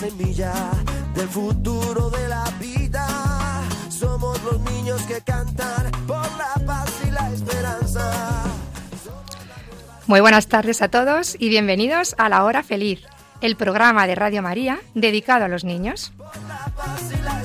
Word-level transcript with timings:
Semilla 0.00 0.54
del 1.14 1.28
futuro 1.28 2.08
de 2.08 2.26
la 2.26 2.44
vida. 2.58 3.06
Somos 3.90 4.42
los 4.44 4.58
niños 4.72 5.02
que 5.02 5.20
cantan 5.20 5.90
por 6.06 6.26
la 6.38 6.54
paz 6.64 6.90
y 7.06 7.10
la 7.10 7.30
esperanza. 7.30 8.10
Muy 10.06 10.20
buenas 10.20 10.46
tardes 10.46 10.80
a 10.80 10.88
todos 10.88 11.36
y 11.38 11.50
bienvenidos 11.50 12.14
a 12.16 12.30
La 12.30 12.44
Hora 12.44 12.62
Feliz, 12.62 13.02
el 13.42 13.56
programa 13.56 14.06
de 14.06 14.14
Radio 14.14 14.40
María 14.40 14.80
dedicado 14.94 15.44
a 15.44 15.48
los 15.48 15.64
niños. 15.64 16.14
La 16.48 16.72
paz 16.74 17.12
y 17.12 17.22
la 17.22 17.39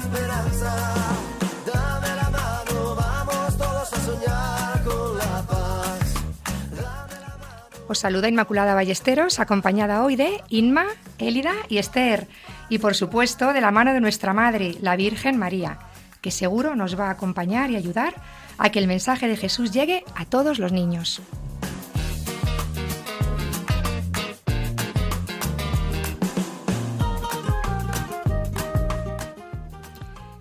Os 7.88 8.00
saluda 8.00 8.28
Inmaculada 8.28 8.74
Ballesteros, 8.74 9.40
acompañada 9.40 10.04
hoy 10.04 10.16
de 10.16 10.42
Inma, 10.50 10.86
Élida 11.20 11.54
y 11.70 11.78
Esther, 11.78 12.28
y 12.68 12.80
por 12.80 12.96
supuesto 12.96 13.54
de 13.54 13.62
la 13.62 13.70
mano 13.70 13.94
de 13.94 14.02
nuestra 14.02 14.34
Madre, 14.34 14.76
la 14.82 14.96
Virgen 14.96 15.38
María, 15.38 15.78
que 16.20 16.32
seguro 16.32 16.76
nos 16.76 17.00
va 17.00 17.08
a 17.08 17.12
acompañar 17.12 17.70
y 17.70 17.76
ayudar 17.76 18.16
a 18.58 18.72
que 18.72 18.80
el 18.80 18.88
mensaje 18.88 19.28
de 19.28 19.38
Jesús 19.38 19.72
llegue 19.72 20.04
a 20.16 20.26
todos 20.26 20.58
los 20.58 20.72
niños. 20.72 21.22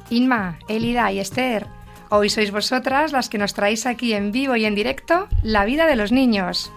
Inma, 0.08 0.58
Élida 0.66 1.12
y 1.12 1.18
Esther, 1.18 1.66
hoy 2.08 2.30
sois 2.30 2.52
vosotras 2.52 3.12
las 3.12 3.28
que 3.28 3.36
nos 3.36 3.52
traéis 3.52 3.84
aquí 3.84 4.14
en 4.14 4.32
vivo 4.32 4.56
y 4.56 4.64
en 4.64 4.74
directo 4.74 5.28
la 5.42 5.66
vida 5.66 5.86
de 5.86 5.96
los 5.96 6.10
niños. 6.10 6.72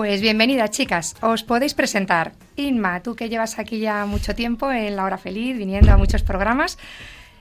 Pues 0.00 0.22
bienvenida, 0.22 0.66
chicas. 0.70 1.14
Os 1.20 1.44
podéis 1.44 1.74
presentar. 1.74 2.32
Inma, 2.56 3.02
tú 3.02 3.14
que 3.14 3.28
llevas 3.28 3.58
aquí 3.58 3.80
ya 3.80 4.06
mucho 4.06 4.34
tiempo 4.34 4.72
en 4.72 4.96
La 4.96 5.04
Hora 5.04 5.18
Feliz, 5.18 5.58
viniendo 5.58 5.92
a 5.92 5.98
muchos 5.98 6.22
programas, 6.22 6.78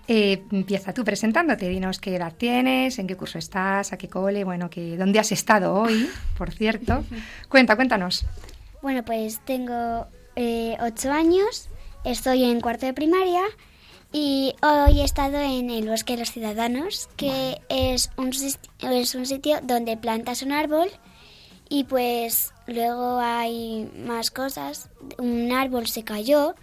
eh, 0.10 0.44
empieza 0.52 0.94
tú 0.94 1.06
presentándote. 1.06 1.70
Dinos 1.70 2.00
qué 2.00 2.18
edad 2.18 2.34
tienes, 2.36 3.00
en 3.00 3.08
qué 3.08 3.16
curso 3.16 3.38
estás, 3.38 3.94
a 3.94 3.98
qué 3.98 4.10
cole, 4.10 4.44
bueno, 4.44 4.70
que, 4.70 4.98
dónde 4.98 5.20
has 5.20 5.32
estado 5.32 5.74
hoy, 5.74 6.10
por 6.38 6.52
cierto. 6.52 7.06
Cuenta, 7.48 7.78
cuéntanos. 7.78 8.26
Bueno, 8.82 9.06
pues 9.06 9.40
tengo 9.46 10.08
eh, 10.36 10.76
ocho 10.82 11.14
años, 11.14 11.70
estoy 12.04 12.44
en 12.44 12.60
cuarto 12.60 12.86
de 12.86 12.94
primaria 12.94 13.44
y 14.12 14.54
hoy 14.62 15.00
he 15.00 15.06
estado 15.06 15.38
en 15.40 15.70
el 15.70 15.88
Bosque 15.88 16.12
de 16.12 16.20
los 16.20 16.32
Ciudadanos, 16.34 17.08
que 17.16 17.62
es 17.70 18.12
un, 18.18 18.34
sis- 18.34 18.60
es 18.82 19.16
un 19.16 19.26
sitio 19.26 19.60
donde 19.64 19.96
plantas 19.96 20.42
un 20.42 20.52
árbol 20.52 20.90
y 21.70 21.84
pues 21.86 22.52
luego 22.68 23.20
hay 23.20 23.90
más 24.06 24.32
cosas. 24.32 24.90
Un 25.18 25.52
árbol 25.52 25.88
se 25.88 26.04
cayó 26.04 26.56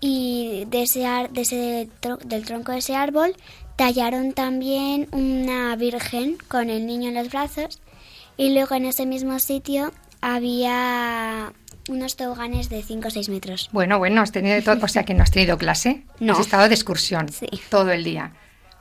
y 0.00 0.64
de 0.68 0.82
ese, 0.82 1.00
de 1.30 1.40
ese 1.42 1.88
del 2.24 2.44
tronco 2.44 2.72
de 2.72 2.78
ese 2.78 2.96
árbol 2.96 3.34
tallaron 3.76 4.32
también 4.32 5.08
una 5.12 5.74
virgen 5.76 6.36
con 6.48 6.68
el 6.70 6.86
niño 6.86 7.08
en 7.08 7.14
los 7.14 7.30
brazos 7.30 7.80
y 8.36 8.52
luego 8.52 8.74
en 8.74 8.84
ese 8.86 9.06
mismo 9.06 9.38
sitio 9.38 9.92
había 10.20 11.52
unos 11.88 12.16
toboganes 12.16 12.68
de 12.68 12.82
5 12.82 13.08
o 13.08 13.10
6 13.10 13.28
metros. 13.30 13.68
Bueno, 13.72 13.98
bueno, 13.98 14.20
has 14.20 14.32
tenido 14.32 14.54
de 14.54 14.62
todo, 14.62 14.84
o 14.84 14.88
sea 14.88 15.04
que 15.04 15.14
no 15.14 15.22
has 15.22 15.30
tenido 15.30 15.58
clase. 15.58 16.04
No. 16.20 16.34
Has 16.34 16.40
estado 16.40 16.68
de 16.68 16.74
excursión 16.74 17.28
Sí. 17.30 17.48
todo 17.70 17.90
el 17.90 18.04
día. 18.04 18.32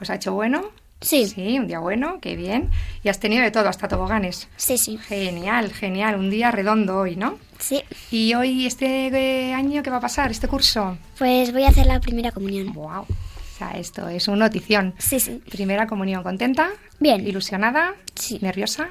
¿Os 0.02 0.10
ha 0.10 0.16
hecho 0.16 0.34
bueno? 0.34 0.70
Sí. 1.02 1.28
Sí, 1.28 1.58
un 1.58 1.68
día 1.68 1.80
bueno, 1.80 2.20
qué 2.22 2.36
bien. 2.36 2.70
Y 3.04 3.10
has 3.10 3.20
tenido 3.20 3.44
de 3.44 3.52
todo, 3.52 3.70
hasta 3.70 3.88
toboganes. 3.88 4.50
Sí, 4.58 4.78
sí. 4.78 4.98
Genial, 4.98 5.72
genial. 5.72 6.16
Un 6.16 6.30
día 6.30 6.52
redondo 6.52 6.98
hoy, 6.98 7.16
¿no? 7.16 7.38
Sí. 7.58 7.84
Y 8.12 8.34
hoy, 8.34 8.66
este 8.66 9.08
eh, 9.08 9.54
año, 9.54 9.82
¿qué 9.82 9.90
va 9.90 9.98
a 9.98 10.02
pasar? 10.02 10.32
¿Este 10.32 10.48
curso? 10.48 10.98
Pues 11.18 11.54
voy 11.54 11.64
a 11.64 11.70
hacer 11.70 11.86
la 11.86 12.00
primera 12.00 12.32
comunión. 12.32 12.74
¡Wow! 12.74 13.02
O 13.02 13.58
sea, 13.58 13.72
esto 13.72 14.08
es 14.10 14.28
una 14.28 14.46
notición. 14.48 14.94
Sí, 14.98 15.20
sí. 15.20 15.42
Primera 15.50 15.88
comunión, 15.88 16.24
¿contenta? 16.24 16.70
Bien. 17.00 17.26
¿Ilusionada? 17.26 17.96
Sí. 18.16 18.40
¿Nerviosa? 18.42 18.90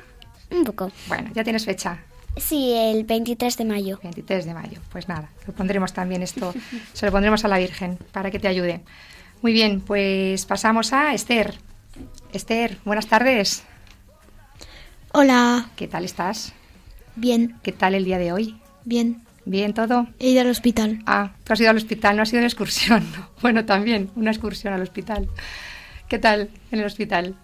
Un 0.51 0.65
poco. 0.65 0.91
Bueno, 1.09 1.31
ya 1.35 1.45
tienes 1.45 1.65
fecha. 1.65 1.99
Sí, 2.39 2.73
el 2.73 3.05
23 3.05 3.57
de 3.57 3.65
mayo. 3.65 3.99
23 4.03 4.47
de 4.47 4.55
mayo. 4.55 4.81
Pues 4.91 5.09
nada, 5.09 5.31
lo 5.47 5.53
pondremos 5.53 5.93
también 5.93 6.23
esto, 6.23 6.55
se 6.93 7.07
lo 7.07 7.13
pondremos 7.13 7.45
a 7.45 7.49
la 7.49 7.59
Virgen 7.59 7.99
para 8.13 8.31
que 8.31 8.39
te 8.39 8.49
ayude. 8.49 8.83
Muy 9.43 9.53
bien, 9.53 9.81
pues 9.81 10.47
pasamos 10.47 10.93
a 10.93 11.15
Esther. 11.15 11.55
Esther, 12.33 12.79
buenas 12.85 13.07
tardes. 13.07 13.65
Hola, 15.13 15.71
¿Qué 15.77 15.89
tal 15.89 16.05
estás? 16.05 16.53
bien, 17.17 17.57
¿Qué 17.63 17.73
tal 17.73 17.95
el 17.95 18.05
día 18.05 18.19
de 18.19 18.33
hoy? 18.33 18.61
bien. 18.85 19.23
¿Bien 19.45 19.73
todo? 19.73 20.07
He 20.19 20.29
ido 20.29 20.43
al 20.43 20.51
hospital. 20.51 20.99
Ah, 21.07 21.31
tú 21.43 21.55
has 21.55 21.61
ido 21.61 21.71
al 21.71 21.77
hospital, 21.79 22.17
no 22.17 22.23
has 22.23 22.31
ido 22.35 22.41
de 22.41 22.47
excursión. 22.47 23.03
¿no? 23.17 23.31
Bueno, 23.41 23.65
también, 23.65 24.11
una 24.15 24.31
excursión 24.31 24.75
al 24.75 24.83
hospital. 24.83 25.27
¿Qué 26.07 26.19
tal 26.19 26.51
en 26.71 26.81
el 26.81 26.85
hospital? 26.85 27.35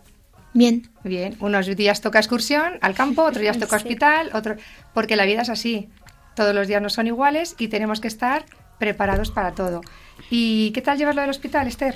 Bien, 0.52 0.90
Bien, 1.02 1.34
unos 1.40 1.66
días 1.74 2.02
toca 2.02 2.18
excursión 2.18 2.74
al 2.82 2.94
campo, 2.94 3.22
otros 3.22 3.40
días 3.40 3.58
toca 3.58 3.76
hospital, 3.76 4.28
otro 4.34 4.56
porque 4.92 5.16
la 5.16 5.24
vida 5.24 5.40
es 5.42 5.48
así. 5.48 5.88
Todos 6.36 6.54
los 6.54 6.68
días 6.68 6.82
no 6.82 6.90
son 6.90 7.06
iguales 7.06 7.54
y 7.58 7.68
tenemos 7.68 8.00
que 8.00 8.08
estar 8.08 8.44
preparados 8.78 9.30
para 9.30 9.52
todo. 9.52 9.80
¿Y 10.28 10.72
qué 10.72 10.82
tal 10.82 10.98
llevas 10.98 11.14
lo 11.14 11.22
del 11.22 11.30
hospital, 11.30 11.66
Esther? 11.68 11.94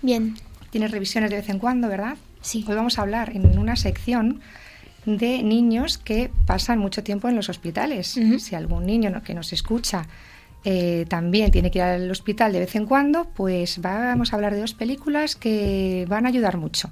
bien. 0.00 0.36
Tienes 0.70 0.90
revisiones 0.92 1.30
de 1.30 1.36
vez 1.36 1.48
en 1.50 1.58
cuando, 1.58 1.88
¿verdad? 1.88 2.16
Sí. 2.42 2.64
Hoy 2.68 2.74
vamos 2.74 2.98
a 2.98 3.02
hablar 3.02 3.34
en 3.36 3.58
una 3.58 3.76
sección 3.76 4.40
de 5.04 5.42
niños 5.42 5.98
que 5.98 6.30
pasan 6.46 6.78
mucho 6.78 7.02
tiempo 7.02 7.28
en 7.28 7.36
los 7.36 7.48
hospitales. 7.48 8.18
Si 8.38 8.54
algún 8.54 8.86
niño 8.86 9.22
que 9.22 9.34
nos 9.34 9.52
escucha 9.52 10.06
eh, 10.64 11.06
también 11.08 11.50
tiene 11.50 11.70
que 11.70 11.78
ir 11.78 11.84
al 11.84 12.10
hospital 12.10 12.52
de 12.52 12.60
vez 12.60 12.74
en 12.76 12.86
cuando, 12.86 13.24
pues 13.34 13.80
vamos 13.80 14.32
a 14.32 14.36
hablar 14.36 14.54
de 14.54 14.60
dos 14.60 14.74
películas 14.74 15.36
que 15.36 16.04
van 16.08 16.26
a 16.26 16.28
ayudar 16.28 16.56
mucho. 16.56 16.90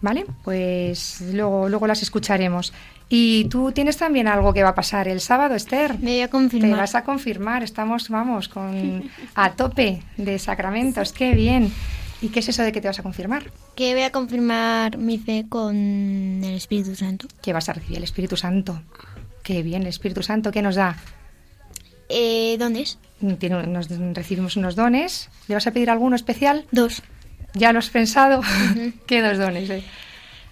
¿Vale? 0.00 0.26
Pues 0.44 1.20
luego, 1.32 1.68
luego 1.68 1.86
las 1.88 2.02
escucharemos. 2.02 2.72
Y 3.08 3.46
tú 3.46 3.72
tienes 3.72 3.96
también 3.96 4.28
algo 4.28 4.52
que 4.54 4.62
va 4.62 4.68
a 4.70 4.74
pasar 4.74 5.08
el 5.08 5.20
sábado, 5.20 5.54
Esther. 5.56 5.98
Me 5.98 6.12
voy 6.12 6.20
a 6.20 6.26
Te 6.26 6.30
confirmar. 6.30 6.78
vas 6.78 6.94
a 6.94 7.02
confirmar, 7.02 7.62
estamos, 7.64 8.08
vamos, 8.08 8.48
con 8.48 9.02
a 9.34 9.52
tope 9.52 10.02
de 10.16 10.38
sacramentos, 10.38 11.12
qué 11.12 11.34
bien. 11.34 11.72
¿Y 12.20 12.28
qué 12.28 12.40
es 12.40 12.48
eso 12.48 12.62
de 12.62 12.72
que 12.72 12.80
te 12.80 12.88
vas 12.88 12.98
a 12.98 13.02
confirmar? 13.02 13.52
Que 13.76 13.92
voy 13.94 14.02
a 14.02 14.10
confirmar 14.10 14.98
mi 14.98 15.18
fe 15.18 15.46
con 15.48 15.76
el 16.42 16.54
Espíritu 16.54 16.94
Santo. 16.96 17.28
Que 17.42 17.52
vas 17.52 17.68
a 17.68 17.72
recibir 17.74 17.98
el 17.98 18.04
Espíritu 18.04 18.36
Santo. 18.36 18.82
Qué 19.42 19.62
bien, 19.62 19.82
el 19.82 19.88
Espíritu 19.88 20.22
Santo, 20.22 20.50
¿qué 20.50 20.60
nos 20.62 20.74
da? 20.74 20.96
Eh, 22.08 22.56
¿Dónde 22.58 22.80
es? 22.82 22.98
Tiene- 23.38 23.66
nos 23.66 23.88
recibimos 24.14 24.56
unos 24.56 24.74
dones. 24.76 25.28
¿Le 25.46 25.54
vas 25.54 25.66
a 25.66 25.70
pedir 25.72 25.90
alguno 25.90 26.16
especial? 26.16 26.66
Dos. 26.72 27.02
¿Ya 27.54 27.72
lo 27.72 27.78
has 27.78 27.90
pensado? 27.90 28.40
¿Qué 29.06 29.22
dos 29.22 29.38
dones? 29.38 29.68
eh? 29.70 29.82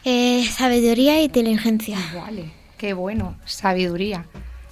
Eh, 0.04 0.44
sabiduría 0.50 1.18
e 1.18 1.24
inteligencia. 1.24 1.98
Vale, 2.14 2.52
qué 2.78 2.92
bueno. 2.92 3.36
Sabiduría. 3.44 4.26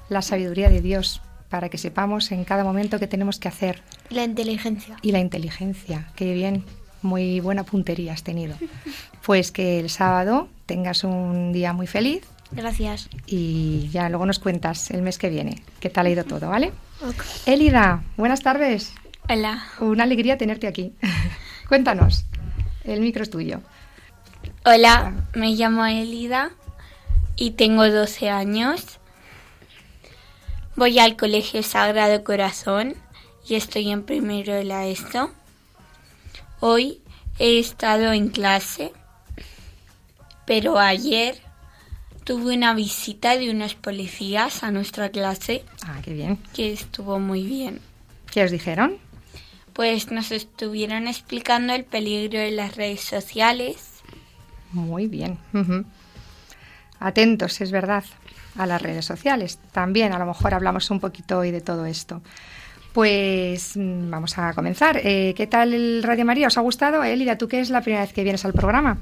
La 0.08 0.22
sabiduría 0.22 0.68
de 0.68 0.80
Dios 0.80 1.22
para 1.48 1.68
que 1.68 1.78
sepamos 1.78 2.30
en 2.32 2.44
cada 2.44 2.64
momento 2.64 2.98
qué 2.98 3.06
tenemos 3.06 3.38
que 3.38 3.48
hacer. 3.48 3.82
La 4.10 4.24
inteligencia. 4.24 4.96
Y 5.02 5.12
la 5.12 5.20
inteligencia, 5.20 6.08
qué 6.16 6.34
bien. 6.34 6.64
Muy 7.04 7.38
buena 7.40 7.64
puntería 7.64 8.14
has 8.14 8.22
tenido. 8.22 8.56
Pues 9.26 9.52
que 9.52 9.78
el 9.78 9.90
sábado 9.90 10.48
tengas 10.64 11.04
un 11.04 11.52
día 11.52 11.74
muy 11.74 11.86
feliz 11.86 12.22
Gracias. 12.50 13.10
y 13.26 13.90
ya 13.90 14.08
luego 14.08 14.24
nos 14.24 14.38
cuentas 14.38 14.90
el 14.90 15.02
mes 15.02 15.18
que 15.18 15.28
viene 15.28 15.62
qué 15.80 15.90
tal 15.90 16.06
ha 16.06 16.10
ido 16.10 16.24
todo, 16.24 16.48
¿vale? 16.48 16.72
Elida, 17.44 18.02
buenas 18.16 18.40
tardes. 18.40 18.94
Hola. 19.28 19.64
Una 19.80 20.04
alegría 20.04 20.38
tenerte 20.38 20.66
aquí. 20.66 20.94
Cuéntanos. 21.68 22.24
El 22.84 23.02
micro 23.02 23.22
es 23.22 23.28
tuyo. 23.28 23.60
Hola, 24.64 25.12
me 25.34 25.50
llamo 25.50 25.84
Elida 25.84 26.52
y 27.36 27.50
tengo 27.50 27.86
12 27.86 28.30
años. 28.30 28.98
Voy 30.74 30.98
al 30.98 31.16
Colegio 31.16 31.62
Sagrado 31.62 32.24
Corazón 32.24 32.94
y 33.46 33.56
estoy 33.56 33.90
en 33.90 34.04
primero 34.04 34.54
de 34.54 34.64
la 34.64 34.86
ESO. 34.86 35.30
Hoy 36.66 37.02
he 37.38 37.58
estado 37.58 38.14
en 38.14 38.28
clase, 38.30 38.90
pero 40.46 40.78
ayer 40.78 41.36
tuve 42.24 42.56
una 42.56 42.72
visita 42.72 43.36
de 43.36 43.50
unos 43.50 43.74
policías 43.74 44.62
a 44.62 44.70
nuestra 44.70 45.10
clase 45.10 45.62
Ah, 45.86 46.00
qué 46.02 46.14
bien. 46.14 46.38
que 46.54 46.72
estuvo 46.72 47.18
muy 47.20 47.42
bien. 47.42 47.80
¿Qué 48.32 48.44
os 48.44 48.50
dijeron? 48.50 48.96
Pues 49.74 50.10
nos 50.10 50.32
estuvieron 50.32 51.06
explicando 51.06 51.74
el 51.74 51.84
peligro 51.84 52.38
de 52.38 52.52
las 52.52 52.76
redes 52.76 53.02
sociales 53.02 54.00
Muy 54.72 55.06
bien. 55.06 55.36
Atentos, 56.98 57.60
es 57.60 57.72
verdad, 57.72 58.04
a 58.56 58.64
las 58.64 58.80
redes 58.80 59.04
sociales. 59.04 59.58
También 59.72 60.14
a 60.14 60.18
lo 60.18 60.24
mejor 60.24 60.54
hablamos 60.54 60.90
un 60.90 60.98
poquito 60.98 61.40
hoy 61.40 61.50
de 61.50 61.60
todo 61.60 61.84
esto. 61.84 62.22
Pues 62.94 63.76
mm, 63.76 64.08
vamos 64.08 64.38
a 64.38 64.54
comenzar. 64.54 65.00
Eh, 65.02 65.34
¿Qué 65.36 65.48
tal 65.48 65.74
el 65.74 66.02
Radio 66.04 66.24
María? 66.24 66.46
¿Os 66.46 66.56
ha 66.56 66.60
gustado? 66.60 67.02
Elida, 67.02 67.36
tú 67.36 67.48
que 67.48 67.60
es 67.60 67.68
la 67.68 67.80
primera 67.80 68.04
vez 68.04 68.12
que 68.12 68.22
vienes 68.22 68.44
al 68.44 68.52
programa. 68.52 68.98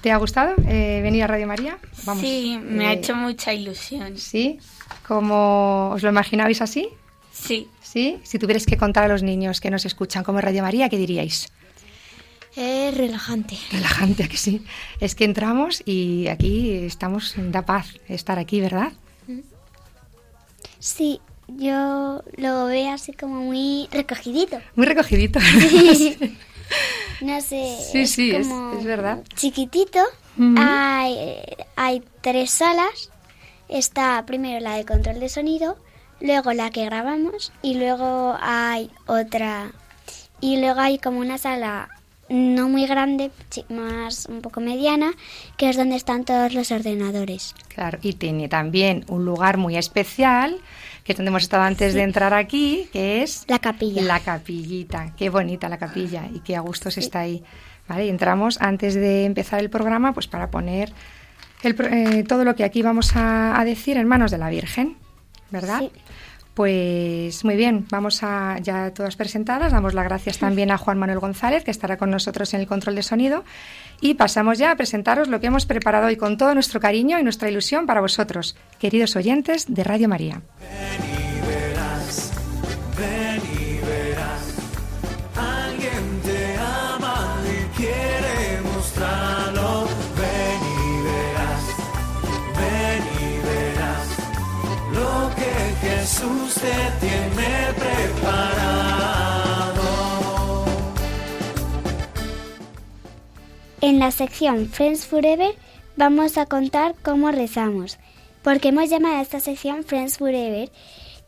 ¿Te 0.00 0.10
ha 0.10 0.16
gustado 0.16 0.56
eh, 0.66 0.98
venir 1.04 1.22
a 1.22 1.28
Radio 1.28 1.46
María? 1.46 1.78
Sí, 2.20 2.60
me 2.60 2.88
ha 2.88 2.92
eh, 2.92 2.96
hecho 2.96 3.14
mucha 3.14 3.54
ilusión. 3.54 4.18
¿Sí? 4.18 4.58
¿Cómo 5.06 5.90
os 5.90 6.02
lo 6.02 6.08
imaginabais 6.08 6.60
así? 6.60 6.88
Sí, 7.30 7.68
¿Sí? 7.80 8.18
Si 8.24 8.40
tuvierais 8.40 8.66
que 8.66 8.76
contar 8.76 9.04
a 9.04 9.08
los 9.08 9.22
niños 9.22 9.60
que 9.60 9.70
nos 9.70 9.86
escuchan 9.86 10.24
como 10.24 10.40
es 10.40 10.44
Radio 10.44 10.62
María, 10.62 10.88
¿qué 10.88 10.98
diríais? 10.98 11.48
Es 12.56 12.96
relajante. 12.96 13.56
Relajante, 13.70 14.24
¿a 14.24 14.28
que 14.28 14.36
sí. 14.36 14.64
Es 14.98 15.14
que 15.14 15.24
entramos 15.24 15.80
y 15.86 16.26
aquí 16.26 16.72
estamos, 16.72 17.34
da 17.36 17.64
paz 17.64 17.94
estar 18.08 18.40
aquí, 18.40 18.60
¿verdad? 18.60 18.92
Sí, 20.80 21.20
yo 21.48 22.22
lo 22.36 22.66
veo 22.66 22.92
así 22.92 23.12
como 23.12 23.36
muy 23.42 23.88
recogidito. 23.90 24.58
Muy 24.76 24.86
recogidito. 24.86 25.38
No 27.20 27.40
sé. 27.40 27.78
Sí, 27.90 28.06
sí, 28.06 28.30
es- 28.30 28.46
como 28.46 28.78
es 28.78 28.84
verdad. 28.84 29.22
Chiquitito. 29.34 30.00
Hay, 30.56 31.16
hay 31.76 32.02
tres 32.20 32.50
salas. 32.50 33.10
Está 33.68 34.24
primero 34.26 34.60
la 34.60 34.76
de 34.76 34.84
control 34.84 35.18
de 35.18 35.28
sonido, 35.28 35.76
luego 36.20 36.52
la 36.52 36.70
que 36.70 36.84
grabamos 36.84 37.52
y 37.62 37.74
luego 37.74 38.36
hay 38.40 38.90
otra. 39.06 39.72
Y 40.40 40.58
luego 40.60 40.80
hay 40.80 40.98
como 40.98 41.18
una 41.20 41.38
sala 41.38 41.88
no 42.28 42.68
muy 42.68 42.86
grande, 42.86 43.30
más 43.70 44.26
un 44.26 44.42
poco 44.42 44.60
mediana, 44.60 45.12
que 45.56 45.70
es 45.70 45.76
donde 45.76 45.96
están 45.96 46.24
todos 46.24 46.52
los 46.54 46.70
ordenadores. 46.70 47.54
Claro, 47.68 47.98
y 48.02 48.12
tiene 48.12 48.48
también 48.48 49.04
un 49.08 49.24
lugar 49.24 49.56
muy 49.56 49.76
especial, 49.76 50.58
que 51.08 51.12
es 51.12 51.16
donde 51.16 51.30
hemos 51.30 51.44
estado 51.44 51.62
antes 51.62 51.94
de 51.94 52.02
entrar 52.02 52.34
aquí, 52.34 52.86
que 52.92 53.22
es 53.22 53.46
La 53.48 53.58
capilla. 53.60 54.02
la 54.02 54.20
capillita. 54.20 55.14
Qué 55.16 55.30
bonita 55.30 55.66
la 55.70 55.78
capilla 55.78 56.26
y 56.30 56.40
qué 56.40 56.54
a 56.54 56.60
gusto 56.60 56.90
se 56.90 57.00
está 57.00 57.20
ahí. 57.20 57.42
Vale, 57.88 58.04
y 58.04 58.10
entramos 58.10 58.60
antes 58.60 58.94
de 58.94 59.24
empezar 59.24 59.60
el 59.60 59.70
programa, 59.70 60.12
pues 60.12 60.26
para 60.26 60.50
poner 60.50 60.92
el 61.62 61.74
eh, 61.80 62.24
todo 62.24 62.44
lo 62.44 62.54
que 62.54 62.62
aquí 62.62 62.82
vamos 62.82 63.16
a, 63.16 63.58
a 63.58 63.64
decir 63.64 63.96
en 63.96 64.06
manos 64.06 64.30
de 64.30 64.36
la 64.36 64.50
Virgen, 64.50 64.98
¿verdad? 65.50 65.78
Sí. 65.78 65.90
Pues 66.58 67.44
muy 67.44 67.54
bien, 67.54 67.86
vamos 67.88 68.24
a 68.24 68.58
ya 68.58 68.92
todas 68.92 69.14
presentadas. 69.14 69.70
Damos 69.70 69.94
las 69.94 70.02
gracias 70.02 70.38
también 70.38 70.72
a 70.72 70.76
Juan 70.76 70.98
Manuel 70.98 71.20
González, 71.20 71.62
que 71.62 71.70
estará 71.70 71.98
con 71.98 72.10
nosotros 72.10 72.52
en 72.52 72.58
el 72.58 72.66
control 72.66 72.96
de 72.96 73.04
sonido. 73.04 73.44
Y 74.00 74.14
pasamos 74.14 74.58
ya 74.58 74.72
a 74.72 74.74
presentaros 74.74 75.28
lo 75.28 75.38
que 75.38 75.46
hemos 75.46 75.66
preparado 75.66 76.08
hoy 76.08 76.16
con 76.16 76.36
todo 76.36 76.54
nuestro 76.54 76.80
cariño 76.80 77.16
y 77.20 77.22
nuestra 77.22 77.48
ilusión 77.48 77.86
para 77.86 78.00
vosotros, 78.00 78.56
queridos 78.80 79.14
oyentes 79.14 79.72
de 79.72 79.84
Radio 79.84 80.08
María. 80.08 80.42
Jesús 96.08 96.54
te 96.54 97.06
tiene 97.06 97.72
preparado. 97.74 99.04
En 103.82 103.98
la 103.98 104.10
sección 104.10 104.70
Friends 104.70 105.04
Forever 105.04 105.54
vamos 105.96 106.38
a 106.38 106.46
contar 106.46 106.94
cómo 107.02 107.30
rezamos, 107.30 107.98
porque 108.42 108.68
hemos 108.68 108.88
llamado 108.88 109.16
a 109.16 109.20
esta 109.20 109.38
sección 109.40 109.84
Friends 109.84 110.16
Forever 110.16 110.70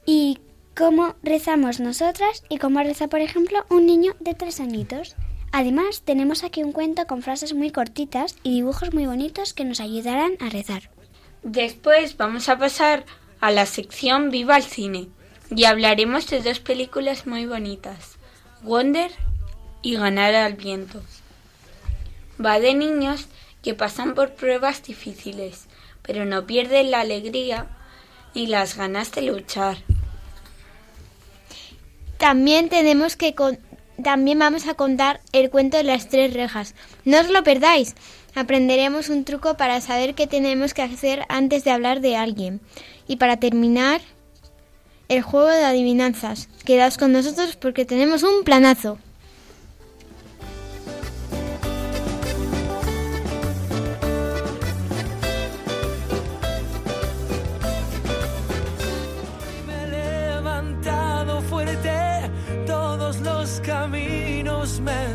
y 0.07 0.39
cómo 0.75 1.15
rezamos 1.23 1.79
nosotras 1.79 2.43
y 2.49 2.57
cómo 2.57 2.81
reza, 2.81 3.09
por 3.09 3.21
ejemplo, 3.21 3.67
un 3.69 3.85
niño 3.85 4.15
de 4.19 4.33
tres 4.33 4.61
añitos. 4.61 5.15
Además, 5.53 6.05
tenemos 6.07 6.43
aquí 6.43 6.63
un 6.63 6.73
cuento 6.73 7.07
con 7.07 7.21
frases 7.21 7.53
muy 7.53 7.71
cortitas 7.71 8.35
y 8.43 8.55
dibujos 8.55 8.95
muy 8.95 9.05
bonitos 9.05 9.53
que 9.53 9.67
nos 9.67 9.81
ayudarán 9.81 10.39
a 10.41 10.49
rezar. 10.49 10.89
Después 11.43 12.17
vamos 12.17 12.49
a 12.49 12.59
pasar 12.59 13.05
a 13.41 13.51
la 13.51 13.67
sección 13.67 14.31
Viva 14.31 14.57
el 14.57 14.65
cine 14.65 15.09
y 15.51 15.65
hablaremos 15.65 16.29
de 16.29 16.43
dos 16.43 16.61
películas 16.61 17.27
muy 17.27 17.47
bonitas, 17.47 18.17
Wonder 18.63 19.11
y 19.83 19.97
Ganar 19.97 20.35
al 20.35 20.55
viento. 20.55 21.03
Va 22.45 22.61
de 22.61 22.75
niños 22.75 23.27
que 23.63 23.75
pasan 23.75 24.15
por 24.15 24.35
pruebas 24.35 24.83
difíciles, 24.83 25.67
pero 26.03 26.25
no 26.25 26.47
pierden 26.47 26.91
la 26.91 27.01
alegría 27.01 27.67
ni 28.35 28.47
las 28.47 28.77
ganas 28.77 29.13
de 29.13 29.23
luchar. 29.23 29.79
También 32.19 32.69
tenemos 32.69 33.17
que 33.17 33.35
también 34.03 34.39
vamos 34.39 34.67
a 34.67 34.75
contar 34.75 35.21
el 35.33 35.51
cuento 35.51 35.77
de 35.77 35.85
las 35.85 36.09
tres 36.09 36.33
rejas. 36.33 36.75
No 37.05 37.21
os 37.21 37.29
lo 37.29 37.43
perdáis. 37.43 37.95
Aprenderemos 38.35 39.09
un 39.09 39.25
truco 39.25 39.57
para 39.57 39.81
saber 39.81 40.15
qué 40.15 40.27
tenemos 40.27 40.73
que 40.73 40.83
hacer 40.83 41.25
antes 41.29 41.65
de 41.65 41.71
hablar 41.71 42.01
de 42.01 42.17
alguien. 42.17 42.61
Y 43.11 43.17
para 43.17 43.39
terminar, 43.39 44.01
el 45.09 45.23
juego 45.23 45.49
de 45.49 45.65
adivinanzas. 45.65 46.49
Quedaos 46.65 46.97
con 46.97 47.11
nosotros 47.11 47.57
porque 47.57 47.85
tenemos 47.85 48.23
un 48.23 48.45
planazo. 48.45 48.99
Caminos 63.65 64.81
me 64.81 65.15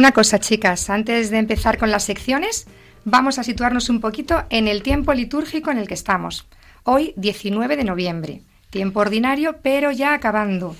Una 0.00 0.12
cosa, 0.12 0.40
chicas, 0.40 0.88
antes 0.88 1.28
de 1.28 1.36
empezar 1.36 1.76
con 1.76 1.90
las 1.90 2.04
secciones, 2.04 2.66
vamos 3.04 3.38
a 3.38 3.44
situarnos 3.44 3.90
un 3.90 4.00
poquito 4.00 4.44
en 4.48 4.66
el 4.66 4.82
tiempo 4.82 5.12
litúrgico 5.12 5.70
en 5.70 5.76
el 5.76 5.86
que 5.86 5.92
estamos. 5.92 6.46
Hoy, 6.84 7.12
19 7.18 7.76
de 7.76 7.84
noviembre, 7.84 8.40
tiempo 8.70 9.00
ordinario, 9.00 9.58
pero 9.62 9.90
ya 9.90 10.14
acabando. 10.14 10.74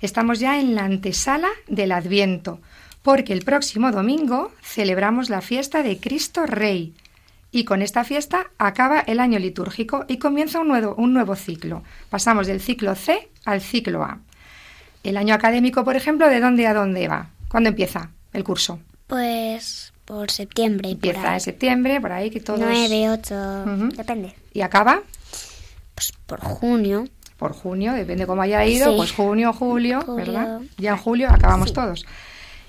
Estamos 0.00 0.40
ya 0.40 0.58
en 0.58 0.74
la 0.74 0.86
antesala 0.86 1.50
del 1.68 1.92
Adviento, 1.92 2.58
porque 3.02 3.34
el 3.34 3.44
próximo 3.44 3.92
domingo 3.92 4.50
celebramos 4.62 5.28
la 5.28 5.42
fiesta 5.42 5.82
de 5.82 5.98
Cristo 5.98 6.46
Rey. 6.46 6.94
Y 7.52 7.64
con 7.64 7.82
esta 7.82 8.02
fiesta 8.02 8.46
acaba 8.56 9.00
el 9.00 9.20
año 9.20 9.38
litúrgico 9.38 10.06
y 10.08 10.16
comienza 10.16 10.60
un 10.60 10.68
nuevo, 10.68 10.94
un 10.94 11.12
nuevo 11.12 11.36
ciclo. 11.36 11.82
Pasamos 12.08 12.46
del 12.46 12.62
ciclo 12.62 12.94
C 12.94 13.28
al 13.44 13.60
ciclo 13.60 14.04
A. 14.04 14.20
El 15.02 15.18
año 15.18 15.34
académico, 15.34 15.84
por 15.84 15.96
ejemplo, 15.96 16.30
¿de 16.30 16.40
dónde 16.40 16.66
a 16.66 16.72
dónde 16.72 17.08
va? 17.08 17.28
¿Cuándo 17.50 17.68
empieza 17.68 18.10
el 18.34 18.44
curso? 18.44 18.78
Pues 19.06 19.92
por 20.04 20.30
septiembre. 20.30 20.82
por 20.82 20.92
Empieza 20.92 21.28
ahí. 21.30 21.34
en 21.34 21.40
septiembre, 21.40 22.00
por 22.00 22.12
ahí 22.12 22.28
que 22.30 22.40
todos... 22.40 22.60
9, 22.60 23.08
8, 23.10 23.34
Ujú. 23.66 23.88
depende. 23.96 24.34
Y 24.52 24.60
acaba 24.60 25.00
Pues 25.94 26.12
por 26.26 26.40
junio. 26.40 27.08
por 27.38 27.52
junio, 27.52 27.92
depende 27.94 28.26
cómo 28.26 28.42
haya 28.42 28.64
ido, 28.66 28.90
Sí. 28.90 28.96
pues 28.96 29.12
junio, 29.12 29.52
julio, 29.52 30.00
Julio. 30.02 30.14
¿verdad? 30.16 30.60
Ya 30.78 30.90
en 30.92 30.96
julio 30.98 31.28
acabamos 31.30 31.68
Sí. 31.70 31.74
todos. 31.74 32.06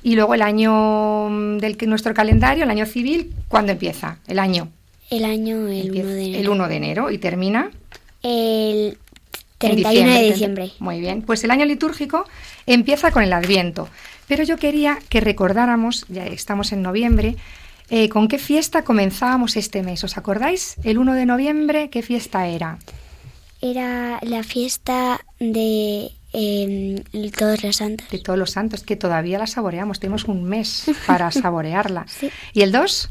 Y 0.04 0.16
luego 0.16 0.34
el 0.36 0.42
año 0.44 1.30
mm, 1.30 1.58
del 1.58 1.78
que 1.78 1.88
nuestro 1.88 2.14
calendario, 2.14 2.64
el 2.64 2.70
año 2.70 2.86
civil, 2.86 3.34
¿cuándo 3.48 3.72
empieza? 3.72 4.20
El 4.28 4.40
año. 4.40 4.70
El 5.10 5.26
año, 5.26 5.68
el 5.68 5.88
Empieza 5.88 6.08
1 6.08 6.16
de 6.16 6.26
enero. 6.26 6.40
El 6.42 6.50
1 6.50 6.68
de 6.68 6.76
enero 6.76 7.12
y 7.12 7.18
termina 7.18 7.70
El 8.24 8.98
en 9.60 9.76
31 9.84 10.14
de 10.14 10.22
diciembre. 10.24 10.72
Muy 10.80 11.00
bien. 11.00 11.22
Pues 11.22 11.44
el 11.44 11.52
año 11.52 11.66
litúrgico 11.66 12.26
empieza 12.66 13.12
con 13.12 13.24
el 13.24 13.34
Adviento. 13.34 13.88
Pero 14.28 14.44
yo 14.44 14.58
quería 14.58 15.00
que 15.10 15.22
recordáramos, 15.22 16.06
ya 16.10 16.26
estamos 16.26 16.72
en 16.72 16.82
noviembre, 16.82 17.36
eh, 17.90 18.10
con 18.10 18.28
qué 18.28 18.40
fiesta 18.40 18.84
comenzábamos 18.84 19.56
este 19.58 19.84
mes. 19.84 20.04
¿Os 20.04 20.18
acordáis? 20.18 20.76
El 20.84 20.98
1 20.98 21.14
de 21.14 21.26
noviembre, 21.26 21.90
¿qué 21.90 22.02
fiesta 22.02 22.48
era? 22.48 22.80
Era 23.62 24.20
la 24.24 24.44
fiesta 24.44 25.22
de 25.40 26.12
em, 26.34 27.04
todos 27.32 27.64
los 27.64 27.76
santos. 27.76 28.10
De 28.10 28.20
todos 28.20 28.40
los 28.40 28.52
santos, 28.52 28.84
que 28.84 28.96
todavía 28.96 29.38
la 29.38 29.48
saboreamos. 29.48 30.00
Tenemos 30.00 30.26
un 30.26 30.44
mes 30.44 30.86
para 31.06 31.32
saborearla. 31.32 32.06
Sí. 32.08 32.32
¿Y 32.54 32.62
el 32.62 32.72
2? 32.72 33.10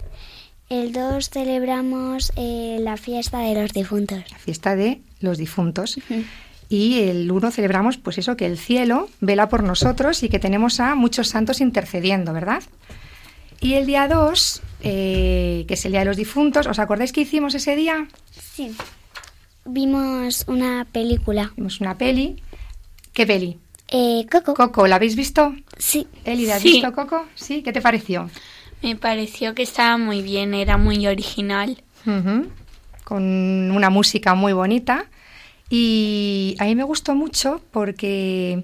El 0.71 0.93
2 0.93 1.31
celebramos 1.31 2.33
eh, 2.37 2.79
la 2.81 2.97
fiesta 2.97 3.39
de 3.41 3.55
los 3.55 3.73
difuntos. 3.73 4.25
La 4.31 4.39
fiesta 4.39 4.75
de 4.75 5.01
los 5.21 5.39
difuntos. 5.39 5.99
Y 6.75 7.03
el 7.09 7.31
1 7.31 7.53
celebramos, 7.53 7.99
pues 7.99 8.19
eso, 8.19 8.37
que 8.37 8.47
el 8.47 8.59
cielo 8.59 9.09
vela 9.21 9.49
por 9.49 9.63
nosotros 9.63 10.25
y 10.25 10.29
que 10.29 10.41
tenemos 10.41 10.81
a 10.81 10.97
muchos 10.97 11.29
santos 11.29 11.61
intercediendo, 11.61 12.33
¿verdad? 12.33 12.65
Y 13.61 13.75
el 13.75 13.87
día 13.87 14.09
2, 14.09 14.61
que 14.83 15.67
es 15.69 15.85
el 15.85 15.93
día 15.93 16.01
de 16.01 16.07
los 16.07 16.17
difuntos, 16.17 16.67
¿os 16.67 16.81
acordáis 16.81 17.13
que 17.13 17.21
hicimos 17.21 17.55
ese 17.55 17.77
día? 17.77 18.09
Sí. 18.33 18.75
Vimos 19.65 20.47
una 20.49 20.85
película. 20.91 21.53
Vimos 21.57 21.81
una 21.81 21.97
peli. 21.97 22.43
¿Qué 23.13 23.25
peli? 23.25 23.57
Eh, 23.87 24.27
Coco. 24.29 24.55
Coco, 24.55 24.89
¿la 24.89 24.97
habéis 24.97 25.15
visto? 25.15 25.55
sí. 25.79 26.09
Elida, 26.25 26.57
¿has 26.57 26.63
Sí. 26.63 26.73
visto 26.73 26.93
Coco? 26.93 27.25
¿Sí? 27.37 27.63
¿Qué 27.63 27.73
te 27.73 27.81
pareció? 27.81 28.29
Me 28.83 28.97
pareció 28.97 29.55
que 29.55 29.63
estaba 29.63 29.97
muy 29.97 30.23
bien, 30.23 30.55
era 30.55 30.77
muy 30.77 31.07
original. 31.07 31.81
Ujú. 32.05 32.49
Con 33.05 33.23
una 33.71 33.91
música 33.91 34.35
muy 34.35 34.53
bonita. 34.53 35.07
Y 35.77 36.55
a 36.61 36.65
mí 36.67 36.75
me 36.77 36.85
gustó 36.85 37.17
mucho 37.17 37.61
porque, 37.73 38.63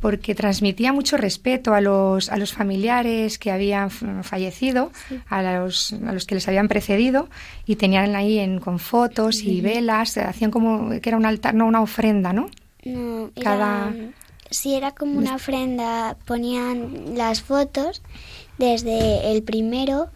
porque 0.00 0.34
transmitía 0.34 0.92
mucho 0.92 1.16
respeto 1.16 1.74
a 1.74 1.80
los, 1.80 2.28
a 2.28 2.36
los 2.38 2.52
familiares 2.52 3.38
que 3.38 3.52
habían 3.52 3.88
fallecido, 3.90 4.90
a, 5.28 5.42
los, 5.42 5.92
a 5.92 6.12
los 6.12 6.24
que 6.26 6.34
les 6.34 6.48
habían 6.48 6.66
precedido, 6.66 7.28
y 7.66 7.76
tenían 7.76 8.16
ahí 8.16 8.40
en, 8.40 8.58
con 8.58 8.80
fotos 8.80 9.42
y 9.44 9.60
velas, 9.60 10.16
hacían 10.18 10.50
como 10.50 10.90
que 11.00 11.08
era 11.08 11.16
un 11.16 11.24
altar, 11.26 11.54
no 11.54 11.66
una 11.66 11.82
ofrenda, 11.82 12.32
¿no? 12.32 12.50
No, 12.84 13.30
era, 13.36 13.44
Cada- 13.44 13.94
Sí, 14.50 14.74
era 14.74 14.90
como 14.90 15.16
una 15.18 15.36
ofrenda. 15.36 16.16
Ponían 16.26 17.16
las 17.16 17.40
fotos 17.40 18.02
desde 18.58 19.30
el 19.30 19.44
primero 19.44 20.08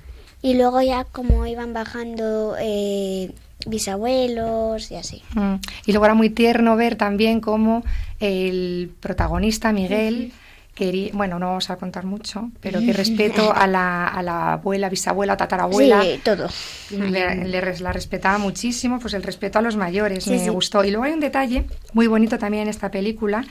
y 0.42 0.54
luego 0.54 0.82
ya 0.82 1.04
como 1.04 1.46
iban 1.46 1.72
bajando 1.72 2.56
eh, 2.58 3.30
bisabuelos 3.66 4.90
y 4.90 4.96
así. 4.96 5.22
Mm. 5.34 5.54
Y 5.86 5.92
luego 5.92 6.04
era 6.06 6.14
muy 6.14 6.30
tierno 6.30 6.76
ver 6.76 6.96
también 6.96 7.40
cómo 7.40 7.84
el 8.20 8.90
protagonista, 9.00 9.72
Miguel, 9.72 10.32
quería, 10.74 11.10
bueno, 11.12 11.38
no 11.38 11.46
vamos 11.46 11.70
a 11.70 11.76
contar 11.76 12.04
mucho, 12.04 12.50
pero 12.60 12.80
que 12.80 12.92
respeto 12.92 13.52
a 13.54 13.66
la, 13.66 14.08
a 14.08 14.22
la 14.22 14.52
abuela, 14.54 14.88
bisabuela, 14.88 15.36
tatarabuela, 15.36 16.02
Sí, 16.02 16.20
todo. 16.24 16.48
le, 16.90 17.48
la 17.80 17.92
respetaba 17.92 18.38
muchísimo, 18.38 18.98
pues 18.98 19.14
el 19.14 19.22
respeto 19.22 19.58
a 19.58 19.62
los 19.62 19.76
mayores, 19.76 20.24
Sí, 20.24 20.30
me 20.30 20.38
sí. 20.40 20.48
gustó. 20.50 20.84
Y 20.84 20.90
luego 20.90 21.04
hay 21.04 21.12
un 21.12 21.20
detalle 21.20 21.64
muy 21.92 22.06
bonito 22.08 22.38
también 22.38 22.64
en 22.64 22.68
esta 22.70 22.90
película, 22.90 23.44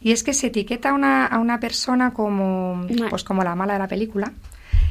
y 0.00 0.12
es 0.12 0.22
que 0.22 0.32
se 0.32 0.46
etiqueta 0.46 0.90
a 0.90 0.94
una, 0.94 1.26
a 1.26 1.38
una 1.40 1.58
persona 1.60 2.12
como, 2.14 2.86
pues 3.10 3.24
como 3.24 3.42
la 3.44 3.54
mala 3.54 3.72
de 3.74 3.78
la 3.80 3.88
película. 3.88 4.32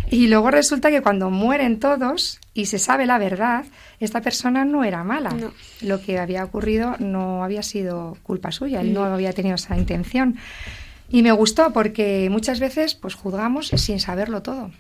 Y 0.10 0.28
luego 0.28 0.50
resulta 0.50 0.90
que 0.90 1.02
cuando 1.02 1.30
mueren 1.30 1.80
todos 1.80 2.40
y 2.54 2.66
se 2.66 2.80
sabe 2.80 3.06
la 3.06 3.18
verdad, 3.20 3.66
esta 4.00 4.22
persona 4.22 4.66
no 4.66 4.84
era 4.84 5.04
mala. 5.04 5.30
No. 5.32 5.52
Lo 5.82 6.02
que 6.02 6.18
había 6.20 6.44
ocurrido 6.44 6.96
no 7.00 7.44
había 7.44 7.62
sido 7.64 8.18
culpa 8.24 8.52
suya, 8.52 8.82
él 8.82 8.94
no 8.94 9.04
había 9.04 9.34
tenido 9.34 9.56
esa 9.56 9.78
intención. 9.78 10.38
Y 11.10 11.22
me 11.22 11.32
gustó 11.32 11.72
porque 11.74 12.28
muchas 12.32 12.60
veces 12.60 12.96
pues 12.96 13.14
juzgamos 13.16 13.68
sin 13.68 14.00
saberlo 14.00 14.42
todo. 14.42 14.72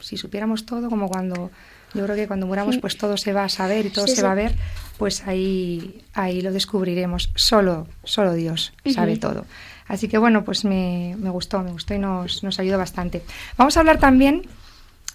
Si 0.00 0.16
supiéramos 0.16 0.66
todo, 0.66 0.88
como 0.88 1.08
cuando 1.08 1.50
yo 1.94 2.04
creo 2.04 2.16
que 2.16 2.26
cuando 2.26 2.46
muramos 2.46 2.78
pues 2.78 2.96
todo 2.98 3.16
se 3.16 3.32
va 3.32 3.44
a 3.44 3.48
saber 3.48 3.86
y 3.86 3.90
todo 3.90 4.06
Sí, 4.06 4.10
se 4.12 4.16
sí. 4.18 4.22
va 4.22 4.32
a 4.32 4.34
ver, 4.34 4.54
pues 4.98 5.26
ahí 5.26 6.02
ahí 6.14 6.42
lo 6.42 6.52
descubriremos. 6.52 7.30
Solo 7.34 7.88
solo 8.04 8.34
Dios 8.34 8.72
sabe 8.92 9.16
todo. 9.16 9.46
Así 9.88 10.08
que 10.08 10.18
bueno, 10.18 10.44
pues 10.44 10.64
me, 10.64 11.16
me 11.18 11.30
gustó, 11.30 11.60
me 11.62 11.70
gustó 11.70 11.94
y 11.94 11.98
nos, 11.98 12.42
nos 12.42 12.58
ayudó 12.58 12.78
bastante. 12.78 13.22
Vamos 13.56 13.76
a 13.76 13.80
hablar 13.80 13.98
también 13.98 14.42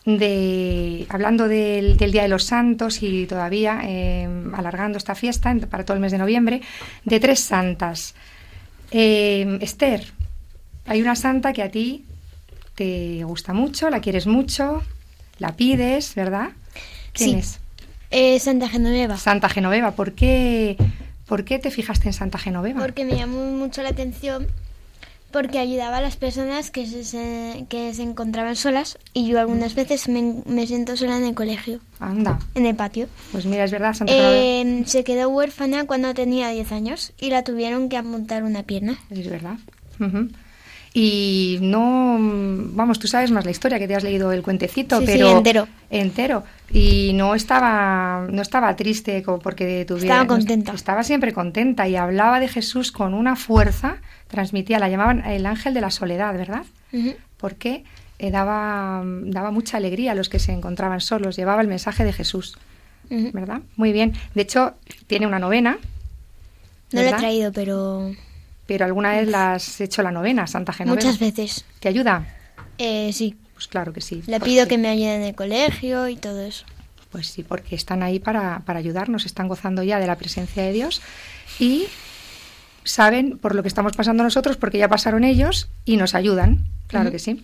de, 0.06 1.06
hablando 1.10 1.48
del, 1.48 1.98
del 1.98 2.12
Día 2.12 2.24
de 2.24 2.28
los 2.28 2.44
Santos 2.44 3.04
y 3.04 3.26
todavía 3.28 3.82
eh, 3.84 4.28
alargando 4.54 4.98
esta 4.98 5.16
fiesta 5.16 5.54
para 5.70 5.86
todo 5.86 5.96
el 5.96 6.02
mes 6.02 6.12
de 6.12 6.18
noviembre, 6.18 6.62
de 7.06 7.20
tres 7.20 7.40
santas. 7.40 8.16
Eh, 8.92 9.58
Esther, 9.62 10.06
hay 10.86 11.02
una 11.02 11.16
santa 11.16 11.54
que 11.54 11.64
a 11.64 11.70
ti 11.70 12.06
te 12.76 13.24
gusta 13.24 13.54
mucho, 13.54 13.90
la 13.90 14.00
quieres 14.02 14.26
mucho, 14.28 14.82
la 15.38 15.56
pides, 15.56 16.16
¿verdad? 16.16 16.50
¿Quién 17.14 17.30
Sí. 17.32 17.36
es? 17.38 17.60
Eh, 18.10 18.40
Santa 18.40 18.68
Genoveva. 18.68 19.18
Santa 19.18 19.48
Genoveva. 19.50 19.92
¿Por 19.92 20.14
qué, 20.14 20.76
¿Por 21.28 21.46
qué 21.46 21.60
te 21.60 21.72
fijaste 21.72 22.10
en 22.10 22.14
Santa 22.14 22.38
Genoveva? 22.38 22.82
Porque 22.82 23.06
me 23.06 23.16
llamó 23.16 23.46
mucho 23.52 23.82
la 23.84 23.90
atención 23.90 24.48
porque 25.32 25.60
ayudaba 25.60 25.98
a 25.98 26.02
las 26.02 26.16
personas 26.16 26.72
que 26.72 26.86
se, 26.86 27.66
que 27.70 27.94
se 27.94 28.04
encontraban 28.04 28.56
solas 28.56 28.98
y 29.14 29.28
yo 29.28 29.40
algunas 29.40 29.76
veces 29.76 30.08
me, 30.10 30.42
me 30.46 30.68
siento 30.68 30.96
sola 30.98 31.18
en 31.18 31.24
el 31.26 31.34
colegio, 31.36 31.80
Anda, 32.00 32.40
en 32.56 32.66
el 32.66 32.76
patio. 32.76 33.08
pues 33.32 33.46
mira, 33.46 33.64
es 33.64 33.72
verdad, 33.72 33.94
Santa. 33.94 34.14
Eh, 34.16 34.84
se 34.86 35.04
quedó 35.04 35.30
huérfana 35.30 35.86
cuando 35.86 36.14
tenía 36.14 36.50
10 36.50 36.72
años 36.72 37.14
y 37.20 37.30
la 37.30 37.44
tuvieron 37.44 37.90
que 37.90 37.98
amputar 37.98 38.44
una 38.44 38.64
pierna. 38.64 39.00
Es 39.10 39.30
verdad. 39.30 39.56
Ujú. 40.00 40.30
Y 40.94 41.58
no, 41.62 42.18
vamos, 42.20 43.00
tú 43.00 43.08
sabes 43.08 43.32
más 43.32 43.46
la 43.46 43.52
historia, 43.52 43.80
que 43.80 43.88
te 43.88 43.96
has 43.96 44.04
leído 44.04 44.32
el 44.34 44.44
cuentecito, 44.44 45.00
Sí, 45.00 45.06
sí, 45.06 45.12
pero 45.14 45.38
entero. 45.38 45.68
entero. 45.90 46.44
Y 46.70 47.14
no 47.14 47.34
estaba, 47.34 48.28
no 48.30 48.42
estaba 48.42 48.76
triste 48.76 49.24
como 49.24 49.40
porque 49.40 49.86
tuviera. 49.86 50.16
Estaba 50.16 50.28
contenta. 50.28 50.74
Estaba 50.74 51.04
siempre 51.04 51.32
contenta 51.34 51.88
y 51.88 51.96
hablaba 51.96 52.42
de 52.42 52.50
Jesús 52.50 52.92
con 52.92 53.14
una 53.14 53.38
fuerza, 53.38 53.98
transmitía, 54.28 54.80
la 54.80 54.90
llamaban 54.90 55.26
el 55.26 55.46
ángel 55.46 55.74
de 55.74 55.82
la 55.82 55.92
soledad, 55.92 56.34
¿verdad? 56.34 56.64
Porque 57.38 57.86
eh, 58.20 58.30
daba, 58.30 59.02
daba 59.06 59.52
mucha 59.52 59.78
alegría 59.78 60.12
a 60.12 60.16
los 60.16 60.28
que 60.28 60.40
se 60.40 60.52
encontraban 60.52 61.00
solos, 61.00 61.38
llevaba 61.38 61.62
el 61.62 61.68
mensaje 61.70 62.04
de 62.04 62.12
Jesús. 62.14 62.58
¿verdad? 63.10 63.60
Muy 63.76 63.92
bien. 63.92 64.14
De 64.36 64.42
hecho, 64.44 64.74
tiene 65.08 65.28
una 65.28 65.38
novena. 65.40 65.78
No 66.94 67.02
la 67.02 67.10
he 67.10 67.14
traído, 67.14 67.52
pero 67.52 68.10
Pero 68.72 68.86
alguna 68.86 69.12
vez 69.12 69.28
la 69.28 69.56
has 69.56 69.82
hecho 69.82 70.02
la 70.02 70.12
novena, 70.12 70.48
Santa 70.48 70.72
Genoveva. 70.72 71.04
muchas 71.04 71.20
veces. 71.20 71.66
¿Te 71.82 71.90
ayuda? 71.90 72.26
Eh, 72.78 73.12
sí, 73.12 73.36
Pues 73.54 73.68
claro 73.68 73.92
que 73.92 74.00
sí. 74.00 74.24
le 74.28 74.40
porque- 74.40 74.46
pido 74.50 74.66
que 74.66 74.78
me 74.78 74.88
ayude 74.88 75.14
en 75.18 75.22
el 75.24 75.36
colegio 75.36 76.08
y 76.08 76.16
todo 76.16 76.42
eso. 76.42 76.64
Pues 77.12 77.28
sí, 77.28 77.44
porque 77.44 77.76
están 77.76 78.02
ahí 78.02 78.20
para, 78.20 78.60
para 78.60 78.80
ayudarnos, 78.80 79.26
están 79.26 79.50
gozando 79.50 79.84
ya 79.84 80.00
de 80.00 80.08
la 80.08 80.16
presencia 80.16 80.64
de 80.64 80.72
Dios 80.72 81.02
y 81.60 81.88
saben 82.86 83.38
por 83.40 83.56
lo 83.56 83.62
que 83.62 83.68
estamos 83.68 83.92
pasando 83.94 84.24
nosotros, 84.24 84.56
porque 84.56 84.78
ya 84.78 84.88
pasaron 84.88 85.26
ellos 85.26 85.70
y 85.84 85.98
nos 85.98 86.16
ayudan, 86.16 86.64
claro 86.88 87.12
que 87.12 87.20
sí. 87.20 87.42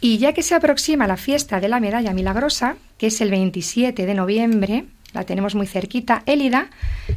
Y 0.00 0.18
ya 0.18 0.32
que 0.32 0.42
se 0.42 0.56
aproxima 0.56 1.06
la 1.06 1.16
fiesta 1.16 1.60
de 1.60 1.68
la 1.68 1.78
medalla 1.78 2.12
milagrosa, 2.12 2.74
que 2.98 3.06
es 3.06 3.20
el 3.20 3.30
27 3.30 4.04
de 4.04 4.14
noviembre, 4.14 4.84
la 5.12 5.22
tenemos 5.24 5.54
muy 5.54 5.68
cerquita, 5.68 6.24
Élida, 6.26 6.68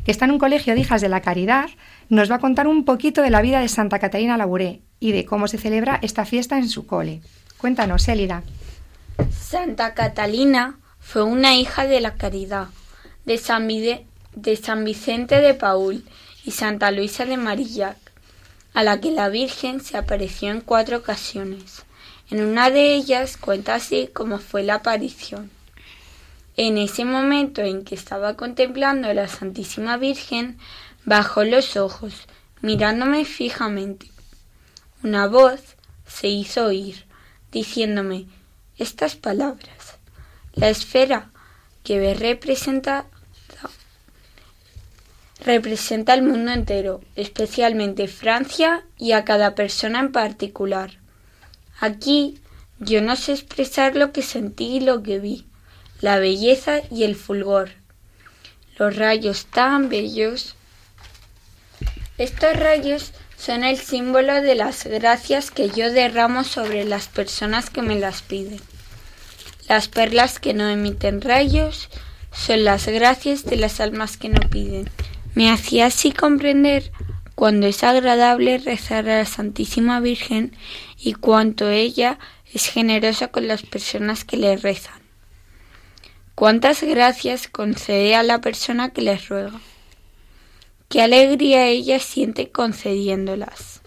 que 0.05 0.11
está 0.11 0.25
en 0.25 0.31
un 0.31 0.39
colegio 0.39 0.75
de 0.75 0.81
hijas 0.81 1.01
de 1.01 1.09
la 1.09 1.21
caridad, 1.21 1.65
nos 2.09 2.29
va 2.29 2.35
a 2.35 2.39
contar 2.39 2.67
un 2.67 2.85
poquito 2.85 3.21
de 3.21 3.29
la 3.29 3.41
vida 3.41 3.59
de 3.59 3.69
Santa 3.69 3.99
Catarina 3.99 4.37
Labouré 4.37 4.81
y 4.99 5.11
de 5.11 5.25
cómo 5.25 5.47
se 5.47 5.57
celebra 5.57 5.99
esta 6.01 6.25
fiesta 6.25 6.57
en 6.57 6.67
su 6.67 6.85
cole. 6.85 7.21
Cuéntanos, 7.57 8.07
Élida. 8.07 8.43
Santa 9.31 9.93
Catalina 9.93 10.79
fue 10.99 11.23
una 11.23 11.55
hija 11.55 11.85
de 11.85 12.01
la 12.01 12.15
caridad 12.15 12.67
de 13.25 13.37
San, 13.37 13.67
de 13.67 14.55
San 14.55 14.85
Vicente 14.85 15.39
de 15.39 15.53
Paul 15.53 16.03
y 16.45 16.51
Santa 16.51 16.91
Luisa 16.91 17.25
de 17.25 17.37
Marillac, 17.37 17.97
a 18.73 18.83
la 18.83 18.99
que 18.99 19.11
la 19.11 19.29
Virgen 19.29 19.81
se 19.81 19.97
apareció 19.97 20.49
en 20.49 20.61
cuatro 20.61 20.97
ocasiones. 20.97 21.83
En 22.31 22.43
una 22.43 22.69
de 22.69 22.93
ellas 22.93 23.37
cuenta 23.37 23.75
así 23.75 24.09
cómo 24.13 24.37
fue 24.39 24.63
la 24.63 24.75
aparición. 24.75 25.51
En 26.57 26.77
ese 26.77 27.05
momento 27.05 27.61
en 27.61 27.83
que 27.83 27.95
estaba 27.95 28.35
contemplando 28.35 29.07
a 29.07 29.13
la 29.13 29.27
Santísima 29.27 29.97
Virgen, 29.97 30.57
bajó 31.05 31.43
los 31.43 31.77
ojos, 31.77 32.27
mirándome 32.61 33.25
fijamente. 33.25 34.11
Una 35.03 35.27
voz 35.27 35.61
se 36.07 36.27
hizo 36.27 36.65
oír, 36.65 37.05
diciéndome 37.51 38.27
estas 38.77 39.15
palabras. 39.15 39.97
La 40.53 40.69
esfera 40.69 41.31
que 41.83 41.99
ve 41.99 42.13
representada 42.13 43.05
representa 45.43 46.13
al 46.13 46.21
mundo 46.21 46.51
entero, 46.51 47.01
especialmente 47.15 48.07
Francia 48.07 48.85
y 48.97 49.13
a 49.13 49.23
cada 49.23 49.55
persona 49.55 49.99
en 49.99 50.11
particular. 50.11 50.99
Aquí 51.79 52.39
yo 52.79 53.01
no 53.01 53.15
sé 53.15 53.33
expresar 53.33 53.95
lo 53.95 54.11
que 54.11 54.21
sentí 54.21 54.77
y 54.77 54.79
lo 54.81 55.01
que 55.01 55.19
vi, 55.19 55.45
la 56.01 56.19
belleza 56.19 56.81
y 56.91 57.03
el 57.03 57.15
fulgor, 57.15 57.71
los 58.77 58.95
rayos 58.95 59.45
tan 59.45 59.89
bellos. 59.89 60.55
Estos 62.19 62.53
rayos 62.53 63.13
son 63.37 63.63
el 63.63 63.77
símbolo 63.77 64.41
de 64.41 64.53
las 64.53 64.83
gracias 64.83 65.51
que 65.51 65.69
yo 65.69 65.89
derramo 65.89 66.43
sobre 66.43 66.83
las 66.83 67.07
personas 67.07 67.69
que 67.69 67.81
me 67.81 67.97
las 67.97 68.21
piden. 68.21 68.59
Las 69.69 69.87
perlas 69.87 70.37
que 70.37 70.53
no 70.53 70.67
emiten 70.67 71.21
rayos 71.21 71.87
son 72.33 72.65
las 72.65 72.87
gracias 72.87 73.45
de 73.45 73.55
las 73.55 73.79
almas 73.79 74.17
que 74.17 74.27
no 74.27 74.41
piden. 74.49 74.89
Me 75.33 75.49
hacía 75.49 75.85
así 75.85 76.11
comprender 76.11 76.91
cuando 77.35 77.67
es 77.67 77.85
agradable 77.85 78.57
rezar 78.57 79.07
a 79.07 79.19
la 79.19 79.25
Santísima 79.25 80.01
Virgen 80.01 80.53
y 80.97 81.13
cuánto 81.13 81.69
ella 81.69 82.19
es 82.53 82.65
generosa 82.65 83.29
con 83.29 83.47
las 83.47 83.63
personas 83.63 84.25
que 84.25 84.35
le 84.35 84.57
rezan. 84.57 85.01
Cuántas 86.35 86.83
gracias 86.83 87.47
concede 87.47 88.13
a 88.17 88.23
la 88.23 88.41
persona 88.41 88.89
que 88.89 89.03
les 89.03 89.29
ruega. 89.29 89.61
Qué 90.89 91.03
alegría 91.03 91.67
ella 91.67 91.99
siente 91.99 92.49
concediéndolas. 92.49 93.81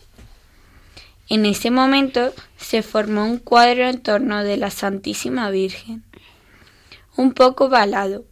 En 1.28 1.47
ese 1.47 1.73
momento 1.73 2.32
se 2.56 2.85
formó 2.85 3.25
un 3.25 3.38
cuadro 3.38 3.88
en 3.88 4.00
torno 4.00 4.44
de 4.44 4.56
la 4.56 4.71
Santísima 4.71 5.50
Virgen, 5.50 6.04
un 7.16 7.32
poco 7.35 7.68
balado, 7.68 8.25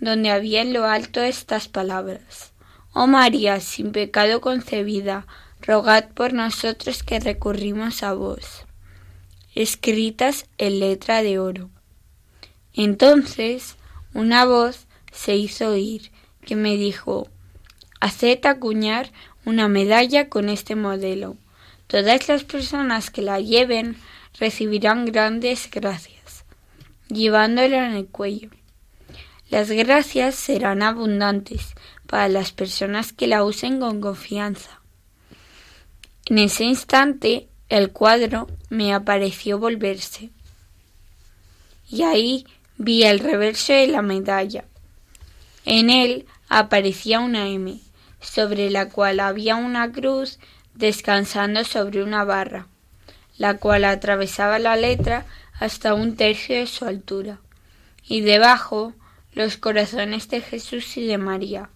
donde 0.00 0.30
había 0.30 0.62
en 0.62 0.72
lo 0.72 0.86
alto 0.86 1.20
estas 1.20 1.68
palabras. 1.68 2.54
Oh 2.94 3.06
María, 3.06 3.60
sin 3.60 3.92
pecado 3.92 4.40
concebida, 4.40 5.26
rogad 5.60 6.08
por 6.08 6.32
nosotros 6.32 7.02
que 7.02 7.20
recurrimos 7.20 8.02
a 8.02 8.14
vos, 8.14 8.64
escritas 9.54 10.46
en 10.56 10.80
letra 10.80 11.22
de 11.22 11.38
oro. 11.38 11.68
Entonces 12.72 13.76
una 14.14 14.46
voz 14.46 14.86
se 15.12 15.36
hizo 15.36 15.72
oír 15.72 16.12
que 16.46 16.56
me 16.56 16.78
dijo 16.78 17.28
Haced 18.04 18.44
acuñar 18.44 19.10
una 19.46 19.66
medalla 19.66 20.28
con 20.28 20.50
este 20.50 20.74
modelo. 20.74 21.38
Todas 21.86 22.28
las 22.28 22.44
personas 22.44 23.08
que 23.08 23.22
la 23.22 23.40
lleven 23.40 23.96
recibirán 24.38 25.06
grandes 25.06 25.70
gracias, 25.70 26.44
llevándola 27.08 27.86
en 27.86 27.94
el 27.94 28.06
cuello. 28.06 28.50
Las 29.48 29.70
gracias 29.70 30.34
serán 30.34 30.82
abundantes 30.82 31.72
para 32.06 32.28
las 32.28 32.52
personas 32.52 33.14
que 33.14 33.26
la 33.26 33.42
usen 33.42 33.80
con 33.80 34.02
confianza. 34.02 34.82
En 36.26 36.36
ese 36.40 36.64
instante 36.64 37.48
el 37.70 37.90
cuadro 37.90 38.48
me 38.68 38.92
apareció 38.92 39.58
volverse. 39.58 40.28
Y 41.88 42.02
ahí 42.02 42.44
vi 42.76 43.04
el 43.04 43.20
reverso 43.20 43.72
de 43.72 43.86
la 43.86 44.02
medalla. 44.02 44.66
En 45.64 45.88
él 45.88 46.26
aparecía 46.50 47.20
una 47.20 47.48
M, 47.48 47.78
sobre 48.24 48.70
la 48.70 48.88
cual 48.88 49.20
había 49.20 49.56
una 49.56 49.92
cruz 49.92 50.38
descansando 50.74 51.64
sobre 51.64 52.02
una 52.02 52.24
barra, 52.24 52.66
la 53.36 53.58
cual 53.58 53.84
atravesaba 53.84 54.58
la 54.58 54.76
letra 54.76 55.26
hasta 55.60 55.94
un 55.94 56.16
tercio 56.16 56.56
de 56.56 56.66
su 56.66 56.84
altura, 56.84 57.38
y 58.06 58.22
debajo 58.22 58.92
los 59.32 59.56
corazones 59.56 60.28
de 60.28 60.40
Jesús 60.40 60.96
y 60.96 61.06
de 61.06 61.18
María, 61.18 61.70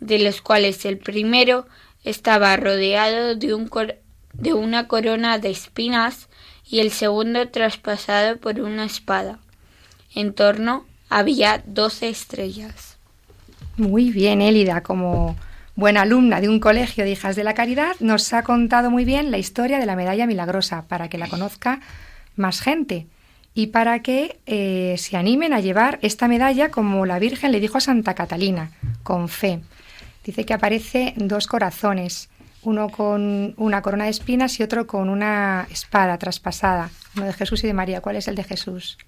de 0.00 0.18
los 0.18 0.42
cuales 0.42 0.84
el 0.84 0.98
primero 0.98 1.66
estaba 2.02 2.56
rodeado 2.56 3.34
de, 3.34 3.54
un 3.54 3.70
de 4.32 4.52
una 4.52 4.88
corona 4.88 5.38
de 5.38 5.50
espinas 5.50 6.28
y 6.66 6.80
el 6.80 6.90
segundo 6.90 7.48
traspasado 7.48 8.36
por 8.36 8.60
una 8.60 8.84
espada. 8.84 9.38
En 10.14 10.34
torno 10.34 10.86
había 11.08 11.62
doce 11.66 12.08
estrellas. 12.08 12.96
Muy 13.76 14.10
bien, 14.10 14.40
Élida, 14.40 14.82
como 14.82 15.36
buena 15.76 16.02
alumna 16.02 16.40
de 16.40 16.48
un 16.48 16.60
colegio 16.60 17.04
de 17.04 17.10
hijas 17.10 17.36
de 17.36 17.44
la 17.44 17.54
caridad, 17.54 17.96
nos 18.00 18.32
ha 18.32 18.42
contado 18.42 18.90
muy 18.90 19.04
bien 19.04 19.30
la 19.30 19.38
historia 19.38 19.78
de 19.78 19.86
la 19.86 19.96
medalla 19.96 20.26
milagrosa 20.26 20.84
para 20.88 21.08
que 21.08 21.18
la 21.18 21.28
conozca 21.28 21.80
más 22.36 22.60
gente 22.60 23.06
y 23.54 23.68
para 23.68 24.00
que 24.00 24.38
eh, 24.46 24.96
se 24.98 25.16
animen 25.16 25.52
a 25.52 25.60
llevar 25.60 25.98
esta 26.02 26.28
medalla 26.28 26.70
como 26.70 27.06
la 27.06 27.18
Virgen 27.18 27.52
le 27.52 27.60
dijo 27.60 27.78
a 27.78 27.80
Santa 27.80 28.14
Catalina, 28.14 28.70
con 29.02 29.28
fe. 29.28 29.60
Dice 30.24 30.44
que 30.44 30.54
aparece 30.54 31.14
dos 31.16 31.46
corazones, 31.46 32.28
uno 32.62 32.88
con 32.88 33.54
una 33.56 33.82
corona 33.82 34.04
de 34.04 34.10
espinas 34.10 34.58
y 34.58 34.62
otro 34.62 34.86
con 34.86 35.08
una 35.08 35.68
espada 35.70 36.18
traspasada, 36.18 36.90
uno 37.16 37.26
de 37.26 37.32
Jesús 37.32 37.62
y 37.62 37.66
de 37.66 37.74
María. 37.74 38.00
¿Cuál 38.00 38.16
es 38.16 38.26
el 38.26 38.34
de 38.34 38.42
Jesús? 38.42 38.98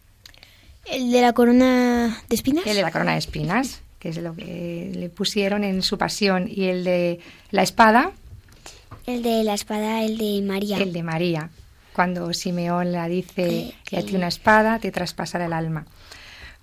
¿El 0.84 1.10
de 1.10 1.22
la 1.22 1.32
corona 1.32 2.22
de 2.28 2.36
espinas? 2.36 2.66
El 2.66 2.76
de 2.76 2.82
la 2.82 2.92
corona 2.92 3.12
de 3.12 3.18
espinas, 3.18 3.82
que 3.98 4.10
es 4.10 4.18
lo 4.18 4.34
que 4.34 4.92
le 4.94 5.08
pusieron 5.08 5.64
en 5.64 5.82
su 5.82 5.98
pasión, 5.98 6.48
y 6.50 6.64
el 6.64 6.84
de 6.84 7.20
la 7.50 7.62
espada. 7.62 8.12
El 9.06 9.22
de 9.22 9.44
la 9.44 9.54
espada, 9.54 10.02
el 10.02 10.18
de 10.18 10.42
María. 10.42 10.78
El 10.78 10.92
de 10.92 11.02
María 11.02 11.50
cuando 11.96 12.30
Simeón 12.34 12.92
la 12.92 13.08
dice 13.08 13.72
que 13.86 13.96
a 13.96 14.02
ti 14.04 14.14
una 14.14 14.28
espada 14.28 14.78
te 14.78 14.92
traspasará 14.92 15.46
el 15.46 15.54
alma. 15.54 15.86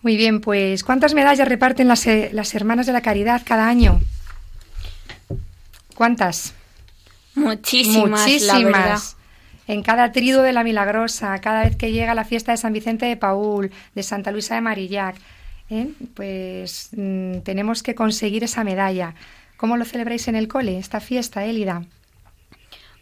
Muy 0.04 0.16
bien, 0.16 0.42
pues 0.42 0.84
¿cuántas 0.84 1.16
medallas 1.16 1.48
reparten 1.48 1.88
las, 1.88 2.06
eh, 2.06 2.30
las 2.34 2.54
hermanas 2.54 2.86
de 2.86 2.94
la 2.94 3.02
caridad 3.02 3.42
cada 3.44 3.68
año? 3.68 4.00
¿Cuántas? 5.96 6.54
Muchísimas, 7.34 8.22
Muchísimas. 8.22 9.18
En 9.66 9.82
cada 9.82 10.12
trido 10.12 10.44
de 10.44 10.54
la 10.54 10.64
Milagrosa, 10.64 11.40
cada 11.40 11.64
vez 11.64 11.78
que 11.78 11.92
llega 11.92 12.14
la 12.14 12.26
fiesta 12.26 12.52
de 12.52 12.58
San 12.58 12.74
Vicente 12.74 13.08
de 13.08 13.18
Paul, 13.18 13.72
de 13.96 14.04
Santa 14.04 14.30
Luisa 14.30 14.54
de 14.54 14.62
Marillac, 14.62 15.16
¿eh? 15.74 15.90
pues 16.14 16.90
mm, 16.96 17.40
tenemos 17.40 17.84
que 17.84 17.96
conseguir 17.96 18.44
esa 18.44 18.64
medalla. 18.64 19.16
¿Cómo 19.58 19.78
lo 19.78 19.86
celebráis 19.86 20.28
en 20.28 20.36
el 20.36 20.48
cole, 20.48 20.78
esta 20.78 21.00
fiesta, 21.00 21.46
Élida? 21.46 21.84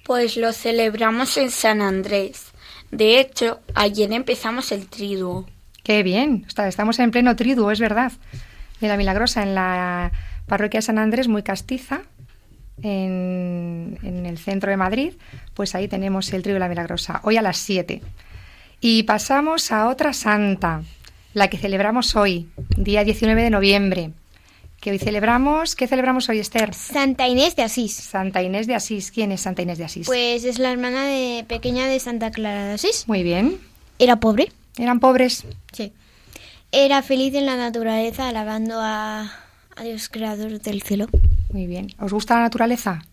Pues 0.03 0.37
lo 0.37 0.51
celebramos 0.53 1.37
en 1.37 1.51
San 1.51 1.81
Andrés. 1.81 2.51
De 2.91 3.19
hecho, 3.19 3.59
ayer 3.73 4.11
empezamos 4.11 4.71
el 4.71 4.87
triduo. 4.87 5.45
Qué 5.83 6.03
bien, 6.03 6.45
estamos 6.47 6.99
en 6.99 7.11
pleno 7.11 7.35
triduo, 7.35 7.71
es 7.71 7.79
verdad. 7.79 8.11
De 8.79 8.87
la 8.87 8.97
Milagrosa, 8.97 9.43
en 9.43 9.55
la 9.55 10.11
parroquia 10.47 10.79
de 10.79 10.83
San 10.83 10.97
Andrés, 10.97 11.27
muy 11.27 11.43
castiza, 11.43 12.01
en, 12.81 13.97
en 14.03 14.25
el 14.25 14.37
centro 14.37 14.71
de 14.71 14.77
Madrid, 14.77 15.13
pues 15.53 15.75
ahí 15.75 15.87
tenemos 15.87 16.31
el 16.33 16.41
triduo 16.41 16.55
de 16.55 16.59
la 16.59 16.69
Milagrosa, 16.69 17.21
hoy 17.23 17.37
a 17.37 17.41
las 17.41 17.57
7. 17.57 18.01
Y 18.81 19.03
pasamos 19.03 19.71
a 19.71 19.87
otra 19.87 20.13
santa, 20.13 20.81
la 21.33 21.49
que 21.49 21.57
celebramos 21.57 22.15
hoy, 22.15 22.49
día 22.77 23.03
19 23.03 23.41
de 23.41 23.49
noviembre 23.49 24.11
que 24.81 24.89
hoy 24.89 24.99
celebramos. 24.99 25.75
¿Qué 25.75 25.87
celebramos 25.87 26.27
hoy, 26.27 26.39
Esther? 26.39 26.73
Santa 26.73 27.27
Inés 27.27 27.55
de 27.55 27.61
Asís. 27.61 27.93
Santa 27.93 28.41
Inés 28.41 28.65
de 28.65 28.73
Asís. 28.73 29.11
¿Quién 29.11 29.31
es 29.31 29.41
Santa 29.41 29.61
Inés 29.61 29.77
de 29.77 29.85
Asís? 29.85 30.07
Pues 30.07 30.43
es 30.43 30.57
la 30.57 30.71
hermana 30.71 31.05
de, 31.05 31.45
pequeña 31.47 31.85
de 31.85 31.99
Santa 31.99 32.31
Clara 32.31 32.65
de 32.65 32.73
Asís. 32.73 33.07
Muy 33.07 33.21
bien. 33.21 33.59
Era 33.99 34.19
pobre. 34.19 34.51
¿Eran 34.77 34.99
pobres? 34.99 35.45
Sí. 35.71 35.93
Era 36.71 37.03
feliz 37.03 37.35
en 37.35 37.45
la 37.45 37.57
naturaleza, 37.57 38.27
alabando 38.27 38.79
a, 38.81 39.31
a 39.75 39.83
Dios 39.83 40.09
creador 40.09 40.59
del 40.59 40.81
cielo. 40.81 41.07
Muy 41.51 41.67
bien. 41.67 41.93
¿Os 41.99 42.11
gusta 42.11 42.35
la 42.35 42.41
naturaleza? 42.41 43.03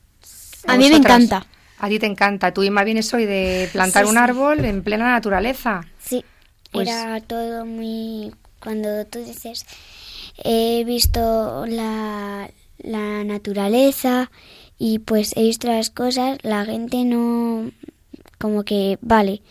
A, 0.67 0.77
mí 0.77 0.89
me 0.89 0.97
encanta. 0.97 1.47
A 1.79 1.89
ti 1.89 1.99
te 1.99 2.07
encanta. 2.07 2.55
Tú, 2.55 2.63
Inma, 2.63 2.83
vienes 2.85 3.13
hoy 3.13 3.27
de 3.27 3.69
plantar 3.73 4.07
un 4.07 4.17
árbol 4.17 4.65
en 4.65 4.83
plena 4.83 5.11
naturaleza. 5.11 5.85
Sí. 5.99 6.25
Pues 6.73 6.89
Era 6.89 7.21
todo 7.21 7.65
muy... 7.65 8.33
Cuando 8.61 9.07
tú 9.07 9.21
dices 9.21 9.65
he 10.45 10.85
visto 10.85 11.67
la, 11.67 12.51
la 12.79 13.25
naturaleza 13.25 14.31
y 14.79 15.01
pues 15.01 15.37
he 15.37 15.43
visto 15.43 15.69
las 15.69 15.91
cosas, 15.91 16.39
la 16.43 16.65
gente 16.65 17.05
no 17.05 17.71
como 18.39 18.65
que 18.65 18.99
vale, 19.01 19.43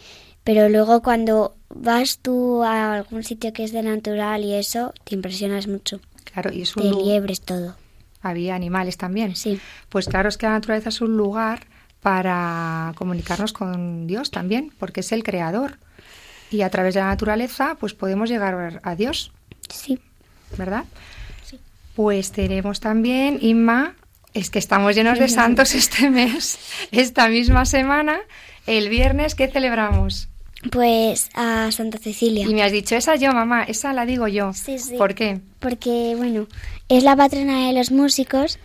pero 0.44 0.70
luego 0.70 1.02
cuando 1.02 1.56
vas 1.70 2.20
tú 2.20 2.64
a 2.64 2.96
algún 2.96 3.24
sitio 3.24 3.52
que 3.52 3.64
es 3.64 3.74
de 3.74 3.84
natural 3.84 4.44
y 4.46 4.54
eso, 4.54 4.94
te 5.04 5.16
impresionas 5.16 5.68
mucho. 5.68 6.00
Claro, 6.24 6.54
y 6.54 6.62
es 6.62 6.76
un 6.78 6.84
de 6.84 7.04
liebres 7.04 7.42
todo. 7.42 7.76
Había 8.22 8.56
animales 8.56 8.98
también. 8.98 9.36
Sí. 9.36 9.60
Pues 9.90 10.08
claro, 10.08 10.30
es 10.30 10.38
que 10.38 10.46
la 10.46 10.54
naturaleza 10.54 10.90
es 10.90 11.02
un 11.02 11.18
lugar 11.18 11.68
para 12.02 12.94
comunicarnos 12.96 13.52
con 13.52 14.08
Dios 14.08 14.32
también, 14.32 14.72
porque 14.80 15.02
es 15.02 15.12
el 15.12 15.24
creador. 15.24 15.80
Y 16.52 16.62
a 16.62 16.70
través 16.70 16.94
de 16.94 17.02
la 17.02 17.08
naturaleza, 17.08 17.76
pues 17.80 17.94
podemos 17.94 18.30
llegar 18.30 18.80
a 18.84 18.96
Dios. 18.96 19.32
Sí. 19.70 20.00
¿verdad? 20.56 20.86
Sí. 21.46 21.60
Pues 21.96 22.32
tenemos 22.32 22.80
también, 22.80 23.40
Inma, 23.42 23.96
es 24.34 24.50
que 24.50 24.60
estamos 24.60 24.96
llenos 24.96 25.20
de 25.20 25.28
santos 25.28 25.74
este 25.76 26.10
mes, 26.10 26.60
esta 26.92 27.28
misma 27.28 27.66
semana, 27.66 28.20
el 28.66 28.90
viernes, 28.90 29.36
¿qué 29.36 29.48
celebramos? 29.48 30.30
Pues 30.72 31.30
a 31.36 31.72
Santa 31.72 31.98
Cecilia. 32.00 32.46
Y 32.48 32.54
me 32.54 32.64
has 32.64 32.72
dicho, 32.72 32.96
esa 32.96 33.16
yo, 33.16 33.32
mamá, 33.32 33.64
esa 33.64 33.94
la 33.94 34.06
digo 34.06 34.28
yo. 34.28 34.54
Sí, 34.54 34.80
sí. 34.80 34.98
¿Por 34.98 35.14
qué? 35.14 35.40
Porque, 35.60 36.16
bueno, 36.18 36.48
es 36.90 37.04
la 37.04 37.16
patrona 37.16 37.68
de 37.68 37.74
los 37.74 37.92
músicos 37.92 38.58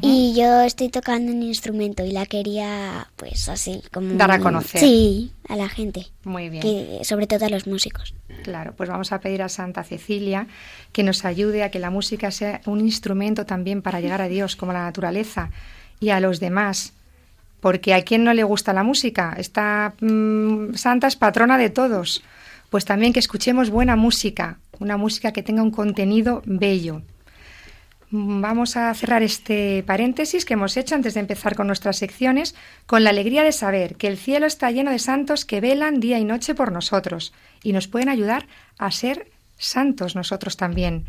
y 0.00 0.34
yo 0.34 0.60
estoy 0.62 0.88
tocando 0.88 1.32
un 1.32 1.42
instrumento 1.42 2.04
y 2.04 2.12
la 2.12 2.26
quería, 2.26 3.08
pues 3.16 3.48
así, 3.48 3.82
como... 3.92 4.14
Dar 4.14 4.30
a 4.30 4.38
conocer. 4.38 4.80
Sí, 4.80 5.32
a 5.48 5.56
la 5.56 5.68
gente. 5.68 6.06
Muy 6.24 6.48
bien. 6.48 6.62
Que, 6.62 7.00
sobre 7.04 7.26
todo 7.26 7.46
a 7.46 7.48
los 7.48 7.66
músicos. 7.66 8.14
Claro, 8.42 8.74
pues 8.76 8.88
vamos 8.88 9.12
a 9.12 9.20
pedir 9.20 9.42
a 9.42 9.48
Santa 9.48 9.84
Cecilia 9.84 10.46
que 10.92 11.02
nos 11.02 11.24
ayude 11.24 11.62
a 11.62 11.70
que 11.70 11.78
la 11.78 11.90
música 11.90 12.30
sea 12.30 12.60
un 12.66 12.80
instrumento 12.80 13.46
también 13.46 13.82
para 13.82 14.00
llegar 14.00 14.20
a 14.20 14.28
Dios, 14.28 14.56
como 14.56 14.72
la 14.72 14.82
naturaleza, 14.82 15.50
y 16.00 16.10
a 16.10 16.20
los 16.20 16.40
demás. 16.40 16.92
Porque 17.60 17.94
a 17.94 18.02
quien 18.02 18.24
no 18.24 18.34
le 18.34 18.42
gusta 18.42 18.72
la 18.72 18.82
música, 18.82 19.34
esta 19.38 19.94
mm, 20.00 20.74
Santa 20.74 21.06
es 21.06 21.16
patrona 21.16 21.58
de 21.58 21.70
todos. 21.70 22.22
Pues 22.70 22.84
también 22.84 23.12
que 23.12 23.20
escuchemos 23.20 23.70
buena 23.70 23.96
música, 23.96 24.58
una 24.80 24.96
música 24.96 25.32
que 25.32 25.42
tenga 25.42 25.62
un 25.62 25.70
contenido 25.70 26.42
bello. 26.44 27.02
Vamos 28.14 28.76
a 28.76 28.92
cerrar 28.92 29.22
este 29.22 29.82
paréntesis 29.86 30.44
que 30.44 30.52
hemos 30.52 30.76
hecho 30.76 30.94
antes 30.94 31.14
de 31.14 31.20
empezar 31.20 31.56
con 31.56 31.66
nuestras 31.66 31.96
secciones, 31.96 32.54
con 32.84 33.04
la 33.04 33.10
alegría 33.10 33.42
de 33.42 33.52
saber 33.52 33.96
que 33.96 34.06
el 34.06 34.18
cielo 34.18 34.44
está 34.44 34.70
lleno 34.70 34.90
de 34.90 34.98
santos 34.98 35.46
que 35.46 35.62
velan 35.62 35.98
día 35.98 36.18
y 36.18 36.24
noche 36.26 36.54
por 36.54 36.72
nosotros 36.72 37.32
y 37.62 37.72
nos 37.72 37.88
pueden 37.88 38.10
ayudar 38.10 38.46
a 38.76 38.90
ser 38.90 39.30
santos 39.56 40.14
nosotros 40.14 40.58
también. 40.58 41.06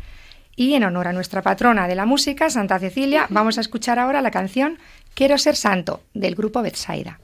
Y 0.56 0.72
en 0.74 0.84
honor 0.84 1.08
a 1.08 1.12
nuestra 1.12 1.42
patrona 1.42 1.88
de 1.88 1.94
la 1.94 2.06
música, 2.06 2.48
Santa 2.48 2.78
Cecilia, 2.78 3.26
vamos 3.28 3.58
a 3.58 3.60
escuchar 3.60 3.98
ahora 3.98 4.22
la 4.22 4.30
canción 4.30 4.78
Quiero 5.12 5.36
ser 5.36 5.56
santo 5.56 6.00
del 6.14 6.34
grupo 6.34 6.62
Betsaida. 6.62 7.20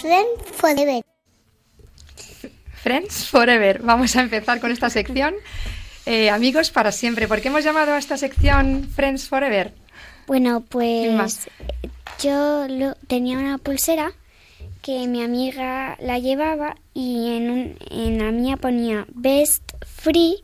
Señor. 0.00 0.24
Friend 0.36 0.54
Forever. 0.54 1.04
Friends 2.82 3.28
Forever. 3.28 3.82
Vamos 3.82 4.16
a 4.16 4.22
empezar 4.22 4.60
con 4.60 4.70
esta 4.72 4.90
sección. 4.90 5.34
Eh, 6.06 6.30
amigos 6.30 6.70
para 6.70 6.92
siempre. 6.92 7.28
¿Por 7.28 7.40
qué 7.40 7.48
hemos 7.48 7.62
llamado 7.64 7.92
a 7.94 7.98
esta 7.98 8.16
sección 8.16 8.88
Friends 8.94 9.28
Forever? 9.28 9.74
Bueno, 10.26 10.62
pues 10.68 11.48
yo 12.22 12.66
lo- 12.68 12.94
tenía 13.06 13.38
una 13.38 13.58
pulsera 13.58 14.12
que 14.82 15.06
mi 15.06 15.22
amiga 15.22 15.96
la 16.00 16.18
llevaba 16.18 16.76
y 16.94 17.36
en, 17.36 17.50
un- 17.50 17.76
en 17.90 18.18
la 18.18 18.30
mía 18.32 18.56
ponía 18.56 19.06
Best 19.12 19.62
Free 19.84 20.36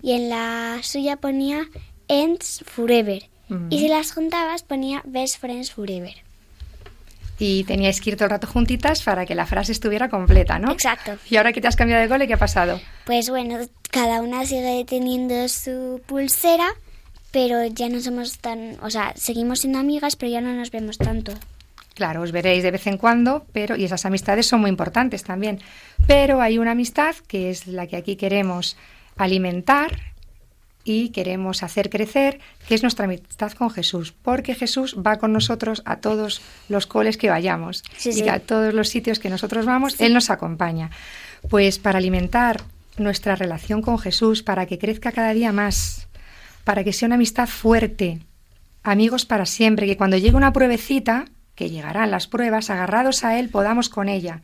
y 0.00 0.12
en 0.12 0.30
la 0.30 0.78
suya 0.82 1.16
ponía 1.16 1.68
Ends 2.08 2.62
Forever. 2.66 3.24
Mm. 3.48 3.66
Y 3.70 3.78
si 3.80 3.88
las 3.88 4.12
juntabas 4.12 4.62
ponía 4.62 5.02
Best 5.04 5.38
Friends 5.40 5.70
Forever. 5.70 6.14
Y 7.38 7.64
teníais 7.64 8.00
que 8.00 8.10
ir 8.10 8.16
todo 8.16 8.26
el 8.26 8.30
rato 8.30 8.46
juntitas 8.46 9.02
para 9.02 9.26
que 9.26 9.34
la 9.34 9.46
frase 9.46 9.72
estuviera 9.72 10.08
completa, 10.08 10.58
¿no? 10.58 10.72
Exacto. 10.72 11.18
Y 11.28 11.36
ahora 11.36 11.52
que 11.52 11.60
te 11.60 11.68
has 11.68 11.76
cambiado 11.76 12.02
de 12.02 12.08
cole, 12.08 12.26
¿qué 12.26 12.34
ha 12.34 12.38
pasado? 12.38 12.80
Pues 13.04 13.28
bueno, 13.28 13.58
cada 13.90 14.20
una 14.20 14.46
sigue 14.46 14.84
teniendo 14.86 15.48
su 15.48 16.00
pulsera, 16.06 16.68
pero 17.32 17.64
ya 17.66 17.88
no 17.88 18.00
somos 18.00 18.38
tan, 18.38 18.76
o 18.82 18.90
sea, 18.90 19.12
seguimos 19.16 19.60
siendo 19.60 19.80
amigas, 19.80 20.14
pero 20.14 20.30
ya 20.30 20.40
no 20.40 20.52
nos 20.52 20.70
vemos 20.70 20.98
tanto. 20.98 21.32
Claro, 21.94 22.22
os 22.22 22.32
veréis 22.32 22.62
de 22.62 22.72
vez 22.72 22.86
en 22.86 22.98
cuando, 22.98 23.46
pero 23.52 23.76
y 23.76 23.84
esas 23.84 24.04
amistades 24.04 24.46
son 24.46 24.60
muy 24.60 24.70
importantes 24.70 25.22
también. 25.22 25.60
Pero 26.06 26.40
hay 26.40 26.58
una 26.58 26.72
amistad 26.72 27.14
que 27.28 27.50
es 27.50 27.66
la 27.66 27.86
que 27.86 27.96
aquí 27.96 28.16
queremos 28.16 28.76
alimentar 29.16 30.13
y 30.84 31.08
queremos 31.08 31.62
hacer 31.62 31.90
crecer, 31.90 32.40
que 32.68 32.74
es 32.74 32.82
nuestra 32.82 33.06
amistad 33.06 33.52
con 33.52 33.70
Jesús, 33.70 34.12
porque 34.22 34.54
Jesús 34.54 34.96
va 35.04 35.16
con 35.16 35.32
nosotros 35.32 35.82
a 35.86 35.96
todos 35.96 36.42
los 36.68 36.86
coles 36.86 37.16
que 37.16 37.30
vayamos 37.30 37.82
Sí, 37.96 38.10
y 38.10 38.12
sí. 38.12 38.28
a 38.28 38.38
todos 38.40 38.74
los 38.74 38.88
sitios 38.90 39.18
que 39.18 39.30
nosotros 39.30 39.64
vamos, 39.66 40.00
Él 40.00 40.12
nos 40.12 40.30
acompaña. 40.30 40.90
Pues 41.48 41.78
para 41.78 41.98
alimentar 41.98 42.62
nuestra 42.98 43.34
relación 43.34 43.82
con 43.82 43.98
Jesús, 43.98 44.42
para 44.42 44.66
que 44.66 44.78
crezca 44.78 45.10
cada 45.10 45.32
día 45.32 45.52
más, 45.52 46.06
para 46.64 46.84
que 46.84 46.92
sea 46.92 47.06
una 47.06 47.16
amistad 47.16 47.48
fuerte, 47.48 48.20
amigos 48.82 49.24
para 49.26 49.46
siempre, 49.46 49.86
que 49.86 49.96
cuando 49.96 50.16
llegue 50.16 50.36
una 50.36 50.52
pruebecita, 50.52 51.24
que 51.54 51.70
llegarán 51.70 52.10
las 52.10 52.26
pruebas, 52.26 52.70
agarrados 52.70 53.24
a 53.24 53.38
Él 53.38 53.48
podamos 53.48 53.88
con 53.88 54.08
ella. 54.08 54.42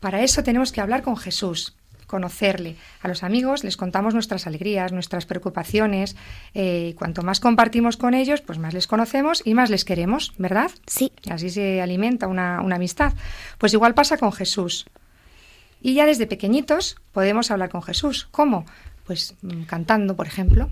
Para 0.00 0.22
eso 0.22 0.42
tenemos 0.42 0.72
que 0.72 0.80
hablar 0.80 1.02
con 1.02 1.16
Jesús, 1.16 1.74
conocerle. 2.08 2.74
A 3.02 3.06
los 3.06 3.22
amigos 3.22 3.62
les 3.62 3.76
contamos 3.76 4.14
nuestras 4.14 4.48
alegrías, 4.48 4.90
nuestras 4.92 5.26
preocupaciones. 5.26 6.16
eh, 6.54 6.94
cuanto 6.98 7.22
más 7.22 7.38
compartimos 7.38 7.96
con 7.96 8.14
ellos, 8.14 8.40
pues 8.40 8.58
más 8.58 8.74
les 8.74 8.88
conocemos 8.88 9.42
y 9.44 9.54
más 9.54 9.70
les 9.70 9.84
queremos, 9.84 10.32
¿verdad? 10.38 10.72
Sí. 10.86 11.12
Así 11.30 11.50
se 11.50 11.80
alimenta 11.80 12.26
una, 12.26 12.60
una 12.62 12.74
amistad. 12.76 13.12
Pues 13.58 13.72
igual 13.74 13.94
pasa 13.94 14.16
con 14.16 14.32
Jesús. 14.32 14.86
Y 15.80 15.94
ya 15.94 16.06
desde 16.06 16.26
pequeñitos 16.26 16.96
podemos 17.12 17.52
hablar 17.52 17.68
con 17.68 17.82
Jesús. 17.82 18.26
¿Cómo? 18.32 18.64
Pues 19.06 19.36
mm, 19.42 19.62
cantando, 19.62 20.16
por 20.16 20.26
ejemplo. 20.26 20.70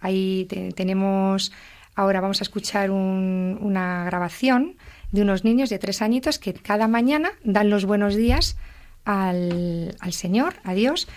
Ahí 0.00 0.46
te- 0.48 0.72
tenemos, 0.72 1.52
ahora 1.94 2.20
vamos 2.20 2.40
a 2.40 2.44
escuchar 2.44 2.90
un- 2.90 3.58
una 3.60 4.04
grabación 4.04 4.76
de 5.12 5.22
unos 5.22 5.44
niños 5.44 5.68
de 5.70 5.78
tres 5.78 6.00
añitos 6.02 6.38
que 6.38 6.54
cada 6.54 6.88
mañana 6.88 7.30
dan 7.44 7.68
los 7.68 7.84
buenos 7.84 8.14
días 8.14 8.56
al, 9.04 9.96
al 10.00 10.12
Señor, 10.12 10.54
a 10.64 10.74
Dios, 10.74 11.08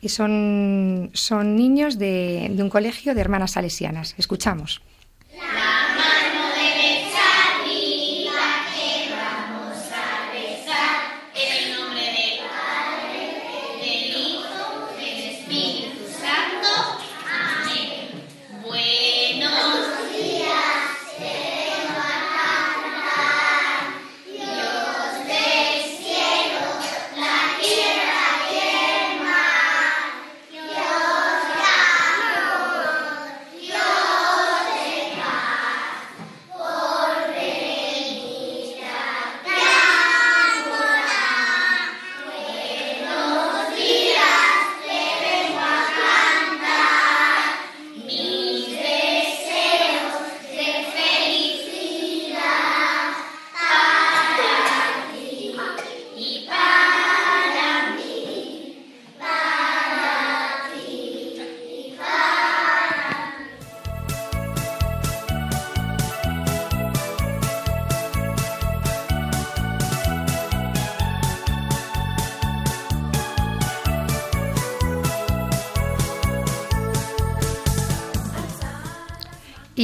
y 0.00 0.08
son, 0.08 1.10
son 1.14 1.56
niños 1.56 1.98
de, 1.98 2.48
de 2.50 2.62
un 2.62 2.70
colegio 2.70 3.14
de 3.14 3.20
hermanas 3.20 3.52
salesianas. 3.52 4.14
Escuchamos. 4.18 4.82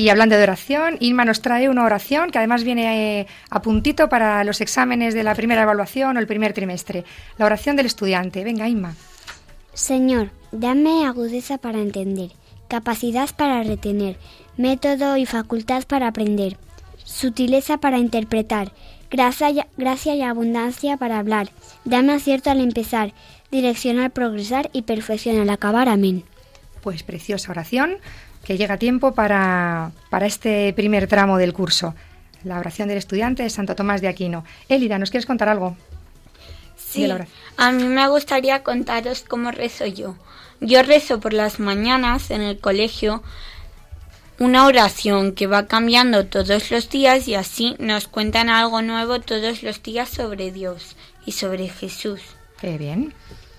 Y 0.02 0.08
hablando 0.08 0.36
de 0.36 0.42
oración, 0.42 0.96
Inma 0.98 1.24
nos 1.24 1.42
trae 1.42 1.68
una 1.68 1.84
oración 1.84 2.32
que 2.32 2.38
además 2.38 2.64
viene 2.64 3.20
eh, 3.20 3.26
a 3.50 3.62
puntito 3.62 4.08
para 4.08 4.42
los 4.42 4.60
exámenes 4.60 5.14
de 5.14 5.22
la 5.22 5.36
primera 5.36 5.62
evaluación 5.62 6.16
o 6.16 6.18
el 6.18 6.26
primer 6.26 6.52
trimestre. 6.52 7.04
La 7.38 7.46
oración 7.46 7.76
del 7.76 7.86
estudiante. 7.86 8.42
Venga, 8.42 8.68
Inma. 8.68 8.96
Señor, 9.74 10.30
dame 10.50 11.06
agudeza 11.06 11.56
para 11.58 11.78
entender, 11.78 12.32
capacidad 12.66 13.30
para 13.36 13.62
retener, 13.62 14.18
método 14.56 15.16
y 15.16 15.24
facultad 15.24 15.84
para 15.84 16.08
aprender, 16.08 16.56
sutileza 17.04 17.78
para 17.78 17.98
interpretar, 17.98 18.72
gracia 19.08 19.50
y, 19.50 19.60
gracia 19.76 20.16
y 20.16 20.22
abundancia 20.22 20.96
para 20.96 21.20
hablar. 21.20 21.50
Dame 21.84 22.14
acierto 22.14 22.50
al 22.50 22.60
empezar, 22.60 23.12
dirección 23.52 24.00
al 24.00 24.10
progresar 24.10 24.68
y 24.72 24.82
perfección 24.82 25.38
al 25.38 25.50
acabar. 25.50 25.88
Amén. 25.88 26.24
Pues 26.82 27.04
preciosa 27.04 27.52
oración 27.52 27.98
que 28.44 28.56
llega 28.56 28.74
a 28.74 28.78
tiempo 28.78 29.12
para, 29.12 29.92
para 30.10 30.26
este 30.26 30.72
primer 30.72 31.06
tramo 31.06 31.38
del 31.38 31.52
curso. 31.52 31.94
La 32.44 32.58
oración 32.58 32.88
del 32.88 32.98
estudiante 32.98 33.42
de 33.42 33.50
Santo 33.50 33.76
Tomás 33.76 34.00
de 34.00 34.08
Aquino. 34.08 34.44
Elida, 34.68 34.98
¿nos 34.98 35.10
quieres 35.10 35.26
contar 35.26 35.48
algo? 35.48 35.76
Sí, 36.76 37.08
a 37.56 37.72
mí 37.72 37.84
me 37.84 38.08
gustaría 38.08 38.62
contaros 38.62 39.24
cómo 39.26 39.50
rezo 39.50 39.86
yo. 39.86 40.16
Yo 40.60 40.82
rezo 40.82 41.20
por 41.20 41.32
las 41.32 41.58
mañanas 41.58 42.30
en 42.30 42.42
el 42.42 42.58
colegio 42.58 43.22
una 44.38 44.66
oración 44.66 45.32
que 45.32 45.46
va 45.46 45.66
cambiando 45.66 46.26
todos 46.26 46.70
los 46.70 46.90
días 46.90 47.28
y 47.28 47.34
así 47.34 47.76
nos 47.78 48.08
cuentan 48.08 48.48
algo 48.48 48.82
nuevo 48.82 49.20
todos 49.20 49.62
los 49.62 49.82
días 49.82 50.08
sobre 50.08 50.50
Dios 50.50 50.96
y 51.24 51.32
sobre 51.32 51.68
Jesús. 51.68 52.20
Qué 52.60 52.76
bien. 52.76 53.14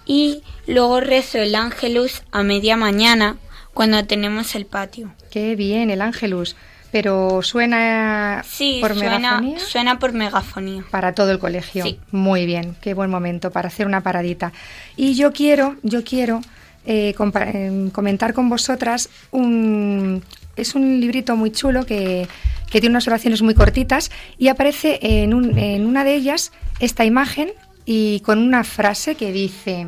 Y 0.06 0.44
luego 0.68 1.00
rezo 1.00 1.38
el 1.38 1.56
ángelus 1.56 2.24
a 2.32 2.44
media 2.44 2.76
mañana 2.76 3.38
cuando 3.74 4.06
tenemos 4.06 4.56
el 4.56 4.66
patio. 4.66 5.14
Qué 5.32 5.56
bien, 5.56 5.90
el 5.90 6.02
ángelus. 6.02 6.56
Pero 6.92 7.42
suena 7.42 8.44
Sí, 8.48 8.78
por 8.80 8.94
suena, 8.94 9.18
megafonía 9.18 9.60
suena 9.60 9.98
por 10.00 10.14
megafonía. 10.14 10.84
para 10.92 11.14
todo 11.14 11.32
el 11.32 11.40
colegio. 11.40 11.84
Sí. 11.84 12.00
Muy 12.12 12.46
bien, 12.46 12.76
qué 12.82 12.94
buen 12.94 13.10
momento 13.10 13.50
para 13.50 13.68
hacer 13.70 13.88
una 13.88 14.02
paradita. 14.02 14.54
Y 14.96 15.16
yo 15.16 15.34
quiero, 15.34 15.76
yo 15.82 16.04
quiero 16.04 16.42
eh, 16.86 17.16
em, 17.54 17.90
comentar 17.90 18.34
con 18.36 18.48
vosotras 18.48 19.10
un 19.32 20.22
es 20.56 20.76
un 20.76 21.00
librito 21.00 21.36
muy 21.36 21.50
chulo 21.52 21.84
que, 21.84 22.28
que 22.70 22.80
tiene 22.80 22.92
unas 22.94 23.08
oraciones 23.08 23.42
muy 23.42 23.56
cortitas 23.56 24.12
y 24.38 24.50
aparece 24.50 25.00
en, 25.02 25.34
un- 25.34 25.58
en 25.58 25.88
una 25.88 26.04
de 26.04 26.14
ellas 26.14 26.52
esta 26.80 27.06
imagen 27.06 27.50
y 27.88 28.20
con 28.20 28.38
una 28.38 28.64
frase 28.64 29.16
que 29.16 29.32
dice 29.32 29.88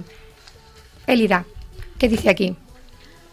Elida, 1.06 1.46
¿qué 2.00 2.10
dice 2.10 2.30
aquí? 2.32 2.56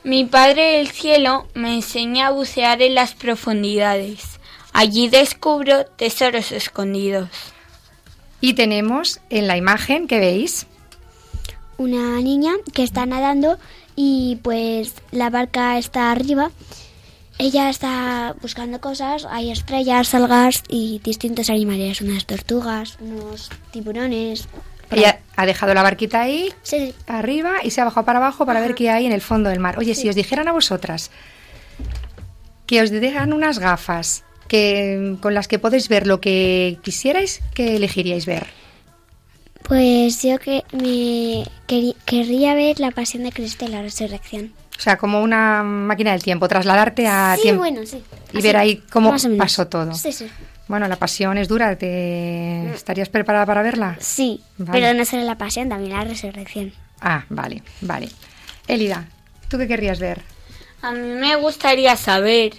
Mi 0.04 0.24
Padre 0.24 0.78
del 0.78 0.88
Cielo 0.88 1.46
me 1.54 1.74
enseña 1.74 2.26
a 2.26 2.30
bucear 2.30 2.82
en 2.82 2.96
las 2.96 3.14
profundidades. 3.14 4.40
Allí 4.72 5.08
descubro 5.08 5.84
tesoros 5.84 6.50
escondidos. 6.50 7.28
Y 8.40 8.54
tenemos 8.54 9.20
en 9.30 9.46
la 9.46 9.56
imagen 9.56 10.08
que 10.08 10.18
veis 10.18 10.66
Una 11.78 12.20
niña 12.20 12.52
que 12.74 12.82
está 12.82 13.06
nadando 13.06 13.58
y 13.94 14.40
pues 14.42 14.94
la 15.12 15.30
barca 15.30 15.78
está 15.78 16.10
arriba. 16.10 16.50
Ella 17.38 17.70
está 17.70 18.34
buscando 18.42 18.80
cosas, 18.80 19.24
hay 19.30 19.52
estrellas, 19.52 20.14
algas 20.14 20.64
y 20.68 21.00
distintos 21.04 21.48
animales, 21.48 22.00
unas 22.00 22.26
tortugas, 22.26 22.98
unos 23.00 23.50
tiburones. 23.70 24.48
Ella 24.92 25.20
ha 25.36 25.46
dejado 25.46 25.74
la 25.74 25.82
barquita 25.82 26.20
ahí 26.20 26.52
Sí, 26.62 26.94
arriba 27.06 27.54
y 27.62 27.70
se 27.70 27.80
ha 27.80 27.84
bajado 27.84 28.04
para 28.06 28.18
abajo 28.18 28.46
para 28.46 28.60
ver 28.60 28.74
qué 28.74 28.90
hay 28.90 29.06
en 29.06 29.12
el 29.12 29.20
fondo 29.20 29.50
del 29.50 29.60
mar. 29.60 29.78
Oye, 29.78 29.94
si 29.94 30.08
os 30.08 30.14
dijeran 30.14 30.48
a 30.48 30.52
vosotras 30.52 31.10
que 32.66 32.82
os 32.82 32.90
dejan 32.90 33.32
unas 33.32 33.58
gafas 33.58 34.24
que 34.48 35.16
con 35.20 35.34
las 35.34 35.48
que 35.48 35.58
podéis 35.58 35.88
ver 35.88 36.06
lo 36.06 36.20
que 36.20 36.78
quisierais, 36.82 37.40
¿qué 37.54 37.76
elegiríais 37.76 38.26
ver? 38.26 38.46
pues 39.62 40.22
yo 40.22 40.38
que 40.38 40.64
me 40.72 41.44
querría 42.04 42.54
ver 42.54 42.80
la 42.80 42.90
pasión 42.90 43.22
de 43.22 43.32
Cristo 43.32 43.64
y 43.64 43.68
la 43.68 43.82
resurrección. 43.82 44.52
O 44.76 44.80
sea, 44.80 44.98
como 44.98 45.22
una 45.22 45.62
máquina 45.62 46.12
del 46.12 46.22
tiempo, 46.22 46.48
trasladarte 46.48 47.06
a 47.06 47.36
sí, 47.36 47.42
tiempo 47.42 47.60
bueno, 47.60 47.86
sí. 47.86 48.02
y 48.32 48.38
Así, 48.38 48.46
ver 48.46 48.56
ahí 48.56 48.82
cómo 48.90 49.14
pasó 49.38 49.68
todo. 49.68 49.94
Sí, 49.94 50.12
sí. 50.12 50.26
Bueno, 50.68 50.88
la 50.88 50.96
pasión 50.96 51.38
es 51.38 51.48
dura, 51.48 51.76
¿te 51.76 52.72
estarías 52.72 53.08
preparada 53.08 53.44
para 53.46 53.62
verla? 53.62 53.96
Sí, 54.00 54.40
Vale. 54.58 54.70
pero 54.72 54.94
no 54.96 55.04
solo 55.04 55.22
la 55.24 55.36
pasión, 55.36 55.68
también 55.68 55.92
la 55.92 56.04
resurrección. 56.04 56.72
Ah, 57.00 57.24
vale, 57.28 57.62
vale. 57.80 58.08
Elida, 58.68 59.04
¿tú 59.48 59.58
qué 59.58 59.66
querrías 59.66 59.98
ver? 59.98 60.22
A 60.80 60.92
mí 60.92 61.00
me 61.00 61.36
gustaría 61.36 61.96
saber 61.96 62.54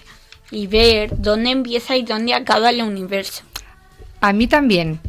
y 0.50 0.66
ver 0.66 1.10
dónde 1.16 1.50
empieza 1.50 1.96
y 1.96 2.02
dónde 2.02 2.34
acaba 2.34 2.70
el 2.70 2.82
universo. 2.82 3.42
A 4.20 4.32
mí 4.32 4.46
también. 4.46 5.00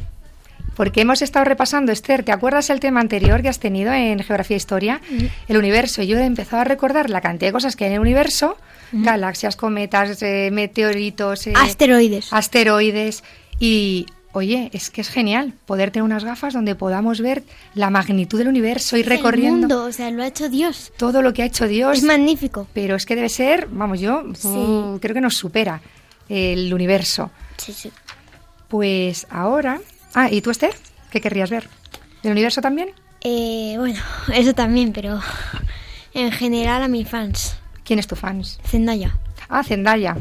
Porque 0.76 1.02
hemos 1.02 1.22
estado 1.22 1.46
repasando, 1.46 1.94
Esther, 1.94 2.24
¿te 2.24 2.34
acuerdas 2.34 2.70
el 2.70 2.82
tema 2.82 3.00
anterior 3.00 3.42
que 3.42 3.48
has 3.48 3.60
tenido 3.60 3.94
en 3.94 4.20
Geografía 4.20 4.56
e 4.56 4.58
Historia? 4.58 5.02
El 5.48 5.58
universo. 5.58 6.04
Yo 6.04 6.18
he 6.18 6.26
empezado 6.26 6.62
a 6.62 6.66
recordar 6.66 7.10
la 7.10 7.22
cantidad 7.22 7.50
de 7.50 7.54
cosas 7.54 7.78
que 7.78 7.86
hay 7.86 7.92
en 7.92 7.94
el 7.96 8.00
universo. 8.02 8.58
Galaxias, 8.92 9.56
cometas, 9.56 10.22
eh, 10.22 10.50
meteoritos, 10.52 11.48
eh, 11.48 11.54
Asteroides. 11.56 12.32
asteroides. 12.32 13.24
Y, 13.60 14.06
oye, 14.34 14.70
es 14.74 14.90
que 14.90 15.02
es 15.02 15.10
genial 15.10 15.54
poder 15.66 15.92
tener 15.92 16.04
unas 16.04 16.24
gafas 16.24 16.54
donde 16.54 16.76
podamos 16.76 17.22
ver 17.22 17.44
la 17.74 17.90
magnitud 17.90 18.38
del 18.38 18.48
universo 18.50 18.98
y 18.98 19.02
El 19.02 19.06
recorriendo 19.08 19.68
mundo, 19.68 19.86
o 19.86 19.92
sea, 19.92 20.12
lo 20.12 20.24
ha 20.24 20.28
hecho 20.28 20.50
Dios. 20.50 20.92
todo 20.98 21.22
lo 21.22 21.34
que 21.34 21.42
ha 21.44 21.46
hecho 21.46 21.68
Dios. 21.68 21.98
Es 21.98 22.04
magnífico. 22.04 22.68
Pero 22.74 22.96
es 22.96 23.06
que 23.06 23.16
debe 23.16 23.30
ser, 23.30 23.68
vamos, 23.72 24.00
yo 24.00 24.24
mm, 24.24 24.98
creo 24.98 25.14
que 25.14 25.22
nos 25.22 25.36
supera 25.38 25.82
el 26.30 26.74
universo. 26.74 27.32
Sí, 27.58 27.72
sí. 27.74 27.92
Pues 28.68 29.28
ahora... 29.30 29.80
Ah, 30.14 30.30
¿y 30.32 30.42
tú, 30.42 30.50
Esther? 30.50 30.74
¿Qué 31.12 31.22
querrías 31.22 31.50
ver? 31.50 31.68
¿Del 32.24 32.32
universo 32.32 32.62
también? 32.62 32.90
Eh, 33.22 33.76
bueno, 33.78 34.00
eso 34.34 34.54
también, 34.54 34.92
pero 34.92 35.20
en 36.14 36.32
general 36.32 36.84
a 36.84 36.88
mis 36.88 37.08
fans. 37.08 37.56
¿Quién 37.86 38.00
es 38.00 38.08
tu 38.08 38.16
fans? 38.18 38.60
Zendaya. 38.66 39.18
Ah, 39.48 39.64
Zendaya. 39.64 40.18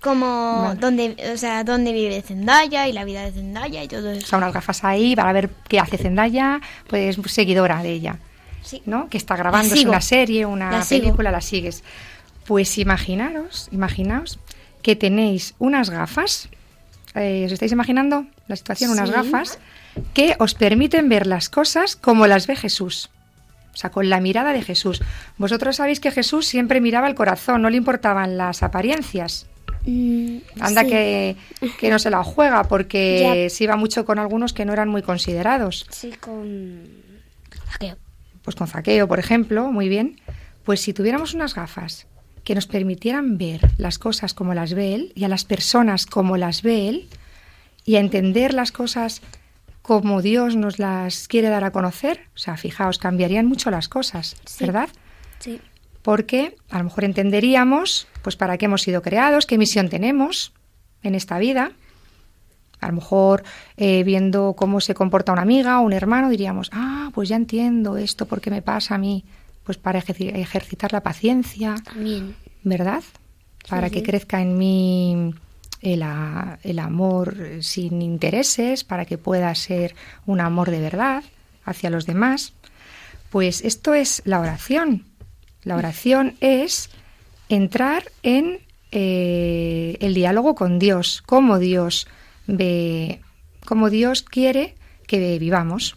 Como 0.00 0.62
Vale. 0.62 0.78
dónde, 0.80 1.16
o 1.34 1.36
sea, 1.36 1.64
dónde 1.64 1.92
vive 1.92 2.22
Zendaya 2.22 2.86
y 2.86 2.92
la 2.92 3.04
vida 3.04 3.24
de 3.24 3.32
Zendaya 3.32 3.82
y 3.82 3.88
todo 3.88 4.10
O 4.10 4.12
eso. 4.12 4.26
sea, 4.28 4.38
unas 4.38 4.52
gafas 4.52 4.84
ahí 4.84 5.16
para 5.16 5.32
ver 5.32 5.50
qué 5.68 5.80
hace 5.80 5.96
Zendaya, 5.98 6.60
pues 6.88 7.16
seguidora 7.26 7.82
de 7.82 7.90
ella, 7.92 8.18
Sí. 8.62 8.82
¿no? 8.86 9.08
Que 9.08 9.16
está 9.16 9.34
grabando 9.36 9.74
una 9.88 10.00
serie, 10.00 10.46
una 10.46 10.70
La 10.70 10.84
película, 10.84 11.30
la 11.32 11.40
sigues. 11.40 11.82
Pues 12.46 12.78
imaginaros, 12.78 13.68
imaginaos 13.72 14.38
que 14.82 14.94
tenéis 14.94 15.54
unas 15.58 15.90
gafas, 15.90 16.48
eh, 17.14 17.44
¿os 17.46 17.52
estáis 17.52 17.72
imaginando 17.72 18.26
la 18.46 18.54
situación? 18.56 18.90
Unas 18.90 19.08
Sí. 19.08 19.14
gafas 19.14 19.58
que 20.12 20.36
os 20.38 20.54
permiten 20.54 21.08
ver 21.08 21.26
las 21.26 21.48
cosas 21.48 21.96
como 21.96 22.26
las 22.28 22.46
ve 22.46 22.54
Jesús. 22.54 23.08
O 23.76 23.78
sea, 23.78 23.90
con 23.90 24.08
la 24.08 24.20
mirada 24.20 24.54
de 24.54 24.62
Jesús. 24.62 25.02
Vosotros 25.36 25.76
sabéis 25.76 26.00
que 26.00 26.10
Jesús 26.10 26.46
siempre 26.46 26.80
miraba 26.80 27.08
el 27.08 27.14
corazón, 27.14 27.60
no 27.60 27.68
le 27.68 27.76
importaban 27.76 28.38
las 28.38 28.62
apariencias. 28.62 29.46
Mm, 29.84 30.38
Anda 30.60 30.80
sí. 30.80 30.88
que, 30.88 31.36
que 31.78 31.90
no 31.90 31.98
se 31.98 32.08
la 32.08 32.24
juega 32.24 32.64
porque 32.64 33.44
Ya. 33.44 33.50
se 33.50 33.64
iba 33.64 33.76
mucho 33.76 34.06
con 34.06 34.18
algunos 34.18 34.54
que 34.54 34.64
no 34.64 34.72
eran 34.72 34.88
muy 34.88 35.02
considerados. 35.02 35.86
Sí, 35.90 36.12
con... 36.18 36.84
Zaqueo. 37.70 37.96
Pues 38.40 38.56
con 38.56 38.66
Zaqueo, 38.66 39.06
por 39.06 39.18
ejemplo, 39.18 39.70
muy 39.70 39.90
bien. 39.90 40.22
Pues 40.64 40.80
si 40.80 40.94
tuviéramos 40.94 41.34
unas 41.34 41.54
gafas 41.54 42.06
que 42.44 42.54
nos 42.54 42.66
permitieran 42.66 43.36
ver 43.36 43.60
las 43.76 43.98
cosas 43.98 44.32
como 44.32 44.54
las 44.54 44.72
ve 44.72 44.94
él 44.94 45.12
y 45.14 45.24
a 45.24 45.28
las 45.28 45.44
personas 45.44 46.06
como 46.06 46.38
las 46.38 46.62
ve 46.62 46.88
él 46.88 47.08
y 47.84 47.96
a 47.96 48.00
entender 48.00 48.54
las 48.54 48.72
cosas 48.72 49.20
como 49.86 50.20
Dios 50.20 50.56
nos 50.56 50.80
las 50.80 51.28
quiere 51.28 51.48
dar 51.48 51.62
a 51.62 51.70
conocer, 51.70 52.22
o 52.34 52.38
sea, 52.38 52.56
fijaos, 52.56 52.98
cambiarían 52.98 53.46
mucho 53.46 53.70
las 53.70 53.88
cosas, 53.88 54.34
Sí. 54.44 54.64
¿verdad? 54.64 54.88
Sí. 55.38 55.60
porque 56.02 56.56
a 56.70 56.78
lo 56.78 56.84
mejor 56.84 57.04
entenderíamos 57.04 58.06
pues 58.22 58.36
para 58.36 58.56
qué 58.58 58.64
hemos 58.66 58.82
sido 58.82 59.02
creados, 59.02 59.44
qué 59.46 59.58
misión 59.58 59.88
tenemos 59.88 60.52
en 61.02 61.14
esta 61.14 61.38
vida. 61.38 61.72
A 62.80 62.86
lo 62.88 62.92
mejor 62.94 63.42
eh, 63.76 64.02
viendo 64.04 64.54
cómo 64.56 64.80
se 64.80 64.94
comporta 64.94 65.32
una 65.32 65.42
amiga 65.42 65.80
o 65.80 65.82
un 65.84 65.92
hermano 65.92 66.30
diríamos, 66.30 66.70
ah, 66.72 67.10
pues 67.14 67.28
ya 67.28 67.36
entiendo 67.36 67.96
esto, 67.96 68.26
¿por 68.26 68.40
qué 68.40 68.50
me 68.50 68.62
pasa 68.62 68.94
a 68.94 68.98
mí? 68.98 69.24
Pues 69.64 69.78
para 69.78 70.00
ejerci- 70.00 70.32
ejercitar 70.34 70.92
la 70.92 71.02
paciencia, 71.02 71.74
También. 71.84 72.34
¿verdad? 72.62 73.02
Para 73.68 73.90
que 73.90 73.98
sí. 74.00 74.04
crezca 74.04 74.40
en 74.40 74.56
mí 74.58 75.34
el, 75.80 76.02
a- 76.02 76.58
el 76.62 76.78
amor 76.78 77.36
sin 77.60 78.02
intereses, 78.02 78.84
para 78.84 79.04
que 79.04 79.18
pueda 79.18 79.54
ser 79.54 79.94
un 80.26 80.40
amor 80.40 80.70
de 80.70 80.80
verdad 80.80 81.24
hacia 81.64 81.90
los 81.90 82.06
demás. 82.06 82.52
Pues 83.30 83.62
esto 83.64 83.94
es 83.94 84.22
la 84.24 84.40
oración. 84.40 85.04
La 85.62 85.76
oración 85.76 86.34
es 86.40 86.90
entrar 87.48 88.04
en 88.22 88.60
eh, 88.92 89.96
el 90.00 90.14
diálogo 90.14 90.54
con 90.54 90.78
Dios, 90.78 91.22
cómo 91.26 91.58
Dios 91.58 92.06
ve, 92.46 93.20
cómo 93.64 93.90
Dios 93.90 94.22
quiere 94.22 94.74
que 95.06 95.38
vivamos. 95.38 95.96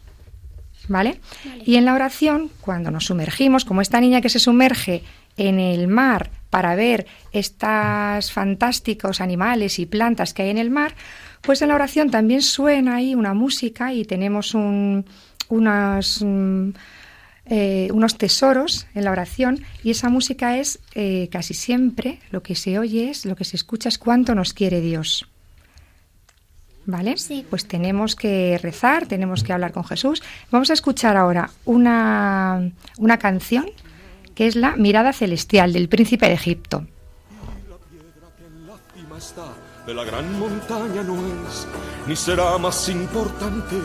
¿Vale? 0.88 1.22
Y 1.66 1.76
en 1.76 1.86
la 1.86 1.94
oración, 1.94 2.50
cuando 2.62 2.90
nos 2.90 3.06
sumergimos, 3.06 3.64
como 3.64 3.82
esta 3.82 4.02
niña 4.02 4.22
que 4.22 4.30
se 4.30 4.40
sumerge 4.40 5.04
en 5.38 5.60
el 5.60 5.88
mar 5.88 6.32
para 6.50 6.76
ver 6.76 7.06
estos 7.32 8.32
fantásticos 8.32 9.22
animales 9.22 9.80
y 9.80 9.86
plantas 9.86 10.34
que 10.34 10.44
hay 10.44 10.50
en 10.50 10.58
el 10.58 10.70
mar, 10.70 10.96
pues 11.42 11.62
en 11.62 11.70
la 11.70 11.76
oración 11.76 12.10
también 12.10 12.42
suena 12.42 12.96
ahí 12.96 13.16
una 13.16 13.34
música 13.34 13.94
y 13.94 14.04
tenemos 14.06 14.54
un, 14.54 15.06
unas, 15.50 16.22
mm, 16.22 16.70
eh, 17.46 17.90
unos 17.94 18.18
tesoros 18.18 18.88
en 18.94 19.06
la 19.06 19.12
oración 19.12 19.64
y 19.84 19.92
esa 19.92 20.10
música 20.10 20.58
es 20.58 20.80
eh, 20.96 21.30
casi 21.32 21.54
siempre 21.54 22.20
lo 22.32 22.44
que 22.44 22.56
se 22.56 22.80
oye 22.80 23.10
es, 23.10 23.26
lo 23.26 23.36
que 23.36 23.46
se 23.46 23.56
escucha 23.56 23.90
es 23.90 23.98
cuánto 23.98 24.36
nos 24.36 24.54
quiere 24.54 24.82
Dios. 24.82 25.28
¿Vale? 26.86 27.18
Sí. 27.18 27.46
Pues 27.48 27.68
tenemos 27.68 28.16
que 28.16 28.58
rezar, 28.58 29.06
tenemos 29.06 29.44
que 29.44 29.54
hablar 29.54 29.74
con 29.74 29.84
Jesús. 29.84 30.24
Vamos 30.50 30.72
a 30.72 30.74
escuchar 30.74 31.18
ahora 31.18 31.52
una, 31.66 32.72
una 32.98 33.20
canción 33.20 33.68
que 34.40 34.48
es 34.48 34.56
la 34.56 34.78
Mirada 34.78 35.12
Celestial 35.12 35.74
del 35.74 35.90
Príncipe 35.90 36.28
de 36.28 36.34
Egipto. 36.36 36.86
la 38.66 38.78
cima 38.96 39.18
está 39.18 39.48
de 39.86 39.94
la 39.94 40.06
gran 40.06 40.40
montaña 40.40 41.04
no 41.04 41.18
es, 41.46 41.68
ni 42.08 42.16
será 42.16 42.58
más 42.58 42.88
importante 42.88 43.76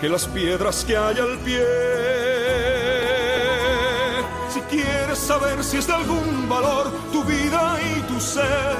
que 0.00 0.08
las 0.08 0.26
piedras 0.28 0.86
que 0.86 0.96
hay 0.96 1.18
al 1.18 1.36
pie. 1.40 1.62
Si 4.48 4.60
quieres 4.74 5.18
saber 5.18 5.62
si 5.62 5.76
es 5.76 5.86
de 5.86 5.92
algún 5.92 6.48
valor 6.48 6.90
tu 7.12 7.22
vida 7.24 7.76
y 7.78 8.00
tu 8.10 8.18
ser, 8.18 8.76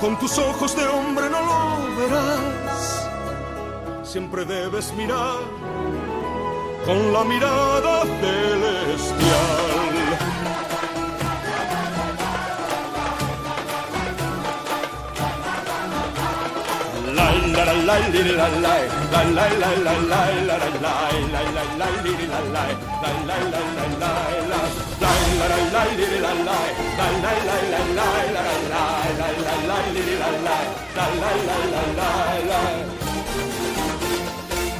con 0.00 0.16
tus 0.20 0.38
ojos 0.38 0.76
de 0.76 0.86
hombre 0.86 1.28
no 1.28 1.40
lo 1.40 1.96
verás. 1.96 3.10
Siempre 4.04 4.44
debes 4.44 4.94
mirar 4.94 5.40
con 6.86 7.12
la 7.12 7.24
mirada 7.24 8.04
celestial. 8.20 9.87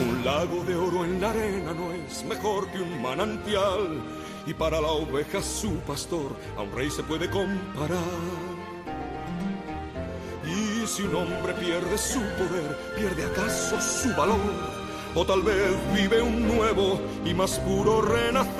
Un 0.00 0.24
lago 0.24 0.64
de 0.64 0.74
oro 0.76 1.04
en 1.06 1.20
la 1.20 1.30
arena 1.30 1.72
no 1.72 1.92
es 1.92 2.24
mejor 2.24 2.70
que 2.70 2.80
un 2.82 3.00
manantial 3.00 4.02
y 4.46 4.52
para 4.52 4.82
la 4.82 4.88
oveja 4.88 5.40
su 5.42 5.78
pastor 5.86 6.36
a 6.58 6.60
un 6.60 6.72
rey 6.72 6.90
se 6.90 7.02
puede 7.02 7.30
comparar. 7.30 8.57
Si 10.88 11.02
un 11.02 11.14
hombre 11.14 11.52
pierde 11.52 11.98
su 11.98 12.18
poder, 12.18 12.76
pierde 12.96 13.26
acaso 13.26 13.78
su 13.78 14.08
valor, 14.16 14.38
o 15.14 15.24
tal 15.24 15.42
vez 15.42 15.76
vive 15.94 16.22
un 16.22 16.48
nuevo 16.48 16.98
y 17.26 17.34
más 17.34 17.58
puro 17.60 18.00
renacer. 18.00 18.56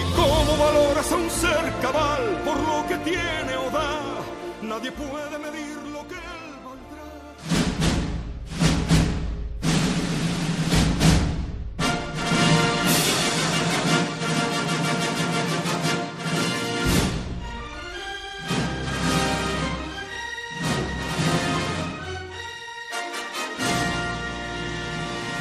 ¿Y 0.00 0.12
cómo 0.16 0.56
valoras 0.56 1.12
a 1.12 1.16
un 1.16 1.30
ser 1.30 1.72
cabal 1.82 2.40
por 2.44 2.56
lo 2.56 2.88
que 2.88 2.96
tiene 3.10 3.56
o 3.58 3.70
da? 3.70 4.00
Nadie 4.62 4.90
puede 4.90 5.38
medir 5.38 5.61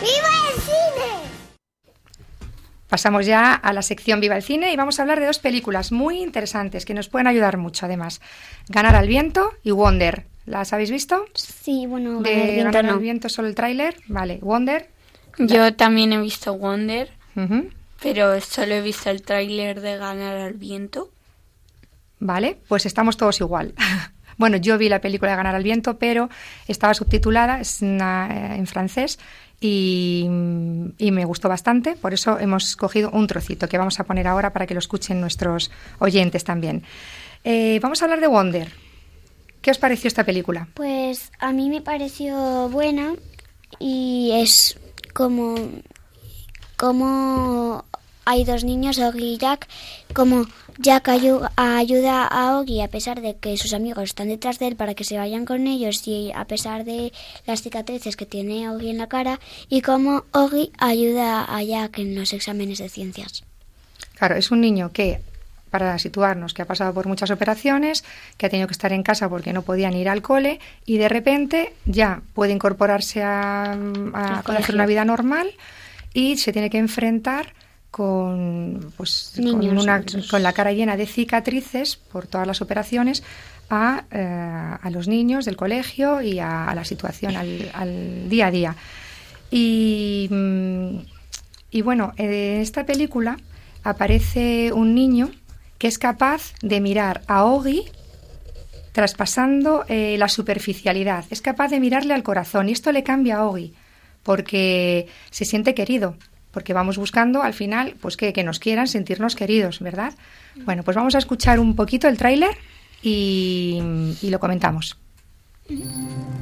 ¡Viva 0.01 0.29
el 0.53 0.61
cine! 0.61 1.11
Pasamos 2.89 3.25
ya 3.25 3.53
a 3.53 3.71
la 3.71 3.81
sección 3.83 4.19
Viva 4.19 4.35
el 4.35 4.43
Cine 4.43 4.73
y 4.73 4.75
vamos 4.75 4.99
a 4.99 5.03
hablar 5.03 5.19
de 5.19 5.27
dos 5.27 5.39
películas 5.39 5.91
muy 5.91 6.21
interesantes 6.21 6.85
que 6.85 6.93
nos 6.93 7.07
pueden 7.07 7.27
ayudar 7.27 7.57
mucho, 7.57 7.85
además. 7.85 8.19
Ganar 8.67 8.95
al 8.95 9.07
viento 9.07 9.51
y 9.63 9.71
Wonder. 9.71 10.25
¿Las 10.45 10.73
habéis 10.73 10.91
visto? 10.91 11.25
Sí, 11.33 11.85
bueno, 11.85 12.21
De 12.21 12.31
ganar 12.31 12.49
viento 12.51 12.71
Ganar 12.73 12.85
no. 12.85 12.97
al 12.97 12.99
viento 12.99 13.29
solo 13.29 13.47
el 13.47 13.55
tráiler. 13.55 13.95
Vale, 14.07 14.39
Wonder. 14.41 14.89
Yo 15.37 15.73
también 15.75 16.11
he 16.11 16.19
visto 16.19 16.57
Wonder, 16.57 17.11
pero 18.01 18.41
solo 18.41 18.73
he 18.73 18.81
visto 18.81 19.09
el 19.09 19.21
tráiler 19.21 19.79
de 19.79 19.97
Ganar 19.97 20.35
al 20.37 20.53
Viento. 20.53 21.09
Vale, 22.19 22.57
pues 22.67 22.85
estamos 22.85 23.15
todos 23.17 23.39
igual. 23.39 23.73
bueno, 24.37 24.57
yo 24.57 24.77
vi 24.77 24.89
la 24.89 24.99
película 24.99 25.31
de 25.31 25.37
Ganar 25.37 25.55
al 25.55 25.63
viento, 25.63 25.97
pero 25.97 26.29
estaba 26.67 26.93
subtitulada 26.93 27.61
es 27.61 27.81
una, 27.81 28.27
eh, 28.31 28.55
en 28.57 28.67
francés 28.67 29.17
y, 29.61 30.25
me 30.27 31.25
gustó 31.25 31.47
bastante. 31.47 31.95
Por 31.95 32.13
eso 32.13 32.39
hemos 32.39 32.75
cogido 32.75 33.11
un 33.11 33.27
trocito 33.27 33.69
que 33.69 33.77
vamos 33.77 33.99
a 33.99 34.03
poner 34.03 34.27
ahora 34.27 34.51
para 34.51 34.65
que 34.65 34.73
lo 34.73 34.79
escuchen 34.79 35.21
nuestros 35.21 35.69
oyentes 35.99 36.43
también. 36.43 36.83
Eh, 37.43 37.79
vamos 37.81 38.01
a 38.01 38.05
hablar 38.05 38.19
de 38.19 38.27
Wonder. 38.27 38.71
¿Qué 39.61 39.69
os 39.69 39.77
pareció 39.77 40.07
esta 40.07 40.23
película? 40.23 40.67
Pues 40.73 41.31
a 41.39 41.51
mí 41.51 41.69
me 41.69 41.81
pareció 41.81 42.69
buena 42.69 43.13
y 43.77 44.31
es 44.33 44.79
como 45.13 45.55
como 46.75 47.85
hay 48.25 48.43
dos 48.43 48.63
niños, 48.63 48.99
Oggy 48.99 49.33
y 49.33 49.37
Jack, 49.37 49.67
como 50.13 50.45
Jack 50.77 51.07
ayu- 51.07 51.49
ayuda 51.55 52.25
a 52.27 52.57
Oggy 52.59 52.81
a 52.81 52.87
pesar 52.87 53.21
de 53.21 53.35
que 53.37 53.57
sus 53.57 53.73
amigos 53.73 54.03
están 54.05 54.27
detrás 54.29 54.59
de 54.59 54.67
él 54.67 54.75
para 54.75 54.93
que 54.93 55.03
se 55.03 55.17
vayan 55.17 55.45
con 55.45 55.67
ellos 55.67 56.07
y 56.07 56.31
a 56.33 56.45
pesar 56.45 56.83
de 56.85 57.11
las 57.45 57.61
cicatrices 57.61 58.15
que 58.15 58.25
tiene 58.25 58.69
Oggy 58.69 58.89
en 58.89 58.97
la 58.99 59.07
cara 59.07 59.39
y 59.69 59.81
como 59.81 60.23
Oggy 60.31 60.71
ayuda 60.77 61.43
a 61.45 61.63
Jack 61.63 61.99
en 61.99 62.15
los 62.15 62.31
exámenes 62.33 62.77
de 62.79 62.89
ciencias. 62.89 63.43
Claro, 64.15 64.35
es 64.35 64.51
un 64.51 64.61
niño 64.61 64.91
que, 64.91 65.19
para 65.71 65.97
situarnos, 65.97 66.53
que 66.53 66.61
ha 66.61 66.65
pasado 66.65 66.93
por 66.93 67.07
muchas 67.07 67.31
operaciones, 67.31 68.03
que 68.37 68.45
ha 68.45 68.49
tenido 68.49 68.67
que 68.67 68.73
estar 68.73 68.93
en 68.93 69.01
casa 69.03 69.29
porque 69.29 69.51
no 69.53 69.63
podían 69.63 69.93
ir 69.95 70.09
al 70.09 70.21
cole 70.21 70.59
y 70.85 70.97
de 70.97 71.09
repente 71.09 71.73
ya 71.85 72.21
puede 72.33 72.53
incorporarse 72.53 73.23
a, 73.23 73.63
a 73.63 73.73
Al 73.73 73.83
con- 74.03 74.15
hacer 74.15 74.43
colegio. 74.43 74.75
una 74.75 74.85
vida 74.85 75.05
normal 75.05 75.51
y 76.13 76.37
se 76.37 76.53
tiene 76.53 76.69
que 76.69 76.77
enfrentar 76.77 77.53
con, 77.91 78.91
pues, 78.97 79.33
con, 79.51 79.59
una- 79.81 79.99
con 80.29 80.41
la 80.43 80.53
cara 80.53 80.71
llena 80.71 80.95
de 80.97 81.05
cicatrices 81.05 81.97
por 81.97 82.25
todas 82.25 82.47
las 82.47 82.61
operaciones 82.61 83.21
a, 83.69 84.05
eh, 84.11 84.17
a 84.81 84.89
los 84.89 85.07
niños 85.07 85.45
del 85.45 85.55
colegio 85.57 86.21
y 86.21 86.39
a, 86.39 86.65
a 86.69 86.73
la 86.75 86.85
situación, 86.85 87.35
al, 87.35 87.69
al 87.73 88.29
día 88.29 88.47
a 88.47 88.51
día. 88.51 88.75
Y, 89.51 90.27
mm, 90.31 90.95
y 91.71 91.81
bueno, 91.81 92.13
en 92.17 92.31
esta 92.61 92.85
película 92.85 93.37
aparece 93.83 94.71
un 94.73 94.95
niño 94.95 95.29
que 95.77 95.87
es 95.87 95.97
capaz 95.99 96.53
de 96.61 96.79
mirar 96.79 97.21
a 97.27 97.43
Ogi 97.45 97.83
traspasando 98.91 99.85
eh, 99.87 100.15
la 100.17 100.27
superficialidad. 100.27 101.25
Es 101.29 101.41
capaz 101.41 101.69
de 101.69 101.79
mirarle 101.79 102.13
al 102.13 102.23
corazón 102.23 102.69
y 102.69 102.73
esto 102.73 102.91
le 102.91 103.03
cambia 103.03 103.37
a 103.37 103.45
Ogi 103.47 103.73
porque 104.23 105.07
se 105.31 105.45
siente 105.45 105.73
querido. 105.73 106.15
Porque 106.51 106.73
vamos 106.73 106.97
buscando 106.97 107.41
al 107.41 107.53
final 107.53 107.95
pues 108.01 108.17
que, 108.17 108.33
que 108.33 108.43
nos 108.43 108.59
quieran, 108.59 108.87
sentirnos 108.87 109.35
queridos, 109.35 109.79
¿verdad? 109.79 110.13
Bueno, 110.65 110.83
pues 110.83 110.95
vamos 110.95 111.15
a 111.15 111.17
escuchar 111.17 111.59
un 111.59 111.75
poquito 111.75 112.07
el 112.07 112.17
tráiler 112.17 112.57
y, 113.01 113.81
y 114.21 114.29
lo 114.29 114.39
comentamos. 114.39 114.97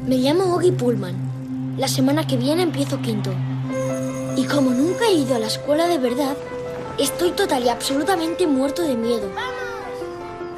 Me 0.07 0.18
llamo 0.18 0.55
Oggy 0.55 0.72
Pullman. 0.72 1.76
La 1.78 1.88
semana 1.88 2.26
que 2.26 2.38
viene 2.38 2.64
empiezo 2.64 3.01
quinto. 3.01 3.32
Y 4.36 4.45
como 4.45 4.72
nunca 4.72 5.05
he 5.05 5.14
ido 5.14 5.36
a 5.36 5.39
la 5.39 5.47
escuela 5.47 5.88
de 5.88 5.97
verdad, 5.97 6.36
estoy 6.97 7.32
total 7.32 7.64
y 7.64 7.70
absolutamente 7.70 8.47
muerto 8.47 8.82
de 8.82 8.95
miedo. 8.95 9.30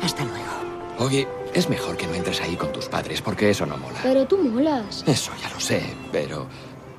Hasta 0.02 0.24
luego. 0.24 0.52
Oye, 1.00 1.28
es 1.54 1.70
mejor 1.70 1.98
que 1.98 2.08
no 2.08 2.14
entres 2.14 2.42
ahí 2.42 2.56
con 2.56 2.72
tus 2.72 2.86
padres, 2.88 3.22
porque 3.22 3.50
eso 3.50 3.66
no 3.66 3.78
mola. 3.78 4.00
Pero 4.04 4.26
tú 4.26 4.38
molas. 4.38 5.04
Eso 5.06 5.32
ya 5.42 5.50
lo 5.50 5.60
sé, 5.60 5.84
pero 6.12 6.48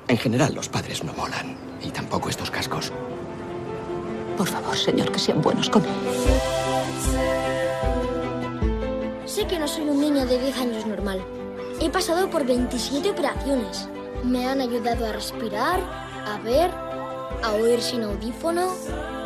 en 0.07 0.17
general 0.17 0.53
los 0.53 0.69
padres 0.69 1.03
no 1.03 1.13
molan. 1.13 1.55
Y 1.83 1.91
tampoco 1.91 2.29
estos 2.29 2.49
cascos. 2.49 2.91
Por 4.37 4.47
favor, 4.47 4.75
señor, 4.75 5.11
que 5.11 5.19
sean 5.19 5.41
buenos 5.41 5.69
con 5.69 5.83
él. 5.83 5.91
Sé 9.25 9.45
que 9.45 9.59
no 9.59 9.67
soy 9.67 9.89
un 9.89 9.99
niño 9.99 10.25
de 10.25 10.39
10 10.39 10.57
años 10.57 10.85
normal. 10.85 11.21
He 11.79 11.89
pasado 11.89 12.29
por 12.29 12.45
27 12.45 13.11
operaciones. 13.11 13.87
Me 14.23 14.47
han 14.47 14.61
ayudado 14.61 15.05
a 15.05 15.11
respirar, 15.11 15.81
a 16.25 16.39
ver, 16.43 16.71
a 17.43 17.53
oír 17.53 17.81
sin 17.81 18.03
audífono, 18.03 18.73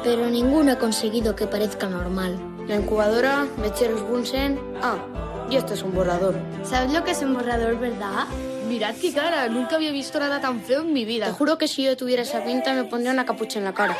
pero 0.03 0.27
ninguno 0.27 0.71
ha 0.71 0.77
conseguido 0.77 1.35
que 1.35 1.45
parezca 1.45 1.87
normal. 1.87 2.37
La 2.67 2.77
incubadora, 2.77 3.45
mecheros 3.61 4.01
Bunsen. 4.09 4.59
Ah, 4.81 4.97
y 5.49 5.55
este 5.55 5.75
es 5.75 5.83
un 5.83 5.93
borrador. 5.93 6.35
¿Sabes 6.63 6.91
lo 6.91 7.03
que 7.03 7.11
es 7.11 7.21
un 7.21 7.33
borrador, 7.33 7.79
verdad? 7.79 8.25
Mirad 8.67 8.95
qué 8.95 9.13
cara, 9.13 9.47
nunca 9.47 9.75
había 9.75 9.91
visto 9.91 10.19
nada 10.19 10.41
tan 10.41 10.61
feo 10.61 10.81
en 10.81 10.93
mi 10.93 11.05
vida. 11.05 11.27
Te 11.27 11.31
juro 11.31 11.57
que 11.57 11.67
si 11.67 11.83
yo 11.83 11.95
tuviera 11.95 12.23
esa 12.23 12.43
pinta 12.43 12.73
me 12.73 12.83
pondría 12.83 13.11
una 13.11 13.25
capucha 13.25 13.59
en 13.59 13.65
la 13.65 13.73
cara. 13.73 13.97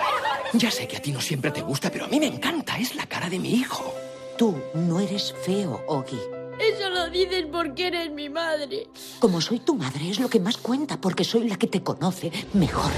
Ya 0.54 0.72
sé 0.72 0.88
que 0.88 0.98
a 0.98 1.02
ti 1.02 1.12
no 1.12 1.22
siempre 1.22 1.52
te 1.52 1.62
gusta, 1.62 1.90
pero 1.92 2.06
a 2.06 2.08
mí 2.08 2.20
me 2.20 2.28
encanta. 2.28 2.78
Es 2.78 2.96
la 2.96 3.06
cara 3.06 3.30
de 3.30 3.40
mi 3.40 3.54
hijo. 3.54 3.94
Tú 4.38 4.56
no 4.74 5.00
eres 5.00 5.34
feo, 5.46 5.84
Ogi. 5.88 6.20
Eso 6.60 6.90
lo 6.90 7.10
dices 7.10 7.46
porque 7.52 7.88
eres 7.88 8.12
mi 8.12 8.30
madre. 8.30 8.88
Como 9.20 9.42
soy 9.42 9.60
tu 9.60 9.76
madre 9.76 10.10
es 10.10 10.20
lo 10.20 10.30
que 10.30 10.40
más 10.40 10.58
cuenta 10.58 11.00
porque 11.00 11.24
soy 11.24 11.48
la 11.48 11.58
que 11.58 11.68
te 11.68 11.84
conoce 11.84 12.32
mejor. 12.54 12.92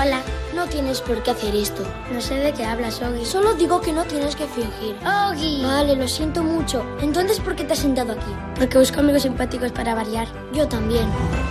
Hola, 0.00 0.22
no 0.54 0.66
tienes 0.66 1.02
por 1.02 1.22
qué 1.22 1.32
hacer 1.32 1.54
esto. 1.54 1.82
No 2.10 2.22
sé 2.22 2.36
de 2.36 2.54
qué 2.54 2.64
hablas, 2.64 3.02
Ogi. 3.02 3.26
Solo 3.26 3.52
digo 3.52 3.82
que 3.82 3.92
no 3.92 4.04
tienes 4.04 4.34
que 4.34 4.46
fingir. 4.46 4.96
Ogi. 5.04 5.62
Vale, 5.62 5.94
lo 5.94 6.08
siento 6.08 6.42
mucho. 6.42 6.82
Entonces, 7.02 7.38
¿por 7.38 7.54
qué 7.54 7.64
te 7.64 7.74
has 7.74 7.80
sentado 7.80 8.12
aquí? 8.12 8.34
Porque 8.56 8.78
busco 8.78 9.00
amigos 9.00 9.22
simpáticos 9.22 9.72
para 9.72 9.94
variar. 9.94 10.26
Yo 10.54 10.66
también. 10.66 11.06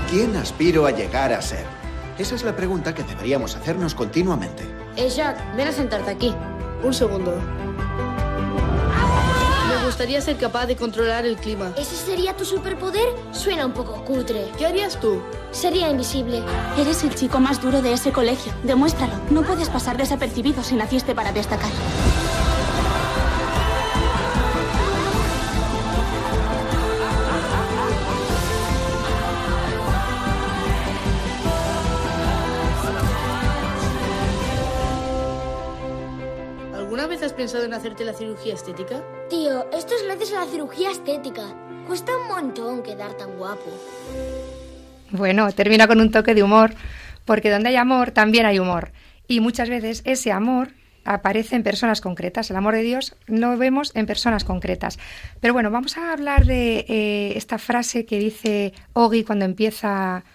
¿Quién 0.10 0.36
aspiro 0.36 0.88
a 0.88 0.92
llegar 0.92 1.32
a 1.32 1.44
ser? 1.44 1.64
Esa 2.18 2.34
es 2.34 2.44
la 2.44 2.56
pregunta 2.56 2.96
que 2.96 3.04
deberíamos 3.04 3.56
hacernos 3.56 3.94
continuamente. 3.94 4.64
Eh, 4.96 5.10
Jack, 5.10 5.56
ven 5.56 5.68
a 5.68 5.72
sentarte 5.72 6.10
aquí. 6.10 6.34
Un 6.84 6.94
segundo. 6.94 7.40
Gustaría 10.00 10.22
ser 10.22 10.38
capaz 10.38 10.66
de 10.66 10.78
controlar 10.78 11.26
el 11.26 11.36
clima. 11.36 11.74
¿Ese 11.78 11.94
sería 11.98 12.34
tu 12.34 12.46
superpoder? 12.46 13.04
Suena 13.34 13.66
un 13.66 13.74
poco 13.74 14.06
cutre. 14.06 14.50
¿Qué 14.58 14.66
harías 14.66 14.98
tú? 14.98 15.22
Sería 15.52 15.90
invisible. 15.90 16.42
Eres 16.78 17.04
el 17.04 17.14
chico 17.14 17.42
más 17.42 17.62
duro 17.62 17.82
de 17.82 17.92
ese 17.92 18.14
colegio. 18.14 18.54
Demuéstralo. 18.64 19.16
No 19.30 19.42
puedes 19.42 19.68
pasar 19.68 19.98
desapercibido 19.98 20.64
si 20.64 20.76
naciste 20.76 21.14
para 21.14 21.34
destacar. 21.34 21.72
Pensado 37.40 37.64
en 37.64 37.74
hacerte 37.74 38.04
la 38.04 38.12
cirugía 38.12 38.54
estética? 38.54 39.02
Tío, 39.30 39.72
esto 39.72 39.96
es 39.96 40.04
gracias 40.04 40.34
a 40.34 40.44
la 40.44 40.52
cirugía 40.52 40.92
estética. 40.92 41.44
Cuesta 41.88 42.12
un 42.18 42.28
montón 42.28 42.84
quedar 42.84 43.14
tan 43.14 43.38
guapo. 43.38 43.72
Bueno, 45.12 45.50
termina 45.54 45.88
con 45.88 46.02
un 46.02 46.12
toque 46.12 46.36
de 46.36 46.44
humor, 46.44 46.74
porque 47.24 47.50
donde 47.50 47.70
hay 47.70 47.78
amor 47.78 48.12
también 48.12 48.46
hay 48.46 48.60
humor. 48.60 48.92
Y 49.26 49.40
muchas 49.40 49.70
veces 49.70 50.02
ese 50.04 50.34
amor 50.34 50.74
aparece 51.06 51.56
en 51.56 51.64
personas 51.64 52.02
concretas. 52.02 52.50
El 52.50 52.58
amor 52.58 52.74
de 52.74 52.82
Dios 52.82 53.16
lo 53.28 53.58
vemos 53.58 53.96
en 53.96 54.06
personas 54.06 54.44
concretas. 54.44 55.00
Pero 55.40 55.54
bueno, 55.54 55.72
vamos 55.72 55.98
a 55.98 56.12
hablar 56.12 56.46
de 56.46 56.86
eh, 56.90 57.38
esta 57.38 57.58
frase 57.58 58.06
que 58.06 58.20
dice 58.20 58.74
Ogi 58.92 59.24
cuando 59.24 59.46
empieza 59.46 60.26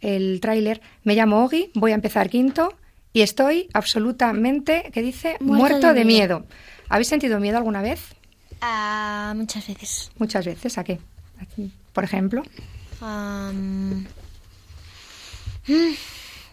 el 0.00 0.40
tráiler. 0.40 0.80
Me 1.02 1.14
llamo 1.14 1.44
Ogi, 1.44 1.70
voy 1.74 1.92
a 1.92 1.96
empezar 1.96 2.30
quinto 2.30 2.74
y 3.14 3.22
estoy 3.22 3.68
absolutamente, 3.72 4.90
¿qué 4.92 5.00
dice? 5.00 5.36
Muerto 5.40 5.68
Muerto, 5.68 5.88
de 5.88 6.00
de, 6.00 6.04
miedo. 6.04 6.40
miedo. 6.40 6.54
¿Habéis 6.88 7.08
sentido 7.08 7.38
miedo 7.40 7.56
alguna 7.56 7.80
vez? 7.80 8.00
Ah, 8.60 9.32
muchas 9.36 9.66
veces. 9.66 10.10
Muchas 10.18 10.44
veces. 10.44 10.76
¿A 10.78 10.84
qué? 10.84 10.98
Por 11.92 12.02
ejemplo. 12.02 12.42
Mm, 13.00 14.04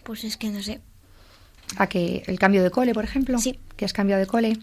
pues 0.03 0.23
es 0.23 0.37
que 0.37 0.49
no 0.49 0.61
sé. 0.61 0.79
¿A 1.77 1.87
que 1.87 2.23
el 2.27 2.37
cambio 2.37 2.61
de 2.61 2.69
cole, 2.69 2.93
por 2.93 3.03
ejemplo? 3.05 3.39
Sí. 3.39 3.59
¿Que 3.75 3.85
has 3.85 3.93
cambiado 3.93 4.19
de 4.19 4.27
cole? 4.27 4.57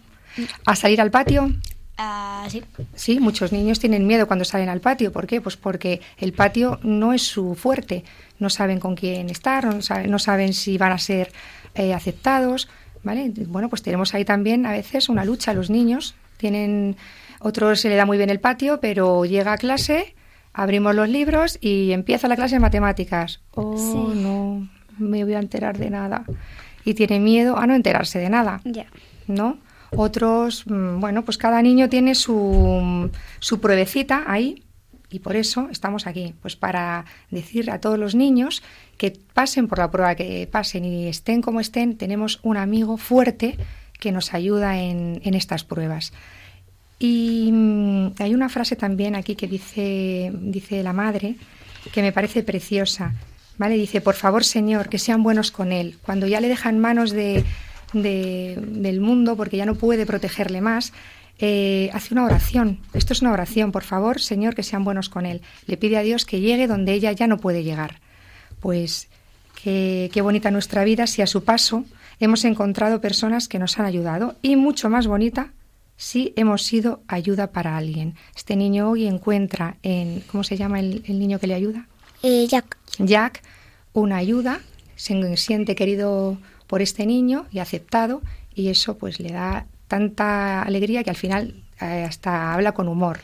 ¿A 0.67 0.77
salir 0.77 1.01
al 1.01 1.11
patio? 1.11 1.53
Ah, 1.97 2.47
sí. 2.49 2.63
Sí, 2.95 3.19
muchos 3.19 3.51
niños 3.51 3.81
tienen 3.81 4.07
miedo 4.07 4.29
cuando 4.29 4.45
salen 4.45 4.69
al 4.69 4.81
patio. 4.81 5.11
¿Por 5.11 5.27
qué? 5.27 5.41
Pues 5.41 5.57
porque 5.57 6.01
el 6.19 6.33
patio 6.33 6.79
no 6.85 7.13
es 7.13 7.23
su 7.23 7.57
fuerte. 7.57 8.05
No 8.39 8.51
saben 8.51 8.79
con 8.79 8.95
quién 8.95 9.31
estar, 9.31 9.65
no 9.65 9.83
saben, 9.83 10.11
no 10.11 10.21
saben 10.21 10.53
si 10.53 10.79
van 10.79 10.93
a 10.93 10.99
ser 10.99 11.33
eh, 11.79 11.95
aceptados. 11.95 12.69
¿vale? 13.03 13.33
Bueno, 13.47 13.69
pues 13.69 13.83
tenemos 13.83 14.15
ahí 14.15 14.25
también 14.25 14.67
a 14.67 14.73
veces 14.73 15.09
una 15.09 15.25
lucha. 15.25 15.55
Los 15.55 15.71
niños 15.71 16.15
tienen, 16.37 16.97
otros 17.41 17.81
se 17.81 17.89
le 17.89 17.97
da 17.97 18.05
muy 18.05 18.17
bien 18.19 18.29
el 18.31 18.41
patio, 18.41 18.81
pero 18.81 19.25
llega 19.25 19.53
a 19.53 19.59
clase, 19.59 20.15
abrimos 20.53 20.95
los 20.95 21.09
libros 21.09 21.59
y 21.61 21.93
empieza 21.93 22.29
la 22.29 22.37
clase 22.37 22.57
de 22.57 22.61
matemáticas. 22.61 23.41
Oh, 23.55 23.77
Sí. 23.79 24.21
no, 24.21 24.69
me 24.99 25.25
voy 25.25 25.35
a 25.35 25.39
enterar 25.39 25.79
de 25.79 25.91
nada. 25.91 26.25
Y 26.85 26.95
tiene 26.95 27.21
miedo 27.21 27.57
a 27.59 27.67
no 27.67 27.75
enterarse 27.75 28.19
de 28.19 28.31
nada. 28.31 28.61
¿no? 29.27 29.59
Otros, 29.97 30.65
mm, 30.67 31.01
bueno, 31.01 31.25
pues 31.25 31.39
cada 31.39 31.63
niño 31.63 31.89
tiene 31.89 32.15
su, 32.15 33.11
su 33.39 33.61
pruebecita 33.61 34.25
ahí 34.27 34.63
y 35.11 35.21
por 35.21 35.37
eso 35.37 35.69
estamos 35.71 36.07
aquí, 36.07 36.35
pues 36.43 36.57
para 36.57 37.05
decir 37.31 37.71
a 37.71 37.81
todos 37.81 37.99
los 37.99 38.15
niños 38.15 38.63
que 38.97 39.13
pasen 39.33 39.69
por 39.69 39.79
la 39.79 39.91
prueba 39.91 40.15
que 40.15 40.47
pasen 40.51 40.85
y 40.85 41.07
estén 41.09 41.41
como 41.43 41.61
estén, 41.61 41.97
tenemos 41.97 42.41
un 42.43 42.57
amigo 42.57 42.97
fuerte 42.97 43.57
que 43.99 44.13
nos 44.13 44.35
ayuda 44.35 44.79
en, 44.79 45.21
en 45.25 45.35
estas 45.35 45.65
pruebas. 45.65 46.13
Y 46.99 47.51
mm, 47.53 48.15
hay 48.19 48.35
una 48.35 48.49
frase 48.49 48.77
también 48.77 49.15
aquí 49.15 49.35
que 49.37 49.47
dice, 49.47 50.33
dice 50.35 50.83
la 50.83 50.93
madre, 50.93 51.37
que 51.93 52.03
me 52.03 52.13
parece 52.13 52.43
preciosa. 52.43 53.15
¿Vale? 53.57 53.75
Dice, 53.77 54.01
por 54.01 54.15
favor, 54.15 54.45
Señor, 54.45 54.89
que 54.89 54.99
sean 55.01 55.25
buenos 55.25 55.51
con 55.51 55.73
él. 55.73 55.97
Cuando 56.03 56.29
ya 56.29 56.41
le 56.41 56.47
dejan 56.49 56.79
manos 56.79 57.11
de, 57.11 57.45
de- 57.93 58.57
del 58.65 59.01
mundo, 59.01 59.37
porque 59.37 59.57
ya 59.57 59.67
no 59.67 59.75
puede 59.75 60.07
protegerle 60.07 60.61
más, 60.61 60.93
eh, 61.39 61.91
hace 61.93 62.15
una 62.15 62.25
oración. 62.25 62.81
Esto 62.93 63.13
es 63.13 63.23
una 63.23 63.33
oración. 63.33 63.73
Por 63.73 63.85
favor, 63.85 64.21
Señor, 64.21 64.55
que 64.55 64.63
sean 64.63 64.85
buenos 64.85 65.09
con 65.09 65.27
él. 65.27 65.43
Le 65.67 65.77
pide 65.77 65.97
a 65.97 66.03
Dios 66.03 66.25
que 66.25 66.41
llegue 66.41 66.67
donde 66.67 66.93
ella 66.93 67.13
ya 67.13 67.27
no 67.27 67.39
puede 67.39 67.63
llegar. 67.63 68.01
Pues 68.61 69.09
qué, 69.63 70.11
qué 70.13 70.21
bonita 70.21 70.51
nuestra 70.51 70.85
vida 70.85 71.07
si 71.07 71.23
a 71.23 71.27
su 71.27 71.45
paso 71.45 71.85
hemos 72.21 72.45
encontrado 72.45 73.01
personas 73.01 73.49
que 73.49 73.59
nos 73.59 73.79
han 73.79 73.87
ayudado. 73.87 74.37
Y 74.43 74.57
mucho 74.57 74.91
más 74.91 75.07
bonita 75.07 75.53
si 75.97 76.33
hemos 76.37 76.63
sido 76.63 77.03
ayuda 77.09 77.53
para 77.53 77.77
alguien. 77.77 78.15
Este 78.37 78.57
niño 78.57 78.91
hoy 78.91 79.07
encuentra 79.07 79.77
en... 79.83 80.23
¿Cómo 80.31 80.45
se 80.45 80.57
llama 80.57 80.81
el, 80.81 81.03
el 81.07 81.19
niño 81.19 81.39
que 81.39 81.47
le 81.47 81.55
ayuda? 81.55 81.87
Eh, 82.23 82.47
Jack. 82.49 82.79
Jack 82.99 83.43
una 83.93 84.17
ayuda, 84.17 84.61
se 84.97 85.37
siente 85.37 85.75
querido 85.75 86.39
por 86.67 86.83
este 86.83 87.07
niño 87.07 87.47
y 87.51 87.59
aceptado 87.59 88.23
y 88.55 88.69
eso 88.69 88.99
pues 88.99 89.21
le 89.21 89.31
da 89.31 89.67
tanta 89.89 90.63
alegría 90.63 91.03
que 91.03 91.11
al 91.11 91.17
final 91.17 91.63
eh, 91.81 92.05
hasta 92.09 92.55
habla 92.55 92.73
con 92.73 92.89
humor. 92.89 93.21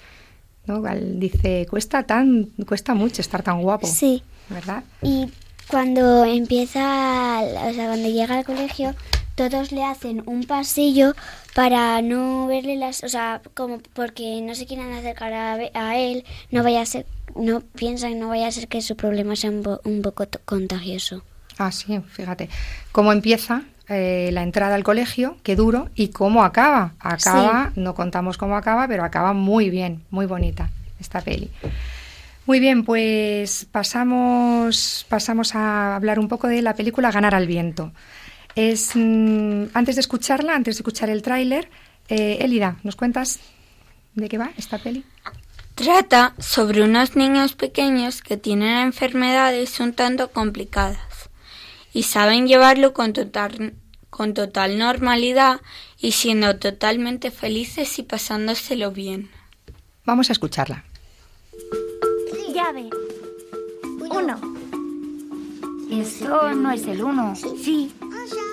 ¿no? 0.66 0.82
Dice, 1.16 1.66
cuesta 1.68 2.04
tan 2.04 2.44
cuesta 2.66 2.94
mucho 2.94 3.20
estar 3.20 3.42
tan 3.42 3.60
guapo. 3.62 3.86
Sí. 3.86 4.22
¿Verdad? 4.48 4.84
Y 5.02 5.30
cuando 5.68 6.24
empieza, 6.24 7.40
o 7.42 7.72
sea, 7.72 7.86
cuando 7.86 8.08
llega 8.08 8.38
al 8.38 8.44
colegio, 8.44 8.94
todos 9.34 9.72
le 9.72 9.84
hacen 9.84 10.22
un 10.26 10.44
pasillo 10.44 11.14
para 11.54 12.00
no 12.02 12.46
verle 12.46 12.76
las, 12.76 13.02
o 13.04 13.08
sea, 13.08 13.40
como 13.54 13.78
porque 13.94 14.40
no 14.42 14.54
se 14.54 14.66
quieren 14.66 14.92
acercar 14.92 15.32
a, 15.32 15.54
a 15.74 15.98
él, 15.98 16.24
no 16.50 16.62
vaya 16.62 16.82
a 16.82 16.86
ser, 16.86 17.06
no 17.34 17.60
piensan, 17.60 18.18
no 18.18 18.28
vaya 18.28 18.48
a 18.48 18.52
ser 18.52 18.68
que 18.68 18.82
su 18.82 18.96
problema 18.96 19.36
sea 19.36 19.50
un, 19.50 19.78
un 19.84 20.02
poco 20.02 20.26
contagioso. 20.44 21.22
Ah, 21.58 21.72
sí, 21.72 22.00
fíjate. 22.10 22.48
Cómo 22.92 23.12
empieza 23.12 23.62
eh, 23.88 24.30
la 24.32 24.42
entrada 24.42 24.74
al 24.74 24.84
colegio, 24.84 25.36
qué 25.42 25.56
duro, 25.56 25.90
y 25.94 26.08
cómo 26.08 26.42
acaba. 26.42 26.94
Acaba, 27.00 27.72
no 27.76 27.94
contamos 27.94 28.38
cómo 28.38 28.56
acaba, 28.56 28.88
pero 28.88 29.04
acaba 29.04 29.32
muy 29.32 29.68
bien, 29.70 30.02
muy 30.10 30.26
bonita 30.26 30.70
esta 30.98 31.20
peli. 31.20 31.50
Muy 32.46 32.60
bien, 32.60 32.84
pues 32.84 33.66
pasamos, 33.70 35.06
pasamos 35.08 35.54
a 35.54 35.96
hablar 35.96 36.18
un 36.18 36.28
poco 36.28 36.46
de 36.48 36.62
la 36.62 36.74
película 36.74 37.10
Ganar 37.10 37.34
al 37.34 37.46
viento. 37.46 37.92
Es, 38.54 38.92
mm, 38.94 39.64
antes 39.74 39.96
de 39.96 40.00
escucharla, 40.00 40.54
antes 40.54 40.76
de 40.76 40.80
escuchar 40.80 41.10
el 41.10 41.22
tráiler, 41.22 41.68
eh, 42.08 42.38
Elida, 42.40 42.76
¿nos 42.84 42.96
cuentas 42.96 43.40
de 44.14 44.28
qué 44.28 44.38
va 44.38 44.50
esta 44.56 44.78
peli? 44.78 45.04
Trata 45.74 46.34
sobre 46.38 46.82
unos 46.82 47.16
niños 47.16 47.54
pequeños 47.54 48.22
que 48.22 48.36
tienen 48.36 48.78
enfermedades 48.78 49.80
un 49.80 49.92
tanto 49.92 50.30
complicadas 50.30 51.13
y 51.94 52.02
saben 52.02 52.46
llevarlo 52.46 52.92
con 52.92 53.14
total, 53.14 53.74
con 54.10 54.34
total 54.34 54.76
normalidad 54.78 55.60
y 55.98 56.12
siendo 56.12 56.58
totalmente 56.58 57.30
felices 57.30 57.98
y 57.98 58.02
pasándoselo 58.02 58.90
bien. 58.90 59.30
Vamos 60.04 60.28
a 60.28 60.32
escucharla. 60.32 60.84
Llave. 62.52 62.90
Uno. 64.10 64.38
Eso 65.90 66.52
no 66.52 66.72
es 66.72 66.86
el 66.86 67.02
uno. 67.02 67.34
Sí. 67.36 67.94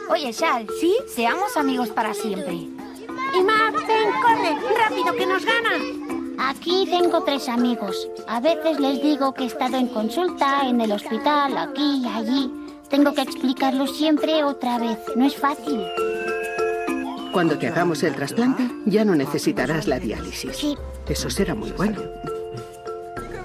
Oye, 0.09 0.31
Shal, 0.31 0.67
¿sí? 0.79 0.95
Seamos 1.13 1.57
amigos 1.57 1.89
para 1.89 2.13
siempre. 2.13 2.53
Y 2.53 3.43
Max, 3.43 3.81
ven, 3.87 4.11
corre, 4.21 4.55
rápido, 4.77 5.13
que 5.15 5.25
nos 5.25 5.43
gana. 5.45 6.49
Aquí 6.49 6.85
tengo 6.89 7.23
tres 7.23 7.47
amigos. 7.49 8.07
A 8.27 8.39
veces 8.39 8.79
les 8.79 9.01
digo 9.01 9.33
que 9.33 9.43
he 9.43 9.47
estado 9.47 9.77
en 9.77 9.87
consulta, 9.87 10.67
en 10.67 10.81
el 10.81 10.91
hospital, 10.91 11.57
aquí 11.57 12.01
y 12.03 12.07
allí. 12.07 12.60
Tengo 12.91 13.13
que 13.13 13.21
explicarlo 13.21 13.87
siempre 13.87 14.43
otra 14.43 14.77
vez. 14.77 14.99
No 15.15 15.25
es 15.25 15.37
fácil. 15.37 15.81
Cuando 17.31 17.57
te 17.57 17.67
hagamos 17.67 18.03
el 18.03 18.13
trasplante, 18.13 18.69
ya 18.85 19.05
no 19.05 19.15
necesitarás 19.15 19.87
la 19.87 19.97
diálisis. 19.97 20.75
Eso 21.07 21.29
será 21.29 21.55
muy 21.55 21.71
bueno. 21.71 22.01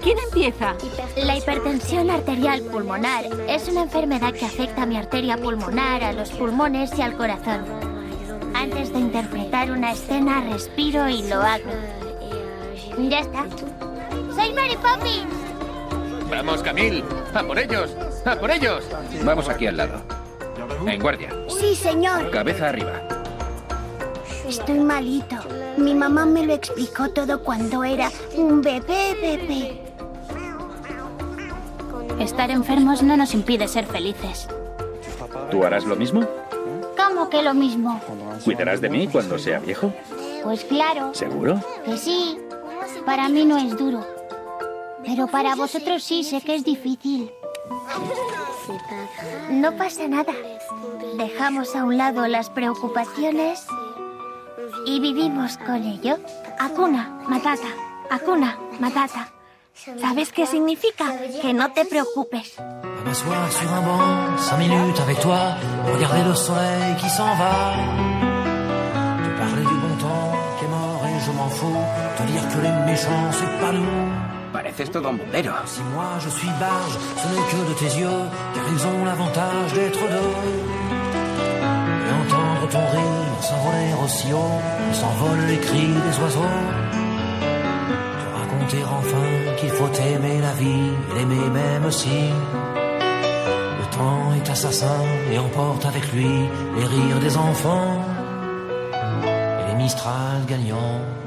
¿Quién 0.03 0.17
empieza? 0.19 0.75
La 1.15 1.37
hipertensión 1.37 2.09
arterial 2.09 2.61
pulmonar 2.63 3.25
es 3.47 3.69
una 3.69 3.83
enfermedad 3.83 4.33
que 4.33 4.45
afecta 4.45 4.83
a 4.83 4.85
mi 4.85 4.97
arteria 4.97 5.37
pulmonar, 5.37 6.03
a 6.03 6.11
los 6.11 6.29
pulmones 6.31 6.91
y 6.97 7.01
al 7.01 7.15
corazón. 7.15 7.63
Antes 8.53 8.91
de 8.91 8.99
interpretar 8.99 9.71
una 9.71 9.93
escena, 9.93 10.41
respiro 10.41 11.07
y 11.07 11.23
lo 11.27 11.41
hago. 11.41 11.71
Ya 12.97 13.19
está. 13.19 13.45
Soy 14.35 14.53
Mary 14.53 14.75
Poppins. 14.75 15.46
Vamos, 16.29 16.61
Camil. 16.61 17.03
A 17.33 17.43
por 17.43 17.57
ellos. 17.59 17.95
A 18.25 18.35
por 18.35 18.51
ellos. 18.51 18.83
Vamos 19.23 19.49
aquí 19.49 19.67
al 19.67 19.77
lado. 19.77 20.01
En 20.85 21.01
guardia. 21.01 21.29
Sí, 21.47 21.75
señor. 21.75 22.29
Cabeza 22.31 22.69
arriba. 22.69 23.01
Estoy 24.47 24.79
malito. 24.79 25.35
Mi 25.77 25.93
mamá 25.93 26.25
me 26.25 26.45
lo 26.45 26.53
explicó 26.53 27.09
todo 27.09 27.43
cuando 27.43 27.83
era 27.83 28.09
un 28.35 28.61
bebé 28.61 29.15
bebé. 29.21 29.81
Estar 32.19 32.49
enfermos 32.49 33.03
no 33.03 33.15
nos 33.17 33.33
impide 33.33 33.67
ser 33.67 33.85
felices. 33.85 34.47
¿Tú 35.51 35.63
harás 35.63 35.85
lo 35.85 35.95
mismo? 35.95 36.27
¿Cómo 36.97 37.29
que 37.29 37.41
lo 37.43 37.53
mismo? 37.53 38.01
¿Cuidarás 38.43 38.81
de 38.81 38.89
mí 38.89 39.07
cuando 39.07 39.37
sea 39.37 39.59
viejo? 39.59 39.93
Pues 40.43 40.63
claro, 40.65 41.13
¿Seguro? 41.13 41.61
que 41.85 41.97
sí. 41.97 42.37
Para 43.05 43.29
mí 43.29 43.45
no 43.45 43.57
es 43.57 43.77
duro. 43.77 44.05
Pero 45.07 45.27
para 45.27 45.55
vosotros 45.55 46.03
sí, 46.03 46.25
sé 46.25 46.41
que 46.41 46.55
es 46.55 46.65
difícil. 46.65 47.31
No 49.49 49.71
pasa 49.77 50.05
nada. 50.07 50.33
Dejamos 51.15 51.75
a 51.77 51.85
un 51.85 51.97
lado 51.97 52.27
las 52.27 52.49
preocupaciones 52.49 53.65
y 54.85 54.99
vivimos 54.99 55.57
con 55.57 55.81
ello. 55.83 56.17
Akuna, 56.59 57.21
Matata, 57.29 57.71
Akuna, 58.09 58.59
Matata. 58.81 59.31
¿Sabes 60.01 60.33
qué 60.33 60.45
significa? 60.45 61.05
Que 61.41 61.53
no 61.53 61.71
te 61.71 61.85
preocupes. 61.85 62.57
M'asseoir 63.05 63.49
sur 63.53 63.71
un 63.71 63.85
banc, 63.87 64.37
cinq 64.37 64.57
minutes 64.57 64.99
avec 64.99 65.19
toi, 65.21 65.55
regarder 65.93 66.23
le 66.27 66.35
soleil 66.35 66.95
qui 66.99 67.09
s'en 67.09 67.33
va. 67.41 67.53
Te 69.23 69.39
parler 69.39 69.61
du 69.71 69.77
bon 69.85 69.95
temps 70.03 70.31
qui 70.57 70.65
est 70.65 70.67
mort 70.67 71.01
et 71.05 71.19
je 71.25 71.31
m'en 71.31 71.49
fous. 71.49 71.81
Te 72.17 72.23
dire 72.23 72.43
que 72.49 72.59
les 72.65 72.91
méchants, 72.91 73.31
c'est 73.31 73.59
pas 73.61 73.71
nous. 73.71 74.16
Si 75.65 75.81
moi 75.93 76.11
je 76.19 76.29
suis 76.29 76.49
barge, 76.59 76.97
ce 77.21 77.27
n'est 77.27 77.47
que 77.51 77.69
de 77.69 77.73
tes 77.79 77.99
yeux, 77.99 78.23
car 78.53 78.63
ils 78.73 78.87
ont 78.87 79.05
l'avantage 79.05 79.73
d'être 79.73 79.99
deux. 79.99 80.35
Et 82.07 82.11
entendre 82.21 82.67
ton 82.69 82.85
rire 82.95 83.27
s'envoler 83.41 83.93
aussi 84.03 84.33
haut, 84.33 84.61
s'envolent 84.93 85.47
les 85.47 85.57
cris 85.57 85.93
des 86.05 86.19
oiseaux. 86.21 86.55
Te 88.21 88.27
raconter 88.39 88.83
enfin 88.83 89.55
qu'il 89.57 89.69
faut 89.69 89.91
aimer 89.93 90.41
la 90.41 90.53
vie, 90.53 90.91
l'aimer 91.15 91.49
même 91.49 91.91
si 91.91 92.19
le 93.79 93.85
temps 93.95 94.33
est 94.37 94.49
assassin 94.49 95.01
et 95.31 95.39
emporte 95.39 95.85
avec 95.85 96.11
lui 96.13 96.29
les 96.77 96.85
rires 96.85 97.19
des 97.19 97.37
enfants 97.37 98.01
et 98.93 99.69
les 99.69 99.75
Mistral 99.75 100.45
gagnants. 100.47 101.26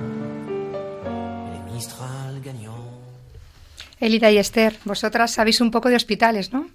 Elida 4.00 4.30
y 4.30 4.38
Esther, 4.38 4.76
vosotras 4.84 5.30
sabéis 5.32 5.60
un 5.60 5.70
poco 5.70 5.88
de 5.90 5.96
hospitales, 5.96 6.52
¿no? 6.52 6.68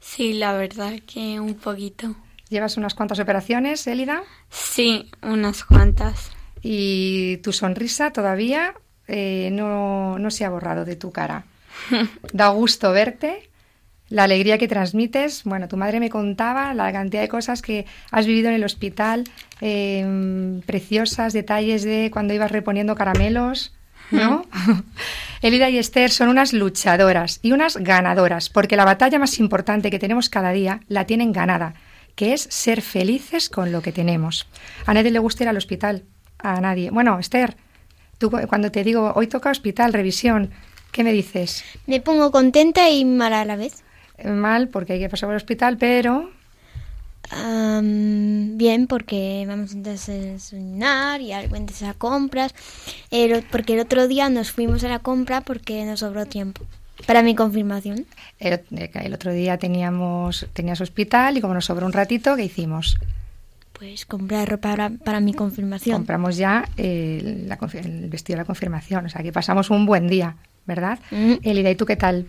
Sí, 0.00 0.34
la 0.34 0.52
verdad 0.52 0.94
que 1.06 1.40
un 1.40 1.54
poquito. 1.54 2.14
Llevas 2.48 2.76
unas 2.76 2.94
cuantas 2.94 3.18
operaciones, 3.18 3.86
Elida, 3.86 4.22
Sí, 4.50 5.10
unas 5.22 5.64
cuantas. 5.64 6.30
y 6.62 7.38
tu 7.38 7.52
sonrisa 7.52 8.12
todavía 8.12 8.74
eh, 9.08 9.50
no, 9.52 10.18
no 10.18 10.30
se 10.30 10.44
ha 10.44 10.50
borrado 10.50 10.84
de 10.84 10.96
tu 10.96 11.10
cara. 11.10 11.44
Da 12.32 12.48
gusto 12.48 12.92
verte, 12.92 13.50
la 14.08 14.24
alegría 14.24 14.58
que 14.58 14.68
transmites. 14.68 15.42
Bueno, 15.44 15.66
tu 15.66 15.76
madre 15.76 15.98
me 15.98 16.08
contaba 16.10 16.72
la 16.72 16.92
cantidad 16.92 17.22
de 17.22 17.28
cosas 17.28 17.60
que 17.62 17.84
has 18.12 18.26
vivido 18.26 18.48
en 18.48 18.54
el 18.54 18.64
hospital, 18.64 19.24
eh, 19.60 20.60
preciosas 20.66 21.32
detalles 21.32 21.82
de 21.82 22.10
cuando 22.12 22.32
ibas 22.32 22.52
reponiendo 22.52 22.94
caramelos, 22.94 23.74
¿no? 24.10 24.46
Elida 25.42 25.68
y 25.70 25.78
Esther 25.78 26.10
son 26.10 26.28
unas 26.28 26.52
luchadoras 26.52 27.38
y 27.42 27.52
unas 27.52 27.76
ganadoras, 27.76 28.48
porque 28.50 28.76
la 28.76 28.84
batalla 28.84 29.18
más 29.18 29.38
importante 29.38 29.90
que 29.90 29.98
tenemos 29.98 30.28
cada 30.28 30.50
día 30.52 30.80
la 30.88 31.04
tienen 31.06 31.32
ganada, 31.32 31.74
que 32.14 32.32
es 32.32 32.42
ser 32.50 32.82
felices 32.82 33.48
con 33.48 33.72
lo 33.72 33.82
que 33.82 33.92
tenemos. 33.92 34.46
A 34.86 34.94
nadie 34.94 35.10
le 35.10 35.18
gusta 35.18 35.44
ir 35.44 35.48
al 35.48 35.56
hospital, 35.56 36.04
a 36.38 36.60
nadie. 36.60 36.90
Bueno, 36.90 37.18
Esther, 37.18 37.56
tú 38.18 38.30
cu- 38.30 38.46
cuando 38.48 38.70
te 38.72 38.82
digo 38.84 39.12
hoy 39.14 39.26
toca 39.26 39.50
hospital, 39.50 39.92
revisión, 39.92 40.50
¿qué 40.92 41.04
me 41.04 41.12
dices? 41.12 41.64
Me 41.86 42.00
pongo 42.00 42.30
contenta 42.30 42.88
y 42.90 43.04
mala 43.04 43.42
a 43.42 43.44
la 43.44 43.56
vez. 43.56 43.82
Mal, 44.24 44.68
porque 44.68 44.94
hay 44.94 45.00
que 45.00 45.10
pasar 45.10 45.26
por 45.26 45.34
el 45.34 45.36
hospital, 45.42 45.76
pero 45.76 46.30
Am, 47.30 48.56
bien, 48.56 48.86
porque 48.86 49.44
vamos 49.48 49.74
a 49.74 49.78
desayunar 49.78 51.20
y 51.20 51.32
algo 51.32 51.56
antes 51.56 51.82
a 51.82 51.94
compras. 51.94 52.54
El 53.10 53.42
porque 53.44 53.74
el 53.74 53.80
otro 53.80 54.06
día 54.06 54.28
nos 54.28 54.52
fuimos 54.52 54.84
a 54.84 54.88
la 54.88 55.00
compra 55.00 55.40
porque 55.40 55.84
nos 55.84 56.00
sobró 56.00 56.26
tiempo 56.26 56.62
para 57.04 57.22
mi 57.22 57.34
confirmación. 57.34 58.06
el, 58.38 58.54
eh, 58.54 58.90
el 58.94 59.14
otro 59.14 59.32
día 59.32 59.58
teníamos 59.58 60.46
tenías 60.52 60.80
hospital 60.80 61.36
y 61.36 61.40
como 61.40 61.54
nos 61.54 61.66
sobró 61.66 61.86
un 61.86 61.92
ratito, 61.92 62.36
¿qué 62.36 62.44
hicimos? 62.44 62.96
Pues 63.72 64.06
comprar 64.06 64.48
ropa 64.48 64.70
para, 64.70 64.90
para 64.90 65.20
mi 65.20 65.34
confirmación. 65.34 65.96
Compramos 65.96 66.36
ya 66.36 66.66
eh, 66.78 67.44
la 67.46 67.58
el 67.74 68.08
vestido 68.08 68.36
de 68.36 68.42
la 68.42 68.46
confirmación, 68.46 69.06
o 69.06 69.08
sea 69.08 69.22
que 69.22 69.32
pasamos 69.32 69.68
un 69.68 69.84
buen 69.84 70.08
día, 70.08 70.36
¿verdad? 70.64 70.98
Elida, 71.10 71.70
¿y 71.70 71.74
tú 71.74 71.84
qué 71.84 71.96
tal? 71.96 72.26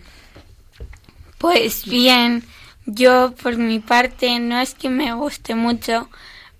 Pues 1.38 1.86
bien, 1.86 2.42
yo 2.88 3.34
por 3.42 3.58
mi 3.58 3.80
parte 3.80 4.40
no 4.40 4.58
es 4.58 4.74
que 4.74 4.88
me 4.88 5.12
guste 5.12 5.54
mucho, 5.54 6.08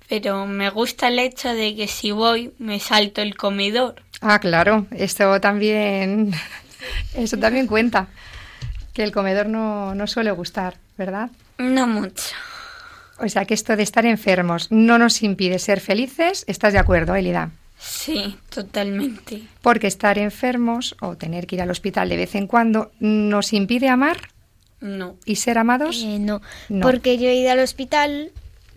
pero 0.08 0.46
me 0.46 0.68
gusta 0.68 1.08
el 1.08 1.18
hecho 1.18 1.48
de 1.54 1.74
que 1.74 1.88
si 1.88 2.10
voy 2.10 2.52
me 2.58 2.78
salto 2.80 3.22
el 3.22 3.34
comedor. 3.34 4.02
Ah, 4.20 4.38
claro, 4.38 4.86
esto 4.90 5.40
también, 5.40 6.32
eso 7.14 7.38
también 7.38 7.66
cuenta, 7.66 8.08
que 8.92 9.02
el 9.02 9.12
comedor 9.12 9.48
no, 9.48 9.94
no 9.94 10.06
suele 10.06 10.30
gustar, 10.32 10.76
¿verdad? 10.98 11.30
No 11.56 11.86
mucho. 11.86 12.34
O 13.18 13.28
sea 13.28 13.46
que 13.46 13.54
esto 13.54 13.74
de 13.74 13.82
estar 13.82 14.04
enfermos 14.04 14.68
no 14.70 14.98
nos 14.98 15.22
impide 15.22 15.58
ser 15.58 15.80
felices, 15.80 16.44
¿estás 16.46 16.74
de 16.74 16.78
acuerdo, 16.78 17.14
Elida? 17.14 17.50
Sí, 17.78 18.36
totalmente. 18.50 19.42
Porque 19.62 19.86
estar 19.86 20.18
enfermos 20.18 20.94
o 21.00 21.16
tener 21.16 21.46
que 21.46 21.56
ir 21.56 21.62
al 21.62 21.70
hospital 21.70 22.10
de 22.10 22.16
vez 22.16 22.34
en 22.34 22.46
cuando 22.46 22.92
nos 23.00 23.52
impide 23.54 23.88
amar 23.88 24.18
No. 24.80 25.16
y 25.24 25.36
ser 25.36 25.58
amados. 25.58 26.02
Eh, 26.04 26.18
no, 26.18 26.40
No. 26.68 26.86
porque 26.86 27.18
yo 27.18 27.28
he 27.28 27.34
ido 27.36 27.50
al 27.52 27.58
hospital 27.60 28.30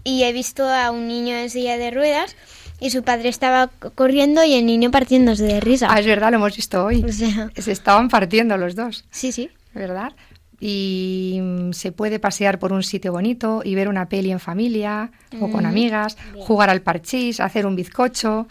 y 0.03 0.23
he 0.23 0.33
visto 0.33 0.67
a 0.67 0.89
un 0.91 1.07
niño 1.07 1.35
en 1.35 1.49
silla 1.49 1.77
de 1.77 1.91
ruedas 1.91 2.35
y 2.79 2.89
su 2.89 3.03
padre 3.03 3.29
estaba 3.29 3.67
corriendo 3.93 4.43
y 4.43 4.53
el 4.55 4.65
niño 4.65 4.89
partiéndose 4.89 5.43
de 5.43 5.59
risa. 5.59 5.87
Ah, 5.91 5.99
es 5.99 6.05
verdad, 6.07 6.31
lo 6.31 6.37
hemos 6.37 6.55
visto 6.55 6.83
hoy. 6.85 7.03
O 7.07 7.11
sea, 7.11 7.49
Se 7.55 7.71
estaban 7.71 8.09
partiendo 8.09 8.57
los 8.57 8.75
dos. 8.75 9.05
sí, 9.11 9.31
sí. 9.31 9.49
¿verdad? 9.73 10.11
Y 10.59 11.39
mm, 11.41 11.71
se 11.73 11.91
puede 11.91 12.19
pasear 12.19 12.59
por 12.59 12.73
un 12.73 12.83
sitio 12.83 13.11
bonito 13.11 13.61
y 13.63 13.73
ver 13.75 13.87
una 13.87 14.09
peli 14.09 14.31
en 14.31 14.39
familia 14.39 15.11
o 15.39 15.49
con 15.51 15.63
Mm, 15.63 15.67
amigas, 15.67 16.17
jugar 16.39 16.69
al 16.69 16.81
parchís, 16.81 17.39
hacer 17.39 17.65
un 17.65 17.75
bizcocho, 17.75 18.47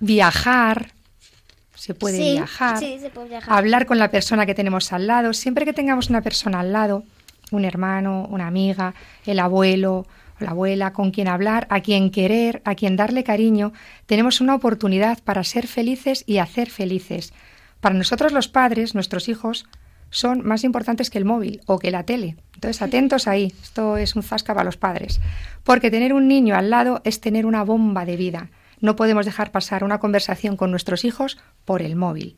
viajar. 0.00 0.92
Se 1.88 1.94
puede 1.94 2.18
Sí, 2.18 2.32
viajar, 2.32 2.78
sí, 2.78 2.98
se 3.00 3.08
puede 3.08 3.30
viajar. 3.30 3.50
hablar 3.58 3.86
con 3.86 3.98
la 3.98 4.10
persona 4.10 4.44
que 4.44 4.54
tenemos 4.54 4.92
al 4.92 5.06
lado. 5.06 5.32
Siempre 5.32 5.64
que 5.64 5.72
tengamos 5.72 6.10
una 6.10 6.20
persona 6.20 6.60
al 6.60 6.70
lado, 6.70 7.04
un 7.50 7.64
hermano, 7.64 8.26
una 8.28 8.46
amiga, 8.46 8.92
el 9.24 9.38
abuelo, 9.38 10.06
o 10.38 10.44
la 10.44 10.50
abuela, 10.50 10.92
con 10.92 11.12
quien 11.12 11.28
hablar, 11.28 11.66
a 11.70 11.80
quien 11.80 12.10
querer, 12.10 12.60
a 12.66 12.74
quien 12.74 12.94
darle 12.94 13.24
cariño, 13.24 13.72
tenemos 14.04 14.42
una 14.42 14.54
oportunidad 14.54 15.18
para 15.24 15.44
ser 15.44 15.66
felices 15.66 16.24
y 16.26 16.36
hacer 16.38 16.68
felices. 16.68 17.32
Para 17.80 17.94
nosotros 17.94 18.32
los 18.32 18.48
padres, 18.48 18.94
nuestros 18.94 19.30
hijos, 19.30 19.64
son 20.10 20.46
más 20.46 20.64
importantes 20.64 21.08
que 21.08 21.16
el 21.16 21.24
móvil 21.24 21.62
o 21.64 21.78
que 21.78 21.90
la 21.90 22.02
tele. 22.02 22.36
Entonces, 22.52 22.82
atentos 22.82 23.26
ahí. 23.26 23.54
Esto 23.62 23.96
es 23.96 24.14
un 24.14 24.22
zasca 24.22 24.52
para 24.52 24.64
los 24.66 24.76
padres. 24.76 25.20
Porque 25.64 25.90
tener 25.90 26.12
un 26.12 26.28
niño 26.28 26.54
al 26.54 26.68
lado 26.68 27.00
es 27.04 27.22
tener 27.22 27.46
una 27.46 27.62
bomba 27.64 28.04
de 28.04 28.18
vida. 28.18 28.50
No 28.80 28.96
podemos 28.96 29.26
dejar 29.26 29.50
pasar 29.50 29.84
una 29.84 29.98
conversación 29.98 30.56
con 30.56 30.70
nuestros 30.70 31.04
hijos 31.04 31.38
por 31.64 31.82
el 31.82 31.96
móvil. 31.96 32.36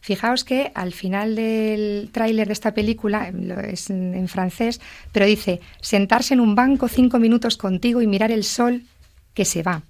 Fijaos 0.00 0.44
que 0.44 0.70
al 0.74 0.92
final 0.92 1.34
del 1.34 2.10
tráiler 2.12 2.46
de 2.46 2.52
esta 2.52 2.72
película, 2.72 3.32
es 3.64 3.90
en 3.90 4.28
francés, 4.28 4.80
pero 5.12 5.26
dice, 5.26 5.60
sentarse 5.80 6.34
en 6.34 6.40
un 6.40 6.54
banco 6.54 6.88
cinco 6.88 7.18
minutos 7.18 7.56
contigo 7.56 8.00
y 8.00 8.06
mirar 8.06 8.30
el 8.30 8.44
sol 8.44 8.84
que 9.34 9.44
se 9.44 9.62
va. 9.62 9.82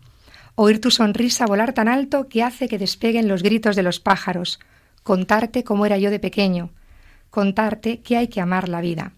Oír 0.54 0.80
tu 0.80 0.90
sonrisa 0.90 1.46
volar 1.46 1.72
tan 1.72 1.88
alto 1.88 2.28
que 2.28 2.42
hace 2.42 2.68
que 2.68 2.78
despeguen 2.78 3.28
los 3.28 3.42
gritos 3.42 3.76
de 3.76 3.84
los 3.84 4.00
pájaros. 4.00 4.58
Contarte 5.04 5.62
cómo 5.62 5.86
era 5.86 5.98
yo 5.98 6.10
de 6.10 6.18
pequeño. 6.18 6.70
Contarte 7.30 8.00
que 8.00 8.16
hay 8.16 8.28
que 8.28 8.40
amar 8.40 8.68
la 8.68 8.80
vida. 8.80 9.12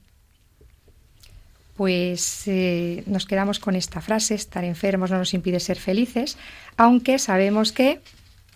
Pues 1.80 2.42
eh, 2.46 3.04
nos 3.06 3.24
quedamos 3.24 3.58
con 3.58 3.74
esta 3.74 4.02
frase, 4.02 4.34
estar 4.34 4.64
enfermos 4.64 5.10
no 5.10 5.16
nos 5.16 5.32
impide 5.32 5.60
ser 5.60 5.78
felices, 5.78 6.36
aunque 6.76 7.18
sabemos 7.18 7.72
que 7.72 8.00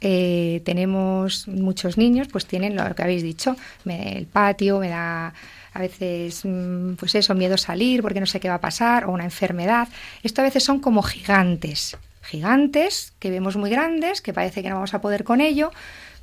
eh, 0.02 0.60
tenemos 0.66 1.48
muchos 1.48 1.96
niños, 1.96 2.28
pues 2.30 2.44
tienen 2.44 2.76
lo 2.76 2.94
que 2.94 3.02
habéis 3.02 3.22
dicho, 3.22 3.56
me- 3.84 4.18
el 4.18 4.26
patio, 4.26 4.78
me 4.78 4.90
da 4.90 5.32
a 5.72 5.78
veces, 5.80 6.42
mm, 6.44 6.96
pues 6.96 7.14
eso, 7.14 7.34
miedo 7.34 7.56
salir 7.56 8.02
porque 8.02 8.20
no 8.20 8.26
sé 8.26 8.40
qué 8.40 8.50
va 8.50 8.56
a 8.56 8.60
pasar, 8.60 9.06
o 9.06 9.12
una 9.12 9.24
enfermedad. 9.24 9.88
Esto 10.22 10.42
a 10.42 10.44
veces 10.44 10.62
son 10.62 10.80
como 10.80 11.00
gigantes, 11.02 11.96
gigantes 12.20 13.14
que 13.20 13.30
vemos 13.30 13.56
muy 13.56 13.70
grandes, 13.70 14.20
que 14.20 14.34
parece 14.34 14.62
que 14.62 14.68
no 14.68 14.74
vamos 14.74 14.92
a 14.92 15.00
poder 15.00 15.24
con 15.24 15.40
ello, 15.40 15.70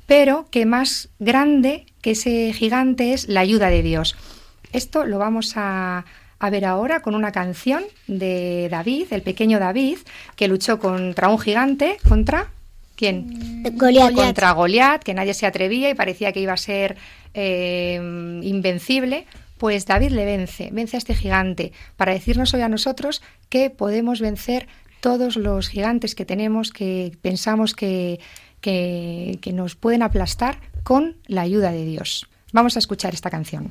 pero 0.06 0.46
que 0.52 0.66
más 0.66 1.08
grande 1.18 1.84
que 2.00 2.12
ese 2.12 2.52
gigante 2.52 3.12
es 3.12 3.26
la 3.26 3.40
ayuda 3.40 3.70
de 3.70 3.82
Dios. 3.82 4.14
Esto 4.72 5.04
lo 5.04 5.18
vamos 5.18 5.54
a, 5.56 6.04
a 6.42 6.50
ver 6.50 6.64
ahora 6.64 7.02
con 7.02 7.14
una 7.14 7.30
canción 7.30 7.84
de 8.08 8.66
David, 8.68 9.06
el 9.12 9.22
pequeño 9.22 9.60
David, 9.60 9.98
que 10.34 10.48
luchó 10.48 10.80
contra 10.80 11.28
un 11.28 11.38
gigante, 11.38 11.98
contra 12.08 12.50
quién? 12.96 13.62
Goliat. 13.76 14.12
Contra 14.12 14.50
Goliat, 14.50 15.04
que 15.04 15.14
nadie 15.14 15.34
se 15.34 15.46
atrevía 15.46 15.88
y 15.88 15.94
parecía 15.94 16.32
que 16.32 16.40
iba 16.40 16.52
a 16.52 16.56
ser 16.56 16.96
eh, 17.32 17.94
invencible. 18.42 19.26
Pues 19.56 19.86
David 19.86 20.10
le 20.10 20.24
vence, 20.24 20.70
vence 20.72 20.96
a 20.96 20.98
este 20.98 21.14
gigante, 21.14 21.70
para 21.96 22.12
decirnos 22.12 22.52
hoy 22.54 22.62
a 22.62 22.68
nosotros 22.68 23.22
que 23.48 23.70
podemos 23.70 24.20
vencer 24.20 24.66
todos 24.98 25.36
los 25.36 25.68
gigantes 25.68 26.16
que 26.16 26.24
tenemos, 26.24 26.72
que 26.72 27.12
pensamos 27.22 27.72
que, 27.72 28.18
que, 28.60 29.38
que 29.40 29.52
nos 29.52 29.76
pueden 29.76 30.02
aplastar 30.02 30.58
con 30.82 31.18
la 31.28 31.42
ayuda 31.42 31.70
de 31.70 31.84
Dios. 31.84 32.26
Vamos 32.52 32.74
a 32.74 32.80
escuchar 32.80 33.14
esta 33.14 33.30
canción. 33.30 33.70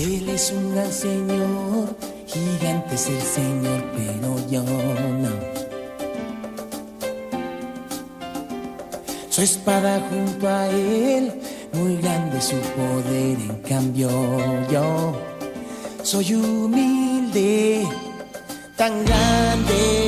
Él 0.00 0.30
es 0.30 0.50
un 0.50 0.74
gran 0.74 0.90
señor, 0.90 1.94
gigante 2.26 2.94
es 2.94 3.06
el 3.06 3.20
señor, 3.20 3.84
pero 3.94 4.34
yo 4.48 4.62
no. 4.62 5.28
Su 9.28 9.42
espada 9.42 10.00
junto 10.08 10.48
a 10.48 10.68
él, 10.68 11.38
muy 11.74 11.98
grande 11.98 12.40
su 12.40 12.56
poder, 12.56 13.36
en 13.40 13.56
cambio 13.68 14.08
yo 14.70 15.12
soy 16.02 16.34
humilde, 16.34 17.86
tan 18.76 19.04
grande 19.04 19.99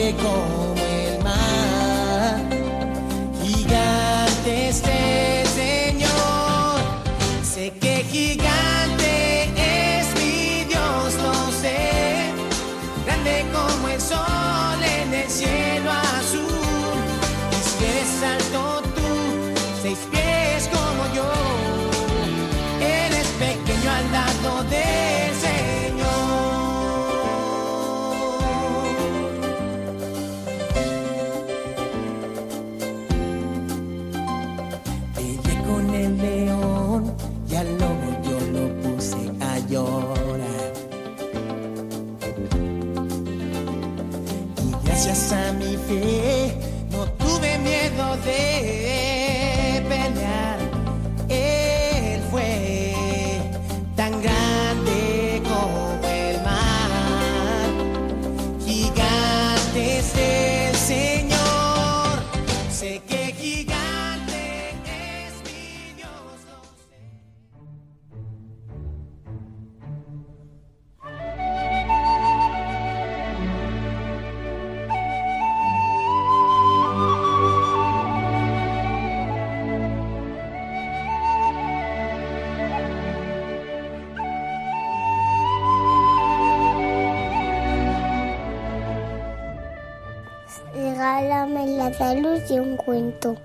cuento. 92.93 93.36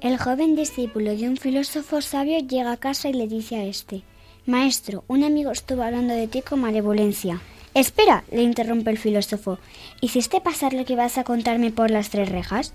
El 0.00 0.16
joven 0.16 0.56
discípulo 0.56 1.14
de 1.14 1.28
un 1.28 1.36
filósofo 1.36 2.00
sabio 2.00 2.38
llega 2.38 2.72
a 2.72 2.78
casa 2.78 3.10
y 3.10 3.12
le 3.12 3.28
dice 3.28 3.56
a 3.56 3.64
este, 3.64 4.02
Maestro, 4.46 5.04
un 5.08 5.24
amigo 5.24 5.50
estuvo 5.50 5.82
hablando 5.82 6.14
de 6.14 6.26
ti 6.26 6.40
con 6.40 6.60
malevolencia. 6.60 7.42
Espera, 7.74 8.24
le 8.32 8.42
interrumpe 8.42 8.90
el 8.90 8.96
filósofo. 8.96 9.58
¿Hiciste 10.00 10.40
pasar 10.40 10.72
lo 10.72 10.86
que 10.86 10.96
vas 10.96 11.18
a 11.18 11.24
contarme 11.24 11.70
por 11.70 11.90
las 11.90 12.08
tres 12.08 12.30
rejas? 12.30 12.72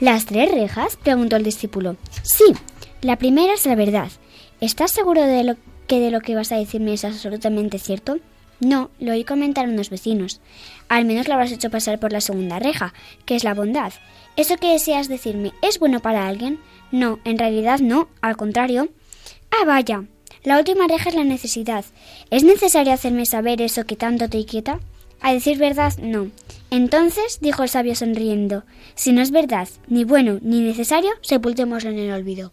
¿Las 0.00 0.26
tres 0.26 0.50
rejas? 0.50 0.96
preguntó 0.96 1.36
el 1.36 1.44
discípulo. 1.44 1.96
Sí, 2.22 2.44
la 3.00 3.16
primera 3.16 3.54
es 3.54 3.64
la 3.64 3.74
verdad. 3.74 4.10
¿Estás 4.60 4.90
seguro 4.90 5.22
de 5.22 5.44
lo 5.44 5.56
que 5.86 5.98
de 5.98 6.10
lo 6.10 6.20
que 6.20 6.34
vas 6.34 6.52
a 6.52 6.56
decirme 6.56 6.92
es 6.92 7.06
absolutamente 7.06 7.78
cierto? 7.78 8.18
No, 8.60 8.90
lo 8.98 9.12
oí 9.12 9.24
comentar 9.24 9.68
unos 9.68 9.90
vecinos. 9.90 10.40
Al 10.88 11.04
menos 11.04 11.28
lo 11.28 11.34
habrás 11.34 11.52
hecho 11.52 11.70
pasar 11.70 12.00
por 12.00 12.12
la 12.12 12.20
segunda 12.20 12.58
reja, 12.58 12.92
que 13.24 13.36
es 13.36 13.44
la 13.44 13.54
bondad. 13.54 13.92
¿Eso 14.36 14.56
que 14.56 14.72
deseas 14.72 15.08
decirme 15.08 15.52
es 15.62 15.78
bueno 15.78 16.00
para 16.00 16.26
alguien? 16.26 16.58
No, 16.90 17.20
en 17.24 17.38
realidad 17.38 17.80
no, 17.80 18.08
al 18.20 18.36
contrario. 18.36 18.88
Ah, 19.50 19.64
vaya. 19.64 20.04
La 20.42 20.58
última 20.58 20.86
reja 20.88 21.08
es 21.08 21.14
la 21.14 21.24
necesidad. 21.24 21.84
¿Es 22.30 22.44
necesario 22.44 22.92
hacerme 22.92 23.26
saber 23.26 23.60
eso 23.62 23.84
que 23.84 23.96
tanto 23.96 24.28
te 24.28 24.38
inquieta? 24.38 24.80
A 25.20 25.32
decir 25.32 25.58
verdad, 25.58 25.94
no. 26.00 26.30
Entonces, 26.70 27.38
dijo 27.40 27.62
el 27.62 27.68
sabio 27.68 27.94
sonriendo, 27.94 28.64
si 28.94 29.12
no 29.12 29.20
es 29.20 29.30
verdad, 29.30 29.68
ni 29.88 30.04
bueno 30.04 30.38
ni 30.42 30.60
necesario, 30.60 31.10
sepultémoslo 31.22 31.90
en 31.90 31.98
el 31.98 32.12
olvido. 32.12 32.52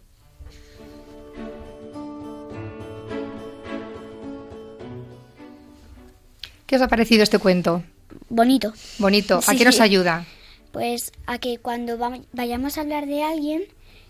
¿Qué 6.66 6.76
os 6.76 6.82
ha 6.82 6.88
parecido 6.88 7.22
este 7.22 7.38
cuento? 7.38 7.82
Bonito. 8.28 8.72
Bonito. 8.98 9.38
¿A 9.38 9.42
Sí, 9.42 9.56
qué 9.58 9.64
nos 9.64 9.76
sí. 9.76 9.82
ayuda? 9.82 10.24
Pues 10.72 11.12
a 11.26 11.38
que 11.38 11.58
cuando 11.58 11.98
va- 11.98 12.18
vayamos 12.32 12.76
a 12.76 12.82
hablar 12.82 13.06
de 13.06 13.22
alguien, 13.22 13.62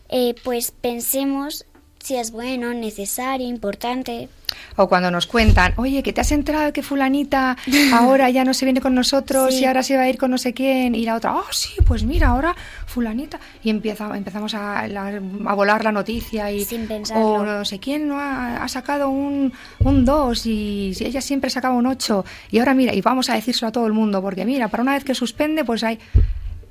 eh, 0.09 0.35
pues 0.43 0.71
pensemos 0.73 1.65
si 2.07 2.15
es 2.17 2.31
bueno, 2.31 2.73
necesario, 2.73 3.49
importante. 3.49 4.29
O 4.77 4.89
cuando 4.89 5.11
nos 5.11 5.27
cuentan, 5.27 5.73
oye, 5.77 6.03
que 6.05 6.13
te 6.13 6.21
has 6.21 6.31
enterado 6.31 6.73
que 6.73 6.83
fulanita 6.83 7.57
ahora 7.93 8.31
ya 8.31 8.45
no 8.45 8.55
se 8.55 8.65
viene 8.65 8.81
con 8.81 8.95
nosotros 8.95 9.53
Sí. 9.55 9.63
y 9.63 9.65
ahora 9.65 9.83
se 9.83 9.97
va 9.97 10.03
a 10.05 10.09
ir 10.09 10.17
con 10.17 10.31
no 10.31 10.39
sé 10.39 10.53
quién. 10.55 10.95
Y 10.95 11.05
la 11.05 11.17
otra, 11.17 11.35
oh, 11.35 11.45
sí, 11.51 11.75
pues 11.85 12.05
mira, 12.05 12.29
ahora 12.29 12.55
fulanita. 12.87 13.41
Y 13.65 13.71
empieza, 13.71 14.17
empezamos 14.17 14.55
a, 14.55 14.87
la- 14.87 15.09
a 15.47 15.55
volar 15.55 15.83
la 15.83 15.91
noticia 15.93 16.53
y... 16.53 16.65
Sin 16.65 16.87
pensarlo. 16.87 17.25
O 17.27 17.45
no 17.45 17.65
sé 17.65 17.81
quién 17.81 18.07
no 18.07 18.21
ha, 18.21 18.63
ha 18.63 18.69
sacado 18.69 19.09
un, 19.11 19.53
un 19.81 20.05
2 20.05 20.47
y 20.47 20.93
si 20.95 21.05
ella 21.05 21.21
siempre 21.21 21.51
sacaba 21.51 21.75
un 21.75 21.87
8. 21.87 22.25
Y 22.53 22.61
ahora 22.61 22.75
mira, 22.75 22.95
y 22.95 23.01
vamos 23.01 23.29
a 23.31 23.35
decírselo 23.35 23.69
a 23.69 23.73
todo 23.73 23.87
el 23.87 23.93
mundo, 23.95 24.23
porque 24.23 24.45
mira, 24.45 24.69
para 24.69 24.83
una 24.85 24.93
vez 24.95 25.03
que 25.05 25.15
suspende, 25.17 25.65
pues 25.65 25.83
hay... 25.83 25.99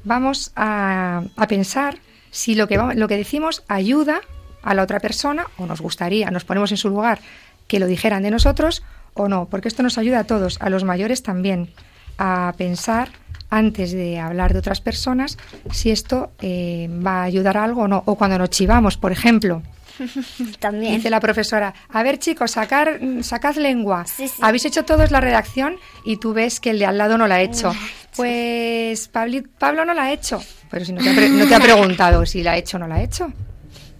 Vamos 0.06 0.52
a, 0.56 1.24
a 1.36 1.48
pensar 1.48 1.98
si 2.32 2.56
lo 2.56 2.68
que, 2.68 2.78
lo 2.78 3.08
que 3.08 3.18
decimos 3.18 3.64
ayuda 3.68 4.22
a 4.66 4.74
la 4.74 4.84
otra 4.84 4.99
persona 4.99 5.47
o 5.57 5.66
nos 5.66 5.80
gustaría, 5.80 6.30
nos 6.32 6.43
ponemos 6.43 6.72
en 6.72 6.78
su 6.78 6.89
lugar 6.89 7.20
que 7.68 7.80
lo 7.80 7.88
dijeran 7.88 8.24
de 8.24 8.32
nosotros 8.32 8.84
o 9.13 9.30
no, 9.30 9.45
porque 9.45 9.70
esto 9.70 9.82
nos 9.84 9.97
ayuda 9.97 10.20
a 10.20 10.24
todos, 10.26 10.57
a 10.59 10.70
los 10.70 10.84
mayores 10.84 11.24
también, 11.24 11.70
a 12.18 12.53
pensar 12.57 13.09
antes 13.49 13.91
de 13.91 14.20
hablar 14.20 14.53
de 14.53 14.59
otras 14.59 14.82
personas 14.82 15.38
si 15.72 15.91
esto 15.91 16.32
eh, 16.41 16.89
va 17.05 17.22
a 17.22 17.24
ayudar 17.24 17.57
a 17.57 17.63
algo 17.63 17.84
o 17.84 17.88
no. 17.88 18.03
O 18.05 18.16
cuando 18.16 18.38
nos 18.38 18.49
chivamos, 18.49 18.97
por 18.97 19.11
ejemplo, 19.11 19.61
También. 20.59 20.95
dice 20.95 21.09
la 21.09 21.20
profesora, 21.20 21.74
a 21.89 22.03
ver 22.03 22.20
chicos, 22.20 22.51
sacar, 22.51 22.99
sacad 23.22 23.55
lengua. 23.55 24.05
Habéis 24.41 24.66
hecho 24.66 24.84
todos 24.84 25.11
la 25.11 25.22
redacción 25.22 25.78
y 26.03 26.18
tú 26.18 26.34
ves 26.34 26.59
que 26.59 26.72
el 26.72 26.80
de 26.80 26.86
al 26.86 26.97
lado 26.97 27.18
no 27.18 27.28
la 27.28 27.36
ha 27.36 27.41
hecho. 27.41 27.74
Pues 28.16 29.09
Pablo 29.09 29.86
no 29.86 29.93
la 29.93 30.03
ha 30.03 30.11
hecho. 30.11 30.41
Pero 30.70 30.86
si 30.86 30.93
no 30.93 31.01
te 31.01 31.09
ha, 31.09 31.13
no 31.13 31.47
te 31.47 31.55
ha 31.55 31.59
preguntado 31.61 32.26
si 32.26 32.43
la 32.43 32.51
ha 32.51 32.57
hecho 32.57 32.78
o 32.78 32.80
no 32.80 32.88
la 32.88 32.95
ha 32.95 33.03
hecho. 33.03 33.32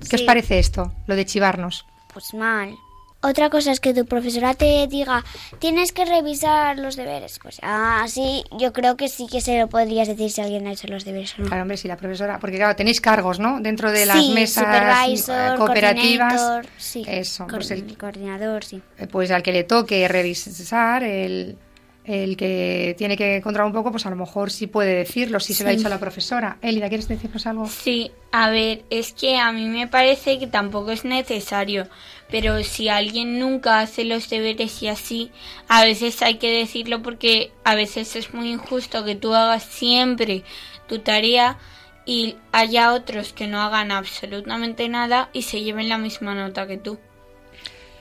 ¿Qué 0.10 0.16
os 0.16 0.22
Sí. 0.22 0.26
parece 0.28 0.60
esto, 0.60 0.92
lo 1.08 1.16
de 1.16 1.26
chivarnos? 1.26 1.86
Pues 2.14 2.34
mal. 2.34 2.76
otra 3.22 3.50
cosa 3.50 3.72
es 3.72 3.80
que 3.80 3.92
tu 3.92 4.06
profesora 4.06 4.54
te 4.54 4.86
diga, 4.88 5.24
tienes 5.58 5.92
que 5.92 6.06
revisar 6.06 6.78
los 6.78 6.96
deberes. 6.96 7.40
Pues 7.42 7.58
así 7.64 8.44
yo 8.60 8.72
creo 8.72 8.98
que 8.98 9.10
sí 9.10 9.26
que 9.26 9.42
se 9.42 9.58
lo 9.60 9.68
podrías 9.68 10.08
decir 10.08 10.30
si 10.30 10.42
alguien 10.42 10.68
ha 10.68 10.74
hecho 10.74 10.88
los 10.88 11.06
deberes 11.06 11.34
o 11.40 11.42
no. 11.42 11.48
Claro, 11.48 11.64
hombre, 11.64 11.76
si 11.78 11.88
la 11.88 11.98
profesora, 11.98 12.38
porque 12.40 12.58
claro, 12.58 12.76
tenéis 12.76 13.02
cargos, 13.02 13.40
¿no? 13.40 13.60
Dentro 13.62 13.92
de 13.92 14.06
las 14.06 14.20
Sí, 14.24 14.32
mesas 14.32 14.64
supervisor, 14.66 15.56
eh, 15.56 15.58
cooperativas. 15.58 16.68
sí, 16.78 17.04
Eso, 17.08 17.48
pues, 17.48 17.72
el- 17.72 17.98
coordinador, 17.98 18.64
sí. 18.64 18.80
eh, 19.00 19.08
pues 19.08 19.32
al 19.32 19.42
que 19.42 19.54
le 19.54 19.64
toque 19.64 20.08
revisar, 20.08 21.02
el, 21.02 21.58
el 22.06 22.38
que 22.38 22.96
tiene 22.98 23.18
que 23.18 23.42
controlar 23.42 23.68
un 23.68 23.74
poco, 23.74 23.92
pues 23.92 24.06
a 24.06 24.10
lo 24.10 24.16
mejor 24.16 24.52
sí 24.52 24.68
puede 24.68 24.96
decirlo, 24.96 25.40
si 25.40 25.54
se 25.54 25.64
lo 25.64 25.70
ha 25.70 25.72
Sí. 25.74 25.78
dicho 25.78 25.90
la 25.90 26.00
profesora. 26.00 26.58
Elida, 26.62 26.88
¿quieres 26.90 27.08
decirnos 27.08 27.46
algo? 27.48 27.66
Sí, 27.68 28.12
a 28.32 28.50
ver, 28.50 28.84
es 28.90 29.12
que 29.14 29.38
a 29.38 29.52
mí 29.52 29.66
me 29.66 29.88
parece 29.88 30.38
que 30.40 30.48
tampoco 30.48 30.92
es 30.92 31.04
necesario, 31.06 31.88
pero 32.30 32.64
si 32.64 32.90
alguien 32.90 33.40
nunca 33.40 33.80
hace 33.80 34.04
los 34.06 34.30
deberes 34.30 34.82
y 34.84 34.88
así, 34.88 35.32
a 35.68 35.84
veces 35.84 36.22
hay 36.22 36.36
que 36.36 36.52
decirlo 36.52 37.02
porque 37.02 37.52
a 37.64 37.76
veces 37.76 38.16
es 38.16 38.34
muy 38.34 38.52
injusto 38.52 39.04
que 39.04 39.16
tú 39.16 39.34
hagas 39.34 39.64
siempre 39.64 40.44
tu 40.88 41.00
tarea 41.00 41.58
y 42.06 42.36
haya 42.52 42.94
otros 42.94 43.34
que 43.34 43.48
no 43.48 43.62
hagan 43.62 43.92
absolutamente 43.92 44.88
nada 44.90 45.30
y 45.34 45.42
se 45.42 45.62
lleven 45.64 45.90
la 45.90 45.98
misma 45.98 46.36
nota 46.36 46.68
que 46.68 46.78
tú. 46.78 47.00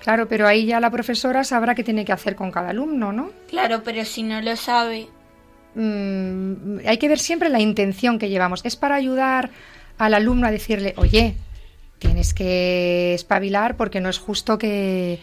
Claro, 0.05 0.29
pero 0.29 0.47
ahí 0.47 0.67
ya 0.67 0.79
la 0.79 0.91
profesora 0.91 1.43
sabrá 1.43 1.75
qué 1.75 1.83
tiene 1.83 2.05
que 2.05 2.13
hacer 2.13 2.37
con 2.37 2.53
cada 2.53 2.71
alumno, 2.71 3.11
¿no? 3.11 3.31
Claro, 3.49 3.83
pero 3.83 4.05
si 4.05 4.23
no 4.23 4.41
lo 4.41 4.55
sabe, 4.55 5.09
Mm, 5.75 6.87
hay 6.87 6.99
que 6.99 7.09
ver 7.09 7.19
siempre 7.19 7.49
la 7.49 7.61
intención 7.61 8.19
que 8.19 8.29
llevamos. 8.29 8.61
Es 8.65 8.77
para 8.77 8.95
ayudar 8.95 9.51
al 9.99 10.15
alumno 10.15 10.47
a 10.47 10.51
decirle, 10.51 10.95
oye, 10.97 11.35
tienes 11.99 12.35
que 12.35 13.15
espabilar 13.15 13.77
porque 13.77 14.01
no 14.01 14.09
es 14.09 14.19
justo 14.19 14.59
que, 14.59 15.19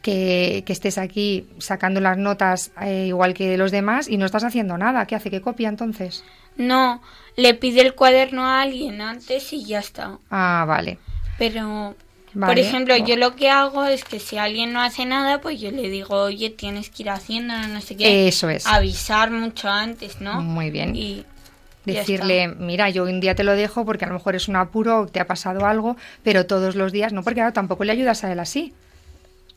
que, 0.00 0.64
que 0.66 0.72
estés 0.72 0.98
aquí 0.98 1.46
sacando 1.58 2.00
las 2.00 2.18
notas 2.18 2.72
eh, 2.80 3.06
igual 3.06 3.34
que 3.34 3.56
los 3.56 3.70
demás 3.70 4.08
y 4.08 4.16
no 4.16 4.26
estás 4.26 4.44
haciendo 4.44 4.76
nada. 4.76 5.06
¿Qué 5.06 5.14
hace? 5.14 5.30
¿Qué 5.30 5.40
copia 5.40 5.68
entonces? 5.68 6.24
no, 6.56 7.00
le 7.36 7.54
pide 7.54 7.80
el 7.80 7.94
cuaderno 7.94 8.44
a 8.44 8.60
alguien 8.60 9.00
antes 9.00 9.52
y 9.54 9.64
ya 9.64 9.78
está. 9.78 10.18
Ah, 10.30 10.64
vale. 10.68 10.98
Pero, 11.38 11.94
por 12.32 12.40
Vale. 12.40 12.60
ejemplo, 12.62 12.96
yo 12.96 13.16
lo 13.16 13.36
que 13.36 13.50
hago 13.50 13.84
es 13.84 14.04
que 14.04 14.18
si 14.18 14.38
alguien 14.38 14.72
no 14.72 14.80
hace 14.80 15.04
nada, 15.04 15.40
pues 15.40 15.60
yo 15.60 15.70
le 15.70 15.90
digo, 15.90 16.14
oye, 16.16 16.50
tienes 16.50 16.88
que 16.88 17.02
ir 17.02 17.10
haciendo, 17.10 17.54
no 17.68 17.80
sé 17.80 17.96
qué. 17.96 18.26
Eso 18.28 18.48
es. 18.48 18.66
Avisar 18.66 19.30
mucho 19.30 19.68
antes, 19.68 20.20
¿no? 20.20 20.40
Muy 20.40 20.70
bien. 20.70 20.96
Y 20.96 21.24
Decirle, 21.84 22.46
mira, 22.48 22.90
yo 22.90 23.02
un 23.04 23.18
día 23.20 23.34
te 23.34 23.42
lo 23.42 23.56
dejo 23.56 23.84
porque 23.84 24.04
a 24.04 24.08
lo 24.08 24.14
mejor 24.14 24.36
es 24.36 24.46
un 24.46 24.54
apuro, 24.56 25.06
te 25.06 25.18
ha 25.18 25.26
pasado 25.26 25.66
algo, 25.66 25.96
pero 26.22 26.46
todos 26.46 26.76
los 26.76 26.92
días 26.92 27.12
no, 27.12 27.24
porque 27.24 27.40
ahora 27.40 27.52
tampoco 27.52 27.82
le 27.84 27.92
ayudas 27.92 28.22
a 28.22 28.30
él 28.30 28.38
así. 28.38 28.72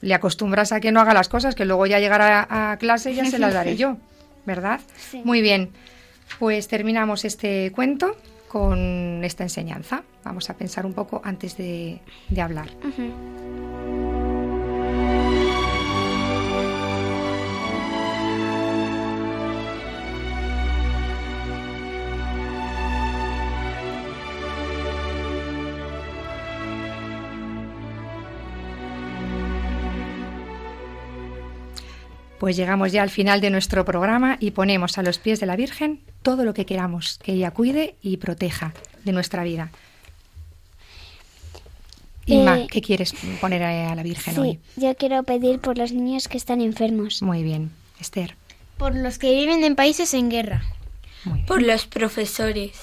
Le 0.01 0.13
acostumbras 0.13 0.71
a 0.71 0.80
que 0.80 0.91
no 0.91 0.99
haga 1.01 1.13
las 1.13 1.30
cosas, 1.30 1.53
que 1.53 1.65
luego 1.65 1.86
ya 1.86 1.99
llegará 1.99 2.47
a, 2.49 2.71
a 2.71 2.78
clase 2.78 3.11
y 3.11 3.15
ya 3.15 3.26
se 3.26 3.38
las 3.38 3.53
daré 3.53 3.76
yo, 3.78 3.97
¿verdad? 4.45 4.80
Sí. 4.97 5.21
Muy 5.23 5.41
bien. 5.41 5.69
Pues 6.39 6.67
terminamos 6.67 7.26
este 7.26 7.71
cuento 7.73 8.17
con 8.56 9.22
esta 9.26 9.43
enseñanza. 9.43 10.06
Vamos 10.24 10.49
a 10.49 10.53
pensar 10.53 10.86
un 10.86 10.93
poco 10.93 11.20
antes 11.26 11.58
de, 11.58 11.99
hablar. 12.41 12.70
Pues 32.45 32.57
llegamos 32.57 32.91
ya 32.91 33.01
al 33.01 33.09
final 33.09 33.41
de 33.41 33.49
nuestro 33.49 33.85
programa 33.85 34.37
y 34.39 34.51
ponemos 34.51 34.99
a 34.99 35.01
los 35.01 35.17
pies 35.17 35.39
de 35.39 35.47
la 35.47 35.55
Virgen 35.55 36.01
todo 36.21 36.45
lo 36.45 36.53
que 36.53 36.67
queramos 36.67 37.17
que 37.23 37.31
ella 37.31 37.49
cuide 37.49 37.95
y 38.03 38.17
proteja 38.17 38.71
de 39.03 39.13
nuestra 39.13 39.43
vida. 39.43 39.71
Inma, 42.27 42.59
Eh, 42.59 42.67
¿qué 42.69 42.81
quieres 42.83 43.15
poner 43.41 43.63
a 43.63 43.91
a 43.91 43.95
la 43.95 44.03
Virgen 44.03 44.35
Sí, 44.35 44.39
hoy? 44.39 44.59
yo 44.75 44.93
quiero 44.95 45.23
pedir 45.23 45.57
por 45.59 45.79
los 45.79 45.91
niños 45.91 46.27
que 46.27 46.37
están 46.37 46.61
enfermos. 46.61 47.23
Muy 47.23 47.41
bien. 47.41 47.71
Esther. 47.99 48.35
Por 48.77 48.93
los 48.93 49.17
que 49.17 49.33
viven 49.33 49.63
en 49.63 49.75
países 49.75 50.13
en 50.13 50.29
guerra. 50.29 50.61
por 51.47 51.63
los 51.63 51.87
profesores. 51.87 52.77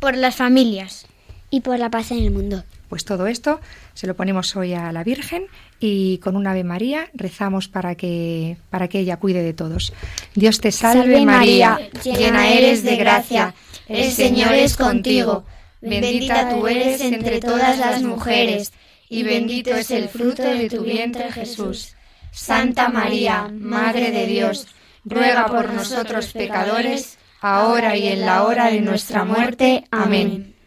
Por 0.00 0.18
las 0.18 0.36
familias. 0.36 1.06
Y 1.48 1.62
por 1.62 1.78
la 1.78 1.88
paz 1.88 2.10
en 2.10 2.18
el 2.18 2.30
mundo. 2.30 2.62
Pues 2.90 3.06
todo 3.06 3.26
esto 3.26 3.58
se 3.94 4.06
lo 4.06 4.14
ponemos 4.14 4.54
hoy 4.54 4.74
a 4.74 4.92
la 4.92 5.02
Virgen 5.02 5.44
y 5.80 6.18
con 6.18 6.36
un 6.36 6.46
Ave 6.46 6.64
María 6.64 7.08
rezamos 7.14 7.68
para 7.68 7.94
que, 7.94 8.56
para 8.70 8.88
que 8.88 9.00
ella 9.00 9.18
cuide 9.18 9.42
de 9.42 9.52
todos. 9.52 9.92
Dios 10.34 10.60
te 10.60 10.72
salve, 10.72 11.02
Salve, 11.02 11.24
María, 11.24 11.70
María, 11.70 12.14
llena 12.16 12.48
eres 12.50 12.82
de 12.82 12.96
gracia, 12.96 13.54
el 13.86 14.10
Señor 14.10 14.54
es 14.54 14.76
contigo, 14.76 15.44
bendita 15.80 16.50
tú 16.50 16.66
eres 16.66 17.00
entre 17.00 17.40
todas 17.40 17.78
las 17.78 18.02
mujeres 18.02 18.72
y 19.08 19.22
bendito 19.22 19.74
es 19.74 19.90
el 19.90 20.08
fruto 20.08 20.42
de 20.42 20.68
tu 20.68 20.82
vientre 20.82 21.32
Jesús. 21.32 21.94
Santa 22.30 22.88
María, 22.88 23.50
Madre 23.52 24.10
de 24.10 24.26
Dios, 24.26 24.68
ruega 25.04 25.46
por 25.46 25.72
nosotros 25.72 26.32
pecadores, 26.32 27.18
ahora 27.40 27.96
y 27.96 28.08
en 28.08 28.20
la 28.26 28.44
hora 28.44 28.70
de 28.70 28.80
nuestra 28.80 29.24
muerte. 29.24 29.84
Amén. 29.90 30.57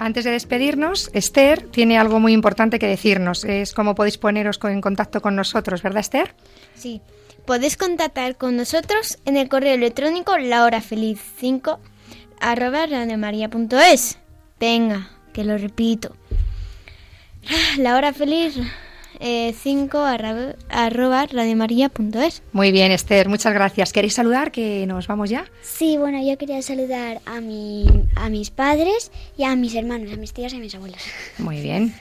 Antes 0.00 0.24
de 0.24 0.30
despedirnos, 0.30 1.10
Esther 1.12 1.60
tiene 1.60 1.98
algo 1.98 2.20
muy 2.20 2.32
importante 2.32 2.78
que 2.78 2.86
decirnos. 2.86 3.44
Es 3.44 3.74
cómo 3.74 3.94
podéis 3.94 4.16
poneros 4.16 4.58
en 4.62 4.80
contacto 4.80 5.20
con 5.20 5.36
nosotros, 5.36 5.82
¿verdad, 5.82 6.00
Esther? 6.00 6.34
Sí. 6.74 7.02
Podéis 7.44 7.76
contactar 7.76 8.36
con 8.36 8.56
nosotros 8.56 9.18
en 9.26 9.36
el 9.36 9.50
correo 9.50 9.74
electrónico 9.74 10.32
lahorafeliz5 10.38 11.78
arroba 12.40 12.86
radiomaria.es. 12.86 14.18
Venga, 14.58 15.10
que 15.34 15.44
lo 15.44 15.58
repito. 15.58 16.16
La 17.76 17.94
hora 17.94 18.14
feliz 18.14 18.54
5 19.20 19.98
arroba, 19.98 20.54
arroba 20.68 21.26
radiomaria.es. 21.26 22.42
Muy 22.52 22.72
bien, 22.72 22.90
Esther, 22.90 23.28
muchas 23.28 23.52
gracias. 23.52 23.92
¿Queréis 23.92 24.14
saludar? 24.14 24.50
Que 24.50 24.86
nos 24.86 25.06
vamos 25.06 25.28
ya. 25.28 25.44
Sí, 25.62 25.98
bueno, 25.98 26.18
yo 26.22 26.38
quería 26.38 26.62
saludar 26.62 27.20
a, 27.26 27.40
mi, 27.40 27.86
a 28.16 28.30
mis 28.30 28.50
padres 28.50 29.12
y 29.36 29.44
a 29.44 29.54
mis 29.56 29.74
hermanos, 29.74 30.12
a 30.12 30.16
mis 30.16 30.32
tíos 30.32 30.52
y 30.54 30.56
a 30.56 30.60
mis 30.60 30.74
abuelos. 30.74 31.02
Muy 31.38 31.60
bien. 31.60 31.94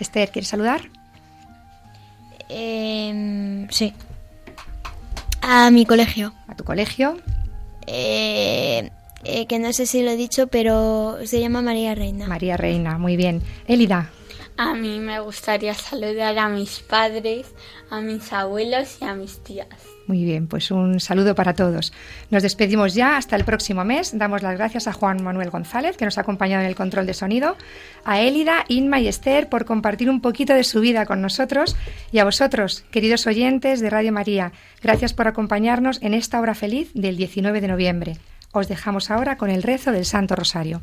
Esther, 0.00 0.30
¿quieres 0.30 0.48
saludar? 0.48 0.90
Em, 2.48 3.68
sí. 3.70 3.92
A 5.42 5.70
mi 5.70 5.86
colegio. 5.86 6.34
A 6.48 6.54
tu 6.54 6.64
colegio. 6.64 7.18
Eh, 7.86 8.90
eh, 9.24 9.46
que 9.46 9.58
no 9.58 9.72
sé 9.72 9.86
si 9.86 10.02
lo 10.02 10.10
he 10.10 10.16
dicho, 10.16 10.46
pero 10.48 11.18
se 11.24 11.40
llama 11.40 11.62
María 11.62 11.94
Reina. 11.94 12.26
María 12.26 12.56
Reina, 12.56 12.98
muy 12.98 13.16
bien. 13.16 13.42
Elida, 13.66 14.10
A 14.64 14.74
mí 14.74 15.00
me 15.00 15.18
gustaría 15.18 15.74
saludar 15.74 16.38
a 16.38 16.48
mis 16.48 16.78
padres, 16.78 17.52
a 17.90 18.00
mis 18.00 18.32
abuelos 18.32 18.98
y 19.00 19.04
a 19.04 19.12
mis 19.12 19.42
tías. 19.42 19.66
muy 20.06 20.24
bien, 20.24 20.46
pues 20.46 20.70
un 20.70 21.00
saludo 21.00 21.34
para 21.34 21.54
todos. 21.54 21.92
Nos 22.30 22.44
despedimos 22.44 22.94
ya 22.94 23.16
hasta 23.16 23.34
el 23.34 23.44
próximo 23.44 23.84
mes. 23.84 24.16
Damos 24.16 24.40
las 24.40 24.56
gracias 24.56 24.86
a 24.86 24.92
Juan 24.92 25.20
Manuel 25.20 25.50
González, 25.50 25.96
que 25.96 26.04
nos 26.04 26.16
ha 26.16 26.20
acompañado 26.20 26.62
en 26.62 26.68
el 26.68 26.76
control 26.76 27.06
de 27.06 27.14
sonido, 27.14 27.56
a 28.04 28.20
Élida, 28.20 28.64
Inma 28.68 29.00
y 29.00 29.08
Esther 29.08 29.48
por 29.48 29.64
compartir 29.64 30.08
un 30.08 30.20
poquito 30.20 30.54
de 30.54 30.62
su 30.62 30.80
vida 30.80 31.06
con 31.06 31.20
nosotros 31.20 31.74
y 32.12 32.20
a 32.20 32.24
vosotros, 32.24 32.84
queridos 32.92 33.26
oyentes 33.26 33.80
de 33.80 33.90
Radio 33.90 34.12
María. 34.12 34.52
Gracias 34.80 35.12
por 35.12 35.26
acompañarnos 35.26 36.00
en 36.02 36.14
esta 36.14 36.40
hora 36.40 36.54
feliz 36.54 36.92
del 36.94 37.16
19 37.16 37.60
de 37.60 37.68
noviembre. 37.68 38.18
Os 38.52 38.68
dejamos 38.68 39.10
ahora 39.10 39.36
con 39.36 39.50
el 39.50 39.64
rezo 39.64 39.90
del 39.90 40.04
Santo 40.04 40.36
Rosario. 40.36 40.82